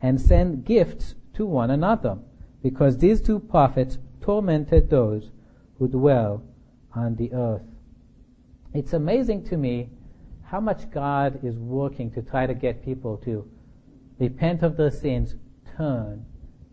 and 0.00 0.20
send 0.20 0.64
gifts 0.64 1.16
to 1.34 1.44
one 1.44 1.68
another, 1.68 2.16
because 2.62 2.96
these 2.96 3.20
two 3.20 3.40
prophets 3.40 3.98
tormented 4.20 4.88
those 4.88 5.32
who 5.76 5.88
dwell 5.88 6.44
on 6.94 7.16
the 7.16 7.32
earth. 7.32 7.64
It's 8.72 8.92
amazing 8.92 9.46
to 9.46 9.56
me 9.56 9.88
how 10.44 10.60
much 10.60 10.88
God 10.92 11.40
is 11.42 11.56
working 11.58 12.12
to 12.12 12.22
try 12.22 12.46
to 12.46 12.54
get 12.54 12.84
people 12.84 13.16
to 13.24 13.44
repent 14.20 14.62
of 14.62 14.76
their 14.76 14.92
sins, 14.92 15.34
turn, 15.76 16.24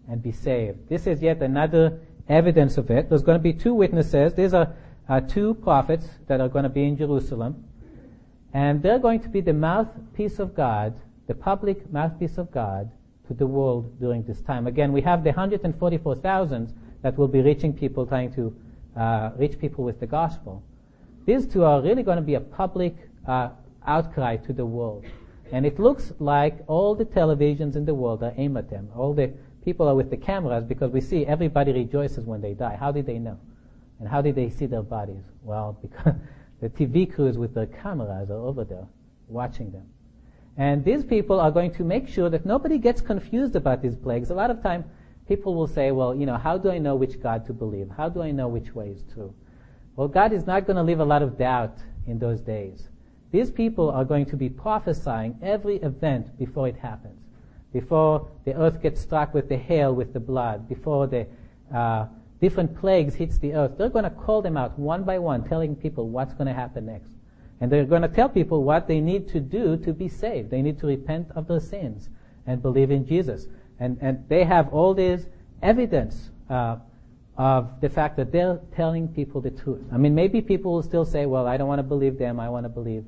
and 0.07 0.21
be 0.21 0.31
saved. 0.31 0.89
This 0.89 1.07
is 1.07 1.23
yet 1.23 1.41
another 1.41 2.01
evidence 2.29 2.77
of 2.77 2.91
it. 2.91 3.09
There's 3.09 3.23
going 3.23 3.39
to 3.39 3.43
be 3.43 3.53
two 3.53 3.73
witnesses. 3.73 4.35
These 4.35 4.53
are 4.53 4.75
uh, 5.09 5.21
two 5.21 5.55
prophets 5.55 6.07
that 6.27 6.39
are 6.39 6.49
going 6.49 6.65
to 6.65 6.69
be 6.69 6.83
in 6.83 6.95
Jerusalem. 6.95 7.63
And 8.53 8.81
they're 8.81 8.99
going 8.99 9.19
to 9.21 9.29
be 9.29 9.41
the 9.41 9.53
mouthpiece 9.53 10.39
of 10.39 10.55
God, 10.55 10.93
the 11.27 11.33
public 11.33 11.91
mouthpiece 11.91 12.37
of 12.37 12.51
God 12.51 12.91
to 13.27 13.33
the 13.33 13.47
world 13.47 13.99
during 13.99 14.23
this 14.23 14.41
time. 14.41 14.67
Again, 14.67 14.93
we 14.93 15.01
have 15.01 15.23
the 15.23 15.31
144,000 15.31 16.73
that 17.01 17.17
will 17.17 17.27
be 17.27 17.41
reaching 17.41 17.73
people, 17.73 18.05
trying 18.05 18.31
to 18.33 18.55
uh, 18.95 19.31
reach 19.37 19.57
people 19.57 19.83
with 19.83 19.99
the 19.99 20.05
gospel. 20.05 20.63
These 21.25 21.47
two 21.47 21.63
are 21.63 21.81
really 21.81 22.03
going 22.03 22.17
to 22.17 22.23
be 22.23 22.35
a 22.35 22.39
public 22.39 22.95
uh, 23.27 23.49
outcry 23.87 24.37
to 24.37 24.53
the 24.53 24.65
world. 24.65 25.05
And 25.51 25.65
it 25.65 25.79
looks 25.79 26.13
like 26.19 26.59
all 26.67 26.95
the 26.95 27.05
televisions 27.05 27.75
in 27.75 27.85
the 27.85 27.93
world 27.93 28.23
are 28.23 28.33
aimed 28.37 28.57
at 28.57 28.69
them. 28.69 28.89
All 28.95 29.13
the 29.13 29.31
people 29.63 29.87
are 29.87 29.95
with 29.95 30.09
the 30.09 30.17
cameras 30.17 30.63
because 30.63 30.91
we 30.91 31.01
see 31.01 31.25
everybody 31.25 31.71
rejoices 31.71 32.25
when 32.25 32.41
they 32.41 32.53
die. 32.53 32.75
How 32.75 32.91
did 32.91 33.05
they 33.05 33.19
know? 33.19 33.39
And 33.99 34.07
how 34.07 34.21
did 34.21 34.35
they 34.35 34.49
see 34.49 34.65
their 34.65 34.81
bodies? 34.81 35.23
Well, 35.43 35.77
because 35.81 36.15
the 36.63 36.69
TV 36.69 37.13
crews 37.13 37.37
with 37.37 37.53
their 37.53 37.65
cameras 37.65 38.29
are 38.29 38.37
over 38.37 38.63
there 38.63 38.87
watching 39.27 39.69
them. 39.71 39.85
And 40.55 40.85
these 40.85 41.03
people 41.03 41.37
are 41.37 41.51
going 41.51 41.73
to 41.73 41.83
make 41.83 42.07
sure 42.07 42.29
that 42.29 42.45
nobody 42.45 42.77
gets 42.77 43.01
confused 43.01 43.57
about 43.57 43.81
these 43.81 43.97
plagues. 43.97 44.29
A 44.29 44.33
lot 44.33 44.49
of 44.49 44.63
time, 44.63 44.85
people 45.27 45.55
will 45.55 45.67
say, 45.67 45.91
well, 45.91 46.15
you 46.15 46.25
know, 46.25 46.37
how 46.37 46.57
do 46.57 46.71
I 46.71 46.77
know 46.77 46.95
which 46.95 47.21
God 47.21 47.45
to 47.47 47.53
believe? 47.53 47.89
How 47.89 48.07
do 48.07 48.21
I 48.21 48.31
know 48.31 48.47
which 48.47 48.73
way 48.73 48.87
is 48.91 49.03
true? 49.13 49.35
Well, 49.97 50.07
God 50.07 50.31
is 50.31 50.47
not 50.47 50.65
going 50.65 50.77
to 50.77 50.83
leave 50.83 51.01
a 51.01 51.05
lot 51.05 51.21
of 51.21 51.37
doubt 51.37 51.79
in 52.07 52.17
those 52.17 52.39
days. 52.39 52.87
These 53.31 53.51
people 53.51 53.89
are 53.89 54.05
going 54.05 54.25
to 54.27 54.37
be 54.37 54.47
prophesying 54.47 55.37
every 55.41 55.77
event 55.77 56.37
before 56.39 56.69
it 56.69 56.77
happens. 56.77 57.19
Before 57.73 58.29
the 58.45 58.55
earth 58.55 58.81
gets 58.81 59.01
struck 59.01 59.33
with 59.33 59.49
the 59.49 59.57
hail, 59.57 59.93
with 59.93 60.13
the 60.13 60.21
blood, 60.21 60.69
before 60.69 61.07
the 61.07 61.27
uh, 61.75 62.05
different 62.43 62.77
plagues 62.77 63.15
hits 63.15 63.37
the 63.37 63.53
earth, 63.53 63.71
they're 63.77 63.87
going 63.87 64.03
to 64.03 64.09
call 64.09 64.41
them 64.41 64.57
out 64.57 64.77
one 64.77 65.03
by 65.05 65.17
one, 65.17 65.47
telling 65.47 65.73
people 65.77 66.09
what's 66.09 66.33
going 66.33 66.45
to 66.45 66.53
happen 66.53 66.85
next. 66.85 67.13
And 67.61 67.71
they're 67.71 67.85
going 67.85 68.01
to 68.01 68.09
tell 68.09 68.27
people 68.27 68.65
what 68.65 68.85
they 68.85 68.99
need 68.99 69.29
to 69.29 69.39
do 69.39 69.77
to 69.77 69.93
be 69.93 70.09
saved. 70.09 70.51
They 70.51 70.61
need 70.61 70.77
to 70.79 70.87
repent 70.87 71.29
of 71.35 71.47
their 71.47 71.61
sins 71.61 72.09
and 72.45 72.61
believe 72.61 72.91
in 72.91 73.05
Jesus. 73.05 73.47
And, 73.79 73.97
and 74.01 74.25
they 74.27 74.43
have 74.43 74.73
all 74.73 74.93
this 74.93 75.25
evidence 75.61 76.31
uh, 76.49 76.79
of 77.37 77.79
the 77.79 77.87
fact 77.87 78.17
that 78.17 78.33
they're 78.33 78.59
telling 78.75 79.07
people 79.07 79.39
the 79.39 79.51
truth. 79.51 79.85
I 79.93 79.97
mean, 79.97 80.13
maybe 80.13 80.41
people 80.41 80.73
will 80.73 80.83
still 80.83 81.05
say, 81.05 81.25
well, 81.25 81.47
I 81.47 81.55
don't 81.55 81.69
want 81.69 81.79
to 81.79 81.83
believe 81.95 82.17
them. 82.17 82.41
I 82.41 82.49
want 82.49 82.65
to 82.65 82.69
believe, 82.69 83.05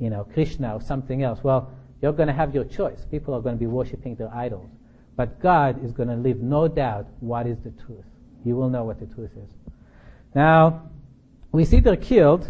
you 0.00 0.08
know, 0.08 0.24
Krishna 0.32 0.74
or 0.74 0.80
something 0.80 1.22
else. 1.22 1.44
Well, 1.44 1.70
you're 2.00 2.14
going 2.14 2.28
to 2.28 2.32
have 2.42 2.54
your 2.54 2.64
choice. 2.64 3.04
People 3.10 3.34
are 3.34 3.42
going 3.42 3.56
to 3.56 3.60
be 3.60 3.66
worshiping 3.66 4.14
their 4.14 4.34
idols. 4.34 4.70
But 5.16 5.38
God 5.38 5.84
is 5.84 5.92
going 5.92 6.08
to 6.08 6.16
leave 6.16 6.38
no 6.38 6.66
doubt 6.66 7.08
what 7.20 7.46
is 7.46 7.58
the 7.60 7.72
truth. 7.72 8.06
You 8.44 8.56
will 8.56 8.70
know 8.70 8.84
what 8.84 9.00
the 9.00 9.06
truth 9.06 9.32
is. 9.36 9.50
Now, 10.34 10.88
we 11.52 11.64
see 11.64 11.80
they're 11.80 11.96
killed. 11.96 12.46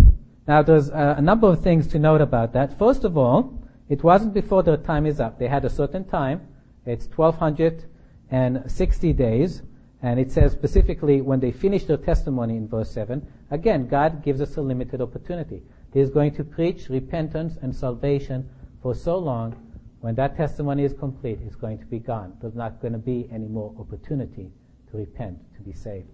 Now, 0.46 0.62
there's 0.62 0.90
a, 0.90 1.16
a 1.18 1.22
number 1.22 1.48
of 1.48 1.62
things 1.62 1.86
to 1.88 1.98
note 1.98 2.20
about 2.20 2.52
that. 2.52 2.78
First 2.78 3.04
of 3.04 3.16
all, 3.16 3.58
it 3.88 4.04
wasn't 4.04 4.34
before 4.34 4.62
their 4.62 4.76
time 4.76 5.06
is 5.06 5.20
up. 5.20 5.38
They 5.38 5.48
had 5.48 5.64
a 5.64 5.70
certain 5.70 6.04
time. 6.04 6.46
It's 6.86 7.06
1260 7.06 9.12
days. 9.12 9.62
And 10.02 10.18
it 10.18 10.32
says 10.32 10.52
specifically 10.52 11.20
when 11.20 11.40
they 11.40 11.52
finish 11.52 11.84
their 11.84 11.98
testimony 11.98 12.56
in 12.56 12.68
verse 12.68 12.90
7, 12.90 13.26
again, 13.50 13.86
God 13.86 14.22
gives 14.22 14.40
us 14.40 14.56
a 14.56 14.62
limited 14.62 15.00
opportunity. 15.00 15.62
He 15.92 16.00
is 16.00 16.10
going 16.10 16.34
to 16.36 16.44
preach 16.44 16.88
repentance 16.88 17.58
and 17.60 17.74
salvation 17.74 18.48
for 18.82 18.94
so 18.94 19.18
long 19.18 19.56
When 20.00 20.14
that 20.14 20.36
testimony 20.36 20.84
is 20.84 20.94
complete, 20.94 21.40
it's 21.44 21.56
going 21.56 21.78
to 21.78 21.84
be 21.84 21.98
gone. 21.98 22.32
There's 22.40 22.54
not 22.54 22.80
going 22.80 22.94
to 22.94 22.98
be 22.98 23.28
any 23.30 23.46
more 23.46 23.74
opportunity 23.78 24.50
to 24.90 24.96
repent, 24.96 25.38
to 25.56 25.62
be 25.62 25.72
saved. 25.72 26.08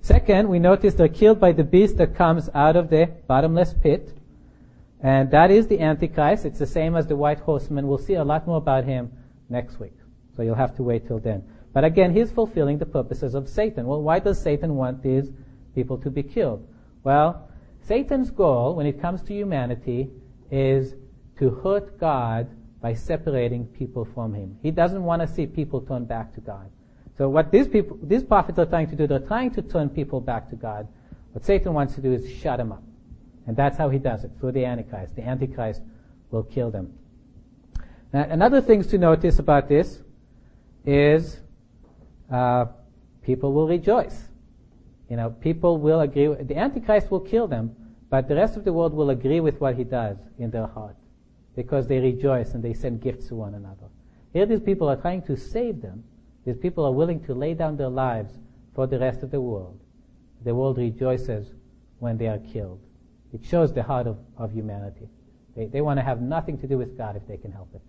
Second, 0.00 0.48
we 0.48 0.58
notice 0.58 0.94
they're 0.94 1.08
killed 1.08 1.40
by 1.40 1.52
the 1.52 1.64
beast 1.64 1.96
that 1.98 2.14
comes 2.14 2.48
out 2.54 2.76
of 2.76 2.90
the 2.90 3.10
bottomless 3.26 3.74
pit. 3.74 4.16
And 5.00 5.30
that 5.30 5.50
is 5.50 5.66
the 5.66 5.80
Antichrist. 5.80 6.44
It's 6.44 6.58
the 6.58 6.66
same 6.66 6.96
as 6.96 7.06
the 7.06 7.16
white 7.16 7.40
horseman. 7.40 7.86
We'll 7.88 7.98
see 7.98 8.14
a 8.14 8.24
lot 8.24 8.46
more 8.46 8.58
about 8.58 8.84
him 8.84 9.12
next 9.48 9.80
week. 9.80 9.94
So 10.36 10.42
you'll 10.42 10.54
have 10.54 10.76
to 10.76 10.82
wait 10.82 11.06
till 11.06 11.18
then. 11.18 11.42
But 11.72 11.84
again, 11.84 12.14
he's 12.14 12.30
fulfilling 12.30 12.78
the 12.78 12.86
purposes 12.86 13.34
of 13.34 13.48
Satan. 13.48 13.86
Well, 13.86 14.00
why 14.00 14.18
does 14.18 14.40
Satan 14.40 14.76
want 14.76 15.02
these 15.02 15.30
people 15.74 15.98
to 15.98 16.10
be 16.10 16.22
killed? 16.22 16.66
Well, 17.04 17.48
Satan's 17.80 18.30
goal 18.30 18.74
when 18.74 18.86
it 18.86 19.00
comes 19.00 19.22
to 19.22 19.34
humanity 19.34 20.10
is 20.50 20.94
to 21.38 21.50
hurt 21.50 21.98
God 21.98 22.48
by 22.80 22.94
separating 22.94 23.66
people 23.66 24.04
from 24.04 24.32
him. 24.32 24.58
He 24.62 24.70
doesn't 24.70 25.02
want 25.02 25.22
to 25.22 25.28
see 25.28 25.46
people 25.46 25.80
turn 25.80 26.04
back 26.04 26.32
to 26.34 26.40
God. 26.40 26.70
So 27.18 27.28
what 27.28 27.50
these 27.50 27.66
people, 27.66 27.98
these 28.02 28.22
prophets 28.22 28.58
are 28.58 28.66
trying 28.66 28.88
to 28.90 28.96
do, 28.96 29.06
they're 29.06 29.18
trying 29.20 29.50
to 29.52 29.62
turn 29.62 29.88
people 29.88 30.20
back 30.20 30.50
to 30.50 30.56
God. 30.56 30.86
What 31.32 31.44
Satan 31.44 31.72
wants 31.72 31.94
to 31.94 32.00
do 32.00 32.12
is 32.12 32.30
shut 32.38 32.58
them 32.58 32.72
up. 32.72 32.82
And 33.46 33.56
that's 33.56 33.78
how 33.78 33.88
he 33.88 33.98
does 33.98 34.24
it, 34.24 34.32
through 34.40 34.52
the 34.52 34.64
Antichrist. 34.64 35.16
The 35.16 35.22
Antichrist 35.22 35.82
will 36.30 36.42
kill 36.42 36.70
them. 36.70 36.92
Now, 38.12 38.26
another 38.28 38.60
thing 38.60 38.82
to 38.82 38.98
notice 38.98 39.38
about 39.38 39.68
this 39.68 40.02
is 40.84 41.40
uh, 42.30 42.66
people 43.22 43.52
will 43.52 43.68
rejoice. 43.68 44.28
You 45.08 45.16
know, 45.16 45.30
people 45.30 45.78
will 45.78 46.00
agree. 46.00 46.26
The 46.26 46.56
Antichrist 46.56 47.10
will 47.10 47.20
kill 47.20 47.46
them, 47.46 47.74
but 48.10 48.28
the 48.28 48.34
rest 48.34 48.56
of 48.56 48.64
the 48.64 48.72
world 48.72 48.92
will 48.92 49.10
agree 49.10 49.40
with 49.40 49.60
what 49.60 49.76
he 49.76 49.84
does 49.84 50.16
in 50.38 50.50
their 50.50 50.66
heart 50.66 50.96
because 51.54 51.86
they 51.86 51.98
rejoice 51.98 52.52
and 52.54 52.62
they 52.62 52.74
send 52.74 53.00
gifts 53.00 53.28
to 53.28 53.34
one 53.34 53.54
another. 53.54 53.88
Here, 54.32 54.46
these 54.46 54.60
people 54.60 54.88
are 54.88 54.96
trying 54.96 55.22
to 55.22 55.36
save 55.36 55.80
them. 55.80 56.04
These 56.46 56.58
people 56.58 56.84
are 56.84 56.92
willing 56.92 57.20
to 57.24 57.34
lay 57.34 57.54
down 57.54 57.76
their 57.76 57.88
lives 57.88 58.32
for 58.72 58.86
the 58.86 59.00
rest 59.00 59.24
of 59.24 59.32
the 59.32 59.40
world. 59.40 59.80
The 60.44 60.54
world 60.54 60.78
rejoices 60.78 61.48
when 61.98 62.16
they 62.16 62.28
are 62.28 62.38
killed. 62.38 62.80
It 63.32 63.44
shows 63.44 63.74
the 63.74 63.82
heart 63.82 64.06
of, 64.06 64.16
of 64.38 64.52
humanity. 64.52 65.08
They, 65.56 65.66
they 65.66 65.80
want 65.80 65.98
to 65.98 66.04
have 66.04 66.22
nothing 66.22 66.56
to 66.58 66.68
do 66.68 66.78
with 66.78 66.96
God 66.96 67.16
if 67.16 67.26
they 67.26 67.36
can 67.36 67.50
help 67.50 67.74
it. 67.74 67.82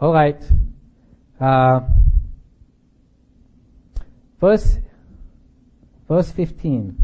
All 0.00 0.12
right. 0.12 0.42
Uh, 1.40 1.80
verse, 4.40 4.78
verse 6.08 6.32
15. 6.32 6.96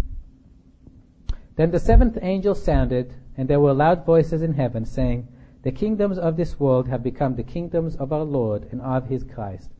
Then 1.54 1.70
the 1.70 1.78
seventh 1.78 2.18
angel 2.20 2.56
sounded, 2.56 3.14
and 3.36 3.48
there 3.48 3.60
were 3.60 3.74
loud 3.74 4.04
voices 4.04 4.42
in 4.42 4.54
heaven 4.54 4.84
saying, 4.84 5.28
The 5.62 5.72
kingdoms 5.72 6.18
of 6.18 6.36
this 6.36 6.60
world 6.60 6.88
have 6.88 7.02
become 7.02 7.34
the 7.34 7.42
kingdoms 7.42 7.96
of 7.96 8.12
our 8.12 8.24
Lord 8.24 8.68
and 8.70 8.80
of 8.80 9.08
his 9.08 9.24
Christ, 9.24 9.70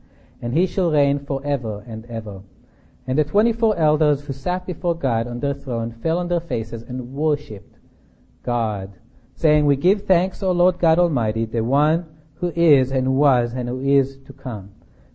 and 0.43 0.53
he 0.53 0.67
shall 0.67 0.91
reign 0.91 1.19
for 1.19 1.45
ever 1.45 1.85
and 1.87 2.05
ever. 2.07 2.43
And 3.07 3.17
the 3.17 3.25
twenty-four 3.25 3.77
elders 3.77 4.23
who 4.23 4.33
sat 4.33 4.67
before 4.67 4.95
God 4.95 5.27
on 5.27 5.41
their 5.41 5.55
throne 5.55 5.93
fell 5.93 6.19
on 6.19 6.29
their 6.29 6.41
faces 6.41 6.83
and 6.83 7.13
worshipped 7.15 7.79
God, 8.43 8.99
saying, 9.35 9.67
We 9.67 9.77
give 9.77 10.03
thanks, 10.03 10.43
O 10.43 10.53
Lord 10.53 10.79
God 10.79 10.99
Almighty, 10.99 11.45
the 11.45 11.63
one 11.63 12.07
who 12.35 12.53
is 12.55 12.91
and 12.91 13.15
was 13.15 13.55
and 13.55 13.69
who 13.69 13.81
is 13.81 14.19
to 14.27 14.33
come, 14.33 14.73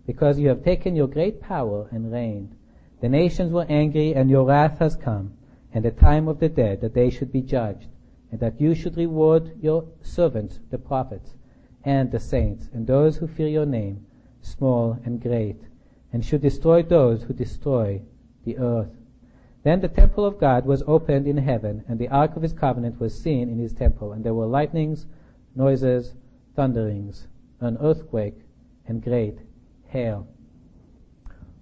because 0.08 0.40
you 0.40 0.48
have 0.48 0.64
taken 0.64 0.96
your 0.96 1.08
great 1.08 1.42
power 1.42 1.88
and 1.92 2.12
reigned. 2.12 2.56
The 3.02 3.10
nations 3.10 3.52
were 3.52 3.66
angry, 3.68 4.16
and 4.16 4.30
your 4.30 4.46
wrath 4.46 4.80
has 4.80 4.96
come, 4.96 5.34
and 5.74 5.84
the 5.84 5.92
time 5.92 6.28
of 6.28 6.40
the 6.40 6.50
dead, 6.50 6.82
that 6.82 6.94
they 6.94 7.10
should 7.10 7.32
be 7.32 7.42
judged, 7.42 7.88
and 8.34 8.40
that 8.40 8.60
you 8.60 8.74
should 8.74 8.98
reward 8.98 9.52
your 9.62 9.86
servants, 10.02 10.60
the 10.72 10.78
prophets, 10.80 11.36
and 11.84 12.12
the 12.12 12.20
saints, 12.20 12.68
and 12.74 12.88
those 12.88 13.18
who 13.18 13.28
fear 13.28 13.48
your 13.48 13.68
name, 13.68 14.04
small 14.42 14.98
and 15.06 15.22
great, 15.22 15.62
and 16.12 16.26
should 16.26 16.42
destroy 16.42 16.82
those 16.82 17.22
who 17.22 17.34
destroy 17.34 18.02
the 18.44 18.58
earth. 18.58 18.90
Then 19.62 19.82
the 19.82 19.88
temple 19.88 20.26
of 20.26 20.40
God 20.40 20.66
was 20.66 20.82
opened 20.88 21.28
in 21.28 21.38
heaven, 21.38 21.84
and 21.88 22.00
the 22.00 22.08
ark 22.08 22.36
of 22.36 22.42
his 22.42 22.54
covenant 22.54 23.00
was 23.00 23.16
seen 23.16 23.50
in 23.50 23.60
his 23.60 23.72
temple, 23.72 24.14
and 24.14 24.24
there 24.24 24.34
were 24.34 24.48
lightnings, 24.48 25.06
noises, 25.54 26.16
thunderings, 26.56 27.28
an 27.60 27.78
earthquake, 27.82 28.40
and 28.88 29.04
great 29.04 29.38
hail. 29.90 30.28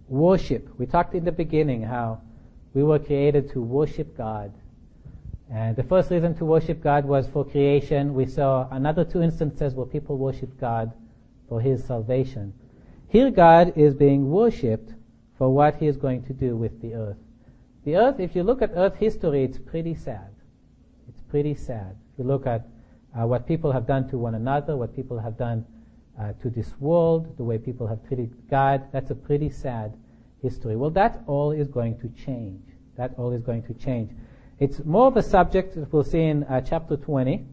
Worship. 0.08 0.70
We 0.80 0.86
talked 0.86 1.16
in 1.16 1.26
the 1.26 1.34
beginning 1.34 1.82
how 1.82 2.22
we 2.74 2.82
were 2.82 3.00
created 3.00 3.52
to 3.52 3.62
worship 3.62 4.16
God. 4.16 4.54
And 5.54 5.76
the 5.76 5.84
first 5.84 6.10
reason 6.10 6.34
to 6.36 6.46
worship 6.46 6.82
God 6.82 7.04
was 7.04 7.28
for 7.28 7.44
creation. 7.44 8.14
We 8.14 8.26
saw 8.26 8.70
another 8.72 9.04
two 9.04 9.22
instances 9.22 9.74
where 9.74 9.86
people 9.86 10.18
worship 10.18 10.58
God 10.60 10.94
for 11.50 11.60
His 11.60 11.84
salvation. 11.84 12.54
Here 13.10 13.30
God 13.30 13.74
is 13.76 13.94
being 13.94 14.30
worshipped 14.30 14.94
for 15.38 15.54
what 15.54 15.76
He 15.76 15.88
is 15.88 15.98
going 15.98 16.24
to 16.24 16.34
do 16.34 16.56
with 16.56 16.82
the 16.82 16.94
earth. 16.94 17.18
The 17.84 17.98
earth, 17.98 18.20
if 18.22 18.34
you 18.34 18.44
look 18.44 18.62
at 18.62 18.72
earth 18.76 18.96
history, 18.96 19.44
it's 19.44 19.58
pretty 19.58 19.94
sad. 19.94 20.30
It's 21.10 21.22
pretty 21.24 21.56
sad. 21.56 21.98
If 22.14 22.20
you 22.20 22.24
look 22.24 22.48
at 22.48 22.66
uh, 23.14 23.28
what 23.28 23.46
people 23.46 23.74
have 23.74 23.86
done 23.86 24.08
to 24.10 24.18
one 24.18 24.36
another, 24.36 24.78
what 24.78 24.96
people 24.96 25.20
have 25.20 25.38
done 25.38 25.66
uh, 26.18 26.32
to 26.42 26.50
this 26.50 26.74
world, 26.80 27.36
the 27.36 27.44
way 27.44 27.58
people 27.58 27.88
have 27.88 28.06
treated 28.08 28.32
God. 28.50 28.88
That's 28.94 29.12
a 29.12 29.16
pretty 29.16 29.50
sad 29.50 29.98
history. 30.42 30.78
Well, 30.78 30.92
that 30.92 31.22
all 31.28 31.52
is 31.52 31.68
going 31.68 32.00
to 32.00 32.10
change. 32.10 32.62
That 32.96 33.14
all 33.18 33.34
is 33.34 33.42
going 33.42 33.64
to 33.64 33.74
change. 33.74 34.12
It's 34.62 34.86
more 34.86 35.08
of 35.08 35.18
a 35.18 35.24
subject 35.24 35.74
that 35.74 35.92
we'll 35.92 36.04
see 36.04 36.22
in 36.22 36.44
uh, 36.44 36.62
chapter 36.62 36.96
20 36.96 37.44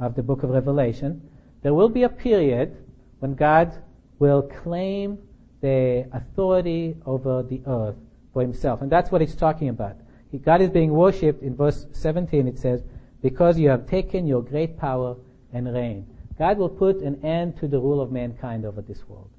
of 0.00 0.16
the 0.16 0.24
book 0.24 0.42
of 0.42 0.50
Revelation. 0.50 1.22
There 1.62 1.72
will 1.72 1.88
be 1.88 2.02
a 2.02 2.08
period 2.08 2.76
when 3.20 3.36
God 3.36 3.80
will 4.18 4.42
claim 4.42 5.18
the 5.60 6.08
authority 6.12 6.96
over 7.06 7.44
the 7.44 7.62
earth 7.64 7.94
for 8.32 8.42
himself. 8.42 8.82
And 8.82 8.90
that's 8.90 9.12
what 9.12 9.20
he's 9.20 9.36
talking 9.36 9.68
about. 9.68 9.98
God 10.42 10.60
is 10.60 10.70
being 10.70 10.90
worshipped 10.90 11.44
in 11.44 11.54
verse 11.54 11.86
17. 11.92 12.48
It 12.48 12.58
says, 12.58 12.82
because 13.22 13.56
you 13.56 13.68
have 13.68 13.86
taken 13.86 14.26
your 14.26 14.42
great 14.42 14.76
power 14.76 15.14
and 15.52 15.72
reign. 15.72 16.08
God 16.40 16.58
will 16.58 16.68
put 16.68 16.96
an 17.02 17.24
end 17.24 17.56
to 17.58 17.68
the 17.68 17.78
rule 17.78 18.00
of 18.00 18.10
mankind 18.10 18.64
over 18.64 18.82
this 18.82 19.08
world. 19.08 19.30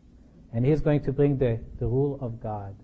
And 0.54 0.66
He's 0.66 0.80
going 0.80 1.04
to 1.04 1.12
bring 1.12 1.38
the, 1.38 1.60
the 1.80 1.86
rule 1.86 2.18
of 2.22 2.42
God. 2.42 2.78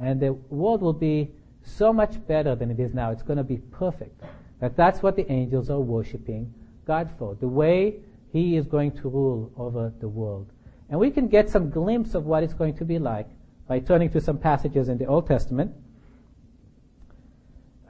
And 0.00 0.20
the 0.20 0.32
world 0.32 0.82
will 0.82 0.92
be 0.92 1.30
so 1.66 1.92
much 1.92 2.24
better 2.26 2.54
than 2.54 2.70
it 2.70 2.80
is 2.80 2.94
now. 2.94 3.10
It's 3.10 3.22
going 3.22 3.36
to 3.36 3.44
be 3.44 3.58
perfect. 3.58 4.22
That 4.60 4.76
that's 4.76 5.02
what 5.02 5.16
the 5.16 5.30
angels 5.30 5.68
are 5.68 5.80
worshiping 5.80 6.52
God 6.86 7.10
for. 7.18 7.34
The 7.34 7.48
way 7.48 7.96
He 8.32 8.56
is 8.56 8.66
going 8.66 8.92
to 8.92 9.08
rule 9.08 9.52
over 9.56 9.92
the 10.00 10.08
world. 10.08 10.50
And 10.88 10.98
we 10.98 11.10
can 11.10 11.28
get 11.28 11.50
some 11.50 11.68
glimpse 11.68 12.14
of 12.14 12.24
what 12.24 12.42
it's 12.42 12.54
going 12.54 12.76
to 12.76 12.84
be 12.84 12.98
like 12.98 13.28
by 13.66 13.80
turning 13.80 14.10
to 14.10 14.20
some 14.20 14.38
passages 14.38 14.88
in 14.88 14.98
the 14.98 15.06
Old 15.06 15.26
Testament. 15.26 15.72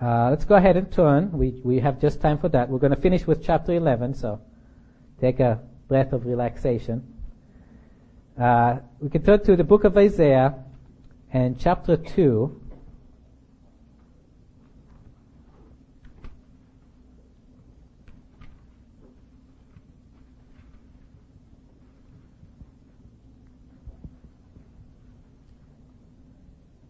Uh, 0.01 0.31
let's 0.31 0.45
go 0.45 0.55
ahead 0.55 0.77
and 0.77 0.91
turn. 0.91 1.31
We, 1.33 1.61
we 1.63 1.79
have 1.81 2.01
just 2.01 2.21
time 2.21 2.39
for 2.39 2.49
that. 2.51 2.69
We're 2.69 2.79
going 2.79 2.95
to 2.95 3.01
finish 3.01 3.27
with 3.27 3.45
chapter 3.45 3.73
11, 3.73 4.15
so 4.15 4.41
take 5.21 5.41
a 5.41 5.61
breath 5.89 6.13
of 6.13 6.27
relaxation. 6.27 7.15
Uh, 8.39 8.79
we 9.01 9.09
can 9.09 9.23
turn 9.23 9.43
to 9.45 9.57
the 9.57 9.65
book 9.65 9.85
of 9.85 9.97
Isaiah 9.97 10.55
and 11.33 11.59
chapter 11.59 11.97
2. 11.97 12.61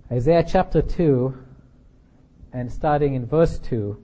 Isaiah 0.08 0.44
chapter 0.46 0.82
2 0.82 1.34
and 2.52 2.70
starting 2.70 3.14
in 3.14 3.26
verse 3.26 3.58
2. 3.58 4.00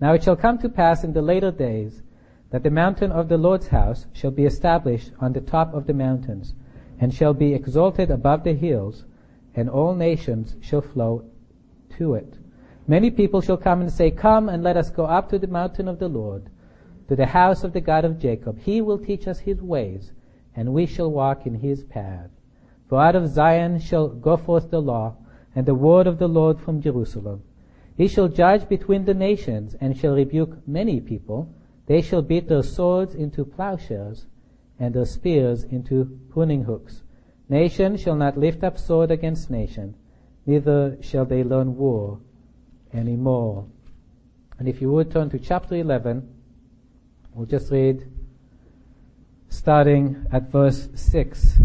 Now 0.00 0.14
it 0.14 0.24
shall 0.24 0.36
come 0.36 0.56
to 0.58 0.70
pass 0.70 1.04
in 1.04 1.12
the 1.12 1.20
later 1.20 1.50
days 1.50 2.02
that 2.48 2.62
the 2.62 2.70
mountain 2.70 3.12
of 3.12 3.28
the 3.28 3.36
Lord's 3.36 3.68
house 3.68 4.06
shall 4.14 4.30
be 4.30 4.46
established 4.46 5.12
on 5.20 5.34
the 5.34 5.42
top 5.42 5.74
of 5.74 5.86
the 5.86 5.92
mountains, 5.92 6.54
and 6.98 7.12
shall 7.12 7.34
be 7.34 7.52
exalted 7.52 8.10
above 8.10 8.42
the 8.42 8.54
hills, 8.54 9.04
and 9.54 9.68
all 9.68 9.94
nations 9.94 10.56
shall 10.62 10.80
flow 10.80 11.26
to 11.98 12.14
it. 12.14 12.38
Many 12.86 13.10
people 13.10 13.42
shall 13.42 13.58
come 13.58 13.82
and 13.82 13.92
say, 13.92 14.10
Come 14.10 14.48
and 14.48 14.62
let 14.62 14.78
us 14.78 14.88
go 14.88 15.04
up 15.04 15.28
to 15.28 15.38
the 15.38 15.46
mountain 15.46 15.88
of 15.88 15.98
the 15.98 16.08
Lord, 16.08 16.48
to 17.08 17.16
the 17.16 17.26
house 17.26 17.64
of 17.64 17.74
the 17.74 17.82
God 17.82 18.06
of 18.06 18.18
Jacob. 18.18 18.60
He 18.60 18.80
will 18.80 18.98
teach 18.98 19.28
us 19.28 19.40
his 19.40 19.60
ways, 19.60 20.12
and 20.56 20.72
we 20.72 20.86
shall 20.86 21.10
walk 21.10 21.44
in 21.44 21.56
his 21.56 21.84
path. 21.84 22.30
For 22.88 22.98
out 22.98 23.14
of 23.14 23.28
Zion 23.28 23.78
shall 23.78 24.08
go 24.08 24.38
forth 24.38 24.70
the 24.70 24.80
law, 24.80 25.16
and 25.54 25.66
the 25.66 25.74
word 25.74 26.06
of 26.06 26.18
the 26.18 26.28
Lord 26.28 26.60
from 26.60 26.80
Jerusalem. 26.80 27.42
He 27.96 28.08
shall 28.08 28.28
judge 28.28 28.68
between 28.68 29.04
the 29.04 29.14
nations, 29.14 29.76
and 29.80 29.96
shall 29.96 30.14
rebuke 30.14 30.66
many 30.66 31.00
people. 31.00 31.48
They 31.86 32.00
shall 32.00 32.22
beat 32.22 32.48
their 32.48 32.62
swords 32.62 33.14
into 33.14 33.44
plowshares, 33.44 34.26
and 34.78 34.94
their 34.94 35.04
spears 35.04 35.64
into 35.64 36.18
pruning 36.30 36.64
hooks. 36.64 37.02
Nation 37.48 37.96
shall 37.96 38.16
not 38.16 38.38
lift 38.38 38.64
up 38.64 38.78
sword 38.78 39.10
against 39.10 39.50
nation, 39.50 39.94
neither 40.46 40.96
shall 41.00 41.24
they 41.24 41.44
learn 41.44 41.76
war 41.76 42.18
any 42.92 43.16
more. 43.16 43.66
And 44.58 44.68
if 44.68 44.80
you 44.80 44.90
would 44.92 45.10
turn 45.10 45.30
to 45.30 45.38
chapter 45.38 45.76
11, 45.76 46.28
we'll 47.32 47.46
just 47.46 47.70
read 47.70 48.10
starting 49.48 50.26
at 50.32 50.50
verse 50.50 50.88
6. 50.94 51.58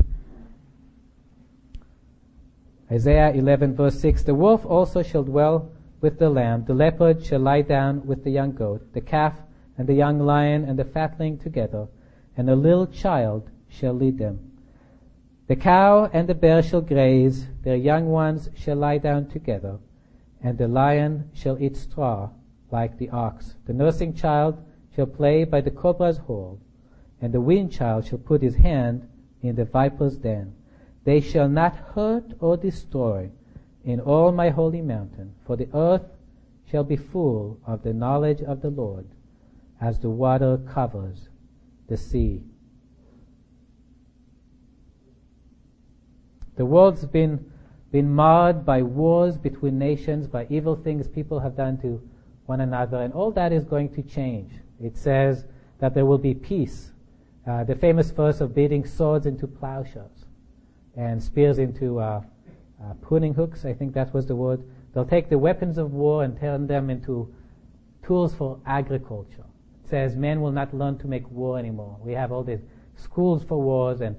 Isaiah 2.92 3.32
11 3.34 3.76
verse 3.76 4.00
6, 4.00 4.24
The 4.24 4.34
wolf 4.34 4.66
also 4.66 5.04
shall 5.04 5.24
dwell 5.24 5.72
with 6.02 6.18
the 6.18 6.30
lamb, 6.30 6.66
the 6.66 6.74
leopard 6.74 7.24
shall 7.24 7.42
lie 7.42 7.62
down 7.62 8.06
with 8.08 8.24
the 8.24 8.32
young 8.32 8.54
goat, 8.54 8.94
the 8.94 9.02
calf 9.02 9.36
and 9.78 9.88
the 9.88 9.94
young 9.94 10.20
lion 10.20 10.66
and 10.66 10.80
the 10.80 10.86
fatling 10.86 11.38
together, 11.38 11.88
and 12.36 12.50
a 12.50 12.56
little 12.56 12.88
child 12.88 13.50
shall 13.68 13.94
lead 13.94 14.18
them. 14.18 14.40
The 15.48 15.56
cow 15.56 16.10
and 16.14 16.28
the 16.28 16.34
bear 16.34 16.64
shall 16.64 16.82
graze, 16.82 17.48
their 17.64 17.76
young 17.76 18.08
ones 18.08 18.50
shall 18.56 18.78
lie 18.78 18.98
down 18.98 19.28
together, 19.28 19.78
and 20.42 20.58
the 20.58 20.68
lion 20.68 21.30
shall 21.34 21.62
eat 21.62 21.76
straw 21.76 22.30
like 22.72 22.98
the 22.98 23.10
ox. 23.10 23.56
The 23.66 23.74
nursing 23.74 24.14
child 24.14 24.58
shall 24.96 25.08
play 25.08 25.44
by 25.44 25.62
the 25.62 25.72
cobra's 25.72 26.18
hole, 26.18 26.60
and 27.22 27.34
the 27.34 27.42
weaned 27.42 27.72
child 27.72 28.06
shall 28.06 28.20
put 28.20 28.42
his 28.42 28.56
hand 28.56 29.08
in 29.42 29.56
the 29.56 29.66
viper's 29.66 30.18
den. 30.18 30.54
They 31.10 31.22
shall 31.22 31.50
not 31.50 31.76
hurt 31.96 32.34
or 32.40 32.56
destroy 32.56 33.32
in 33.84 34.00
all 34.00 34.32
my 34.32 34.50
holy 34.50 34.84
mountain, 34.84 35.34
for 35.44 35.56
the 35.56 35.68
earth 35.74 36.04
shall 36.66 36.84
be 36.84 36.98
full 36.98 37.58
of 37.66 37.82
the 37.82 37.96
knowledge 37.96 38.44
of 38.44 38.62
the 38.62 38.70
Lord, 38.70 39.08
as 39.82 39.98
the 39.98 40.12
water 40.12 40.60
covers 40.72 41.30
the 41.88 41.98
sea. 41.98 42.44
The 46.58 46.66
world's 46.66 47.06
been, 47.06 47.44
been 47.92 48.14
marred 48.14 48.64
by 48.64 48.84
wars 48.84 49.36
between 49.36 49.80
nations, 49.80 50.28
by 50.28 50.46
evil 50.48 50.76
things 50.76 51.08
people 51.08 51.40
have 51.40 51.58
done 51.58 51.80
to 51.82 52.08
one 52.46 52.62
another, 52.62 53.02
and 53.02 53.16
all 53.16 53.32
that 53.32 53.52
is 53.52 53.64
going 53.66 53.90
to 53.96 54.04
change. 54.04 54.52
It 54.80 54.96
says 54.96 55.46
that 55.80 55.96
there 55.96 56.06
will 56.06 56.20
be 56.20 56.36
peace. 56.36 56.92
Uh, 57.48 57.64
the 57.64 57.74
famous 57.74 58.12
verse 58.12 58.42
of 58.42 58.54
beating 58.54 58.86
swords 58.86 59.26
into 59.26 59.48
plowshares 59.48 60.19
and 60.96 61.22
spears 61.22 61.60
into 61.60 62.00
uh, 62.00 62.22
uh, 62.82 62.94
pruning 63.02 63.34
hooks, 63.34 63.66
I 63.66 63.74
think 63.74 63.94
that 63.94 64.14
was 64.14 64.26
the 64.26 64.36
word. 64.36 64.64
They'll 64.94 65.06
take 65.06 65.30
the 65.30 65.38
weapons 65.38 65.78
of 65.78 65.94
war 65.94 66.24
and 66.24 66.40
turn 66.40 66.68
them 66.68 66.90
into 66.90 67.34
tools 68.04 68.34
for 68.34 68.60
agriculture. 68.66 69.46
It 69.84 69.90
says 69.90 70.16
men 70.16 70.42
will 70.42 70.52
not 70.52 70.74
learn 70.74 70.98
to 71.00 71.08
make 71.08 71.30
war 71.30 71.60
anymore. 71.60 71.98
We 72.02 72.14
have 72.14 72.32
all 72.32 72.44
these 72.44 72.62
schools 72.96 73.44
for 73.44 73.62
wars 73.62 74.02
and 74.02 74.16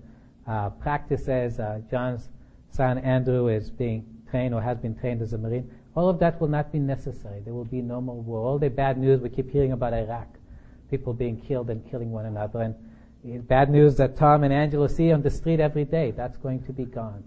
uh, 0.46 0.70
practices. 0.70 1.58
Uh, 1.58 1.80
John's 1.90 2.28
son 2.70 2.98
Andrew 2.98 3.48
is 3.48 3.70
being 3.70 4.06
trained 4.30 4.54
or 4.54 4.62
has 4.62 4.78
been 4.78 4.94
trained 4.94 5.22
as 5.22 5.32
a 5.32 5.38
Marine. 5.38 5.70
All 5.96 6.08
of 6.08 6.18
that 6.20 6.40
will 6.40 6.48
not 6.48 6.70
be 6.72 6.78
necessary. 6.78 7.40
There 7.40 7.52
will 7.52 7.64
be 7.64 7.82
no 7.82 8.00
more 8.00 8.20
war. 8.20 8.46
All 8.46 8.58
the 8.58 8.70
bad 8.70 8.96
news 8.96 9.20
we 9.20 9.28
keep 9.28 9.50
hearing 9.50 9.72
about 9.72 9.92
Iraq, 9.92 10.28
people 10.88 11.12
being 11.12 11.40
killed 11.40 11.68
and 11.70 11.88
killing 11.90 12.12
one 12.12 12.26
another, 12.26 12.62
and 12.62 12.74
bad 13.24 13.70
news 13.70 13.96
that 13.96 14.16
Tom 14.16 14.44
and 14.44 14.52
Angela 14.52 14.88
see 14.88 15.12
on 15.12 15.22
the 15.22 15.30
street 15.30 15.60
every 15.60 15.84
day, 15.84 16.10
that's 16.10 16.36
going 16.38 16.62
to 16.64 16.72
be 16.72 16.84
gone. 16.84 17.22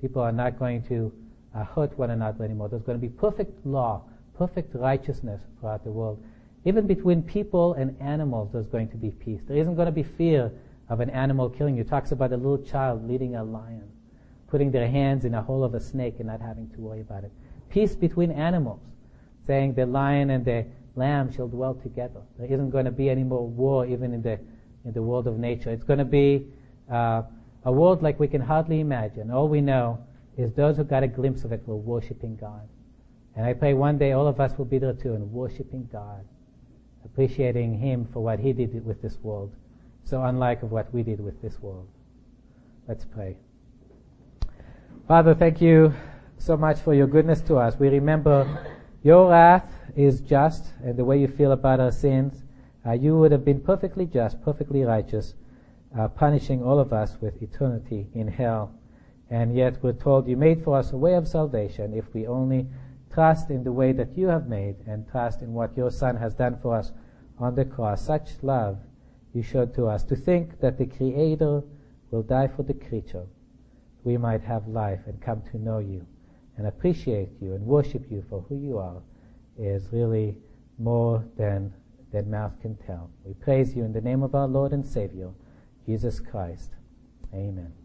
People 0.00 0.22
are 0.22 0.32
not 0.32 0.58
going 0.58 0.82
to 0.84 1.12
uh, 1.54 1.64
hurt 1.64 1.96
one 1.98 2.10
another 2.10 2.44
anymore. 2.44 2.68
There's 2.68 2.82
going 2.82 3.00
to 3.00 3.06
be 3.06 3.12
perfect 3.12 3.64
law, 3.64 4.02
perfect 4.36 4.74
righteousness 4.74 5.40
throughout 5.60 5.84
the 5.84 5.90
world. 5.90 6.22
Even 6.64 6.86
between 6.86 7.22
people 7.22 7.74
and 7.74 7.96
animals, 8.00 8.50
there's 8.52 8.66
going 8.66 8.88
to 8.88 8.96
be 8.96 9.10
peace. 9.10 9.40
There 9.46 9.56
isn't 9.56 9.74
going 9.74 9.86
to 9.86 9.92
be 9.92 10.02
fear 10.02 10.52
of 10.88 11.00
an 11.00 11.10
animal 11.10 11.48
killing 11.48 11.76
you. 11.76 11.82
It 11.82 11.88
talks 11.88 12.12
about 12.12 12.32
a 12.32 12.36
little 12.36 12.58
child 12.58 13.08
leading 13.08 13.36
a 13.36 13.44
lion, 13.44 13.88
putting 14.48 14.70
their 14.70 14.88
hands 14.88 15.24
in 15.24 15.34
a 15.34 15.42
hole 15.42 15.64
of 15.64 15.74
a 15.74 15.80
snake 15.80 16.16
and 16.18 16.28
not 16.28 16.40
having 16.40 16.68
to 16.70 16.80
worry 16.80 17.00
about 17.00 17.24
it. 17.24 17.32
Peace 17.70 17.94
between 17.94 18.30
animals, 18.30 18.80
saying 19.46 19.74
the 19.74 19.86
lion 19.86 20.30
and 20.30 20.44
the 20.44 20.66
lamb 20.94 21.32
shall 21.32 21.48
dwell 21.48 21.74
together. 21.74 22.20
There 22.38 22.52
isn't 22.52 22.70
going 22.70 22.84
to 22.84 22.90
be 22.90 23.08
any 23.08 23.24
more 23.24 23.46
war 23.46 23.86
even 23.86 24.12
in 24.12 24.22
the 24.22 24.38
in 24.84 24.92
the 24.92 25.02
world 25.02 25.26
of 25.26 25.38
nature. 25.38 25.70
It's 25.70 25.84
going 25.84 25.98
to 25.98 26.04
be 26.04 26.46
uh, 26.90 27.22
a 27.64 27.72
world 27.72 28.02
like 28.02 28.18
we 28.18 28.28
can 28.28 28.40
hardly 28.40 28.80
imagine. 28.80 29.30
All 29.30 29.48
we 29.48 29.60
know 29.60 29.98
is 30.36 30.52
those 30.54 30.76
who 30.76 30.84
got 30.84 31.02
a 31.02 31.08
glimpse 31.08 31.44
of 31.44 31.52
it 31.52 31.66
were 31.66 31.76
worshiping 31.76 32.36
God. 32.36 32.68
And 33.36 33.46
I 33.46 33.54
pray 33.54 33.74
one 33.74 33.98
day 33.98 34.12
all 34.12 34.26
of 34.26 34.40
us 34.40 34.56
will 34.58 34.64
be 34.64 34.78
there 34.78 34.92
too 34.92 35.14
and 35.14 35.32
worshiping 35.32 35.88
God, 35.90 36.24
appreciating 37.04 37.78
Him 37.78 38.06
for 38.12 38.22
what 38.22 38.38
He 38.38 38.52
did 38.52 38.84
with 38.84 39.00
this 39.00 39.18
world, 39.22 39.54
so 40.04 40.22
unlike 40.22 40.62
of 40.62 40.70
what 40.70 40.92
we 40.92 41.02
did 41.02 41.20
with 41.20 41.40
this 41.40 41.60
world. 41.60 41.88
Let's 42.88 43.04
pray. 43.04 43.36
Father, 45.08 45.34
thank 45.34 45.60
you 45.60 45.94
so 46.38 46.56
much 46.56 46.80
for 46.80 46.94
your 46.94 47.06
goodness 47.06 47.40
to 47.42 47.56
us. 47.56 47.78
We 47.78 47.88
remember 47.88 48.66
your 49.02 49.30
wrath 49.30 49.72
is 49.96 50.20
just 50.20 50.72
and 50.82 50.96
the 50.96 51.04
way 51.04 51.18
you 51.18 51.28
feel 51.28 51.52
about 51.52 51.80
our 51.80 51.92
sins. 51.92 52.41
Uh, 52.84 52.92
you 52.92 53.16
would 53.16 53.32
have 53.32 53.44
been 53.44 53.60
perfectly 53.60 54.06
just, 54.06 54.42
perfectly 54.42 54.82
righteous, 54.82 55.34
uh, 55.96 56.08
punishing 56.08 56.62
all 56.62 56.78
of 56.78 56.92
us 56.92 57.20
with 57.20 57.42
eternity 57.42 58.08
in 58.14 58.26
hell. 58.26 58.74
And 59.30 59.54
yet 59.54 59.82
we're 59.82 59.92
told 59.92 60.26
you 60.26 60.36
made 60.36 60.62
for 60.64 60.76
us 60.76 60.92
a 60.92 60.96
way 60.96 61.14
of 61.14 61.28
salvation 61.28 61.94
if 61.94 62.12
we 62.12 62.26
only 62.26 62.66
trust 63.12 63.50
in 63.50 63.62
the 63.64 63.72
way 63.72 63.92
that 63.92 64.16
you 64.16 64.26
have 64.26 64.48
made 64.48 64.76
and 64.86 65.08
trust 65.08 65.42
in 65.42 65.52
what 65.52 65.76
your 65.76 65.90
Son 65.90 66.16
has 66.16 66.34
done 66.34 66.58
for 66.60 66.74
us 66.74 66.92
on 67.38 67.54
the 67.54 67.64
cross. 67.64 68.04
Such 68.04 68.42
love 68.42 68.78
you 69.32 69.42
showed 69.42 69.74
to 69.74 69.86
us. 69.86 70.02
To 70.04 70.16
think 70.16 70.60
that 70.60 70.78
the 70.78 70.86
Creator 70.86 71.62
will 72.10 72.22
die 72.22 72.48
for 72.48 72.62
the 72.62 72.74
creature, 72.74 73.26
we 74.04 74.16
might 74.16 74.42
have 74.42 74.66
life 74.66 75.00
and 75.06 75.20
come 75.20 75.42
to 75.50 75.58
know 75.58 75.78
you 75.78 76.06
and 76.56 76.66
appreciate 76.66 77.30
you 77.40 77.54
and 77.54 77.64
worship 77.64 78.10
you 78.10 78.24
for 78.28 78.44
who 78.48 78.56
you 78.56 78.78
are 78.78 79.00
is 79.58 79.88
really 79.92 80.36
more 80.78 81.24
than 81.36 81.72
than 82.12 82.30
mouth 82.30 82.60
can 82.60 82.76
tell. 82.76 83.10
We 83.24 83.34
praise 83.34 83.74
you 83.74 83.84
in 83.84 83.92
the 83.92 84.00
name 84.00 84.22
of 84.22 84.34
our 84.34 84.46
Lord 84.46 84.72
and 84.72 84.86
Savior, 84.86 85.30
Jesus 85.86 86.20
Christ. 86.20 86.70
Amen. 87.34 87.81